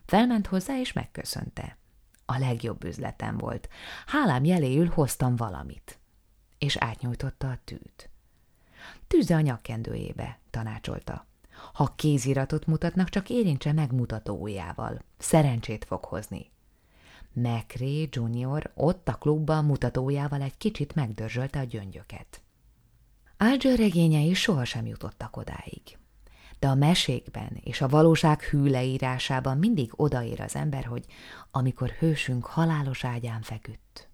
Felment 0.05 0.47
hozzá, 0.47 0.79
és 0.79 0.93
megköszönte. 0.93 1.77
A 2.25 2.39
legjobb 2.39 2.85
üzletem 2.85 3.39
volt. 3.39 3.69
Hálám 4.07 4.45
jeléül 4.45 4.87
hoztam 4.87 5.37
valamit. 5.37 5.99
És 6.59 6.77
átnyújtotta 6.77 7.51
a 7.51 7.59
tűt. 7.65 8.12
Tűzze 9.07 9.35
a 9.35 9.41
nyakkendőjébe, 9.41 10.39
tanácsolta. 10.51 11.27
Ha 11.73 11.93
kéziratot 11.97 12.67
mutatnak, 12.67 13.09
csak 13.09 13.31
érintse 13.31 13.73
meg 13.73 13.93
mutatóujjával. 13.93 14.99
Szerencsét 15.19 15.85
fog 15.85 16.05
hozni. 16.05 16.51
McRae 17.33 18.07
Junior 18.11 18.71
ott 18.75 19.09
a 19.09 19.15
klubban 19.15 19.65
mutatójával 19.65 20.43
egy 20.43 20.57
kicsit 20.57 20.95
megdörzsölte 20.95 21.59
a 21.59 21.65
gyöngyöket. 21.65 22.43
Alger 23.37 23.79
regényei 23.79 24.35
sohasem 24.35 24.87
jutottak 24.87 25.37
odáig. 25.37 25.99
De 26.59 26.69
a 26.69 26.75
mesékben 26.75 27.61
és 27.65 27.81
a 27.81 27.89
valóság 27.89 28.43
hű 28.43 28.71
leírásában 28.71 29.59
mindig 29.59 29.93
odaér 29.97 30.41
az 30.41 30.57
ember, 30.57 30.85
hogy 30.85 31.05
amikor 31.51 31.89
hősünk 31.89 32.45
halálos 32.45 33.05
ágyán 33.05 33.43
feküdt. 33.43 34.12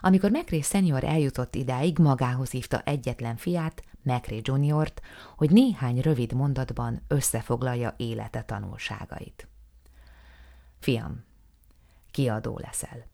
Amikor 0.00 0.30
McRae 0.30 0.62
senior 0.62 1.04
eljutott 1.04 1.54
idáig, 1.54 1.98
magához 1.98 2.50
hívta 2.50 2.80
egyetlen 2.84 3.36
fiát, 3.36 3.82
McRae 4.02 4.40
juniort, 4.42 5.00
hogy 5.36 5.50
néhány 5.50 6.00
rövid 6.00 6.32
mondatban 6.32 7.02
összefoglalja 7.08 7.94
élete 7.96 8.42
tanulságait. 8.42 9.48
Fiam, 10.78 11.24
kiadó 12.10 12.58
leszel. 12.62 13.06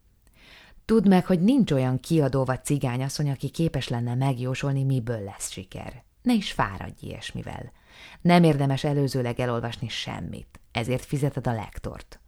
Tudd 0.85 1.09
meg, 1.09 1.26
hogy 1.26 1.41
nincs 1.41 1.72
olyan 1.72 2.01
kiadó 2.01 2.45
vagy 2.45 2.64
cigányasszony, 2.64 3.30
aki 3.30 3.49
képes 3.49 3.89
lenne 3.89 4.14
megjósolni, 4.14 4.85
miből 4.85 5.20
lesz 5.24 5.51
siker. 5.51 6.03
Ne 6.22 6.32
is 6.32 6.53
fáradj 6.53 7.07
ilyesmivel. 7.07 7.72
Nem 8.20 8.43
érdemes 8.43 8.85
előzőleg 8.85 9.41
elolvasni 9.41 9.89
semmit, 9.89 10.61
ezért 10.72 11.05
fizeted 11.05 11.47
a 11.47 11.53
lektort. 11.53 12.20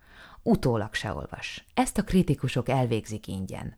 Utólag 0.43 0.95
se 0.95 1.13
olvas. 1.13 1.65
Ezt 1.75 1.99
a 1.99 2.03
kritikusok 2.05 2.69
elvégzik 2.69 3.27
ingyen. 3.27 3.77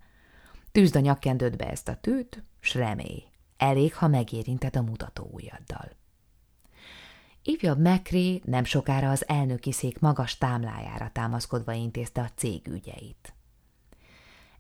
Tűzd 0.79 0.97
a 0.97 1.01
nyakkendődbe 1.01 1.71
ezt 1.71 1.89
a 1.89 1.97
tűt, 1.97 2.43
s 2.61 2.75
remélj. 2.75 3.25
Elég, 3.57 3.95
ha 3.95 4.09
megérinted 4.09 4.77
a 4.77 4.83
mutató 4.83 5.31
ujjaddal. 5.33 5.91
Ifjabb 7.43 7.79
Mekré 7.79 8.41
nem 8.45 8.65
sokára 8.65 9.11
az 9.11 9.29
elnöki 9.29 9.73
szék 9.73 9.99
magas 9.99 10.39
támlájára 10.39 11.11
támaszkodva 11.13 11.73
intézte 11.73 12.21
a 12.21 12.31
cég 12.37 12.67
ügyeit. 12.67 13.35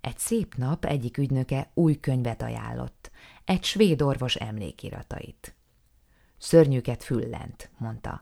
Egy 0.01 0.19
szép 0.19 0.55
nap 0.55 0.85
egyik 0.85 1.19
ügynöke 1.19 1.71
új 1.75 2.01
könyvet 2.01 2.43
ajánlott, 2.43 3.11
egy 3.45 3.65
svéd 3.65 4.03
orvos 4.03 4.35
emlékiratait. 4.35 5.55
Szörnyűket 6.39 7.05
füllent, 7.05 7.71
mondta, 7.77 8.21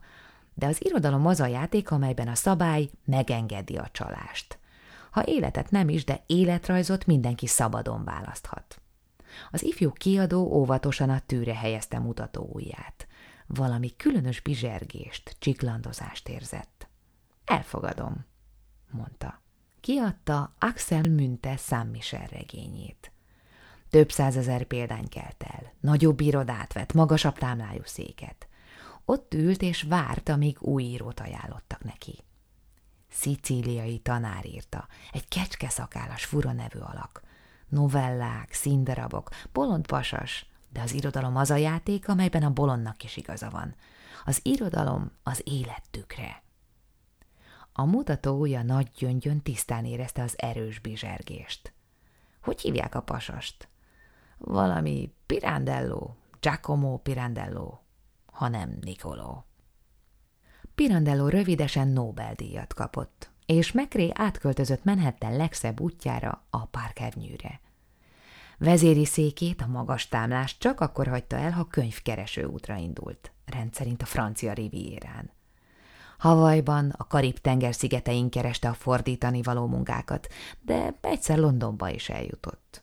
de 0.55 0.67
az 0.67 0.85
irodalom 0.85 1.27
az 1.27 1.41
a 1.41 1.47
játék, 1.47 1.91
amelyben 1.91 2.29
a 2.29 2.35
szabály 2.35 2.91
megengedi 3.05 3.77
a 3.77 3.89
csalást. 3.93 4.59
Ha 5.17 5.27
életet 5.27 5.71
nem 5.71 5.89
is, 5.89 6.05
de 6.05 6.23
életrajzot 6.27 7.07
mindenki 7.07 7.47
szabadon 7.47 8.05
választhat. 8.05 8.81
Az 9.51 9.63
ifjú 9.63 9.93
kiadó 9.93 10.43
óvatosan 10.43 11.11
a 11.11 11.21
tűre 11.27 11.55
helyezte 11.55 11.99
mutató 11.99 12.51
ujját. 12.53 13.07
Valami 13.47 13.97
különös 13.97 14.41
bizsergést, 14.41 15.37
csiklandozást 15.39 16.29
érzett. 16.29 16.89
Elfogadom, 17.45 18.27
mondta. 18.91 19.43
Kiadta 19.81 20.55
Axel 20.59 21.09
Münte 21.09 21.57
Saint 21.57 22.31
regényét. 22.31 23.13
Több 23.91 24.11
százezer 24.11 24.65
példány 24.65 25.09
kelt 25.09 25.45
el, 25.49 25.73
nagyobb 25.81 26.21
irodát 26.21 26.73
vett, 26.73 26.93
magasabb 26.93 27.39
támlájú 27.39 27.83
széket. 27.85 28.49
Ott 29.05 29.35
ült 29.35 29.63
és 29.63 29.83
várt, 29.83 30.29
amíg 30.29 30.63
új 30.63 30.83
írót 30.83 31.21
ajánlottak 31.21 31.85
neki. 31.85 32.26
Szicíliai 33.17 33.99
tanár 33.99 34.47
írta, 34.47 34.87
egy 35.13 35.29
kecske 35.29 35.69
szakállas 35.69 36.25
fura 36.25 36.53
nevű 36.53 36.79
alak. 36.79 37.23
Novellák, 37.69 38.53
színdarabok, 38.53 39.29
bolond 39.53 39.87
pasas, 39.87 40.47
de 40.73 40.81
az 40.81 40.93
irodalom 40.93 41.37
az 41.37 41.51
a 41.51 41.57
játék, 41.57 42.09
amelyben 42.09 42.43
a 42.43 42.51
bolondnak 42.51 43.05
is 43.05 43.17
igaza 43.17 43.51
van. 43.51 43.75
Az 44.25 44.41
irodalom 44.43 45.11
az 45.23 45.41
élettükre. 45.45 46.43
A 47.73 47.85
mutató 47.85 48.39
ujja 48.39 48.63
nagy 48.63 48.91
gyöngyön 48.99 49.43
tisztán 49.43 49.85
érezte 49.85 50.23
az 50.23 50.35
erős 50.39 50.79
bizsergést. 50.79 51.73
Hogy 52.43 52.61
hívják 52.61 52.95
a 52.95 53.03
pasast? 53.03 53.69
Valami 54.39 55.13
Pirandello, 55.27 56.15
Giacomo 56.41 56.99
Pirandello, 56.99 57.79
hanem 58.27 58.79
Nicolò. 58.81 59.43
Pirandello 60.77 61.29
rövidesen 61.29 61.89
Nobel-díjat 61.89 62.75
kapott, 62.75 63.31
és 63.47 63.73
Mekré 63.73 64.11
átköltözött 64.15 64.85
Manhattan 64.85 65.37
legszebb 65.37 65.81
útjára, 65.81 66.45
a 66.51 66.65
Parkernyűre. 66.67 67.61
Vezéri 68.59 69.05
székét, 69.05 69.61
a 69.63 69.67
magas 69.67 70.09
támlást 70.09 70.61
csak 70.61 70.81
akkor 70.81 71.07
hagyta 71.07 71.37
el, 71.37 71.51
ha 71.51 71.65
könyvkereső 71.65 72.45
útra 72.45 72.77
indult, 72.77 73.33
rendszerint 73.47 74.03
a 74.03 74.07
francia 74.07 74.53
rivierán. 74.53 75.31
Havajban, 76.19 76.91
a 76.97 77.07
Karib-tenger 77.07 77.75
szigetein 77.75 78.31
kereste 78.31 78.69
a 78.69 78.75
fordítani 78.75 79.43
való 79.43 79.67
munkákat, 79.67 80.29
de 80.61 80.95
egyszer 81.01 81.39
Londonba 81.39 81.89
is 81.89 82.09
eljutott. 82.09 82.83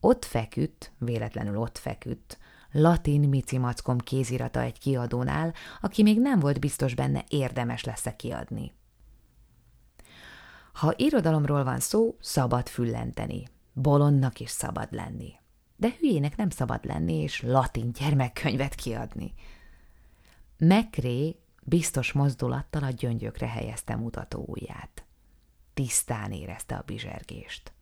Ott 0.00 0.24
feküdt, 0.24 0.92
véletlenül 0.98 1.56
ott 1.56 1.78
feküdt, 1.78 2.38
latin 2.76 3.28
micimackom 3.28 3.98
kézirata 3.98 4.60
egy 4.60 4.78
kiadónál, 4.78 5.54
aki 5.80 6.02
még 6.02 6.20
nem 6.20 6.40
volt 6.40 6.60
biztos 6.60 6.94
benne 6.94 7.24
érdemes 7.28 7.84
lesz-e 7.84 8.16
kiadni. 8.16 8.72
Ha 10.72 10.92
irodalomról 10.96 11.64
van 11.64 11.80
szó, 11.80 12.16
szabad 12.20 12.68
füllenteni, 12.68 13.48
bolondnak 13.72 14.40
is 14.40 14.50
szabad 14.50 14.88
lenni. 14.90 15.32
De 15.76 15.88
hülyének 15.98 16.36
nem 16.36 16.50
szabad 16.50 16.84
lenni, 16.84 17.14
és 17.14 17.42
latin 17.42 17.92
gyermekkönyvet 17.92 18.74
kiadni. 18.74 19.34
Mekré 20.58 21.36
biztos 21.62 22.12
mozdulattal 22.12 22.82
a 22.82 22.90
gyöngyökre 22.90 23.48
helyezte 23.48 23.96
mutató 23.96 24.44
ujját. 24.46 25.04
Tisztán 25.74 26.32
érezte 26.32 26.74
a 26.74 26.82
bizsergést. 26.86 27.72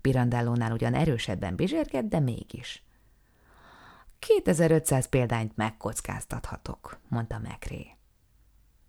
Pirandellónál 0.00 0.72
ugyan 0.72 0.94
erősebben 0.94 1.56
bizsergett, 1.56 2.08
de 2.08 2.20
mégis. 2.20 2.82
2500 4.26 5.06
példányt 5.06 5.56
megkockáztathatok, 5.56 6.98
mondta 7.08 7.38
Mekré. 7.38 7.86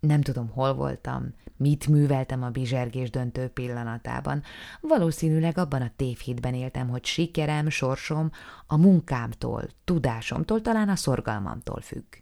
Nem 0.00 0.20
tudom, 0.20 0.48
hol 0.48 0.74
voltam, 0.74 1.34
mit 1.56 1.86
műveltem 1.86 2.42
a 2.42 2.50
bizsergés 2.50 3.10
döntő 3.10 3.48
pillanatában. 3.48 4.42
Valószínűleg 4.80 5.58
abban 5.58 5.82
a 5.82 5.92
tévhitben 5.96 6.54
éltem, 6.54 6.88
hogy 6.88 7.04
sikerem, 7.04 7.68
sorsom 7.68 8.30
a 8.66 8.76
munkámtól, 8.76 9.62
tudásomtól, 9.84 10.60
talán 10.60 10.88
a 10.88 10.96
szorgalmamtól 10.96 11.80
függ. 11.80 12.14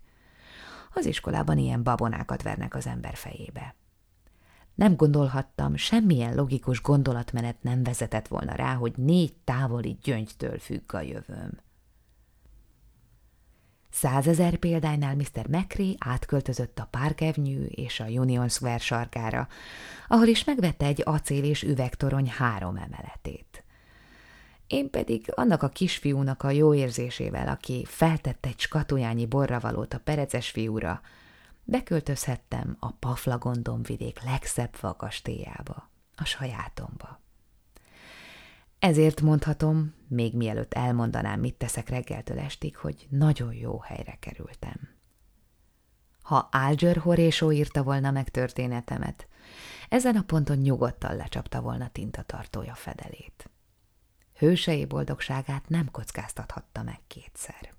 Az 0.95 1.07
iskolában 1.07 1.59
ilyen 1.59 1.83
babonákat 1.83 2.43
vernek 2.43 2.75
az 2.75 2.87
ember 2.87 3.15
fejébe. 3.17 3.75
Nem 4.75 4.97
gondolhattam, 4.97 5.77
semmilyen 5.77 6.35
logikus 6.35 6.83
gondolatmenet 6.83 7.63
nem 7.63 7.83
vezetett 7.83 8.29
volna 8.29 8.55
rá, 8.55 8.75
hogy 8.75 8.93
négy 8.97 9.35
távoli 9.45 9.99
gyöngytől 10.03 10.59
függ 10.59 10.95
a 10.95 11.01
jövőm. 11.01 11.63
Százezer 13.95 14.57
példánynál 14.57 15.15
Mr. 15.15 15.47
McRae 15.49 15.95
átköltözött 15.99 16.79
a 16.79 16.89
Park 16.91 17.21
Avenue 17.21 17.67
és 17.67 18.01
a 18.01 18.05
Union 18.05 18.49
Square 18.49 18.79
sarkára, 18.79 19.49
ahol 20.09 20.27
is 20.27 20.45
megvette 20.45 20.87
egy 20.87 21.03
acél 21.05 21.45
és 21.45 21.63
üvegtorony 21.63 22.31
három 22.31 22.77
emeletét. 22.77 23.65
Én 24.67 24.91
pedig 24.91 25.33
annak 25.35 25.63
a 25.63 25.69
kisfiúnak 25.69 26.43
a 26.43 26.51
jó 26.51 26.75
érzésével, 26.75 27.49
aki 27.49 27.85
feltett 27.89 28.47
egy 28.47 28.59
skatujányi 28.59 29.27
borravalót 29.27 29.95
a 29.95 30.01
pereces 30.05 30.51
fiúra, 30.51 31.01
beköltözhettem 31.65 32.77
a 32.81 32.91
Paflagondon 32.93 33.83
vidék 33.83 34.23
legszebb 34.23 34.77
vakastélyába, 34.81 35.91
a 36.17 36.25
sajátomba. 36.25 37.24
Ezért 38.85 39.21
mondhatom, 39.21 39.95
még 40.09 40.37
mielőtt 40.37 40.75
elmondanám, 40.75 41.41
mit 41.41 41.55
teszek 41.55 41.89
reggeltől 41.89 42.39
estig, 42.39 42.77
hogy 42.77 43.07
nagyon 43.11 43.55
jó 43.55 43.79
helyre 43.81 44.17
kerültem. 44.21 44.89
Ha 46.23 46.49
Alger 46.53 46.97
Horésó 46.97 47.53
írta 47.53 47.83
volna 47.83 48.11
meg 48.11 48.29
történetemet, 48.29 49.29
ezen 49.89 50.17
a 50.17 50.23
ponton 50.23 50.57
nyugodtan 50.57 51.17
lecsapta 51.17 51.61
volna 51.61 51.89
tintatartója 51.89 52.75
fedelét. 52.75 53.51
Hősei 54.35 54.85
boldogságát 54.85 55.69
nem 55.69 55.91
kockáztathatta 55.91 56.83
meg 56.83 57.01
kétszer. 57.07 57.73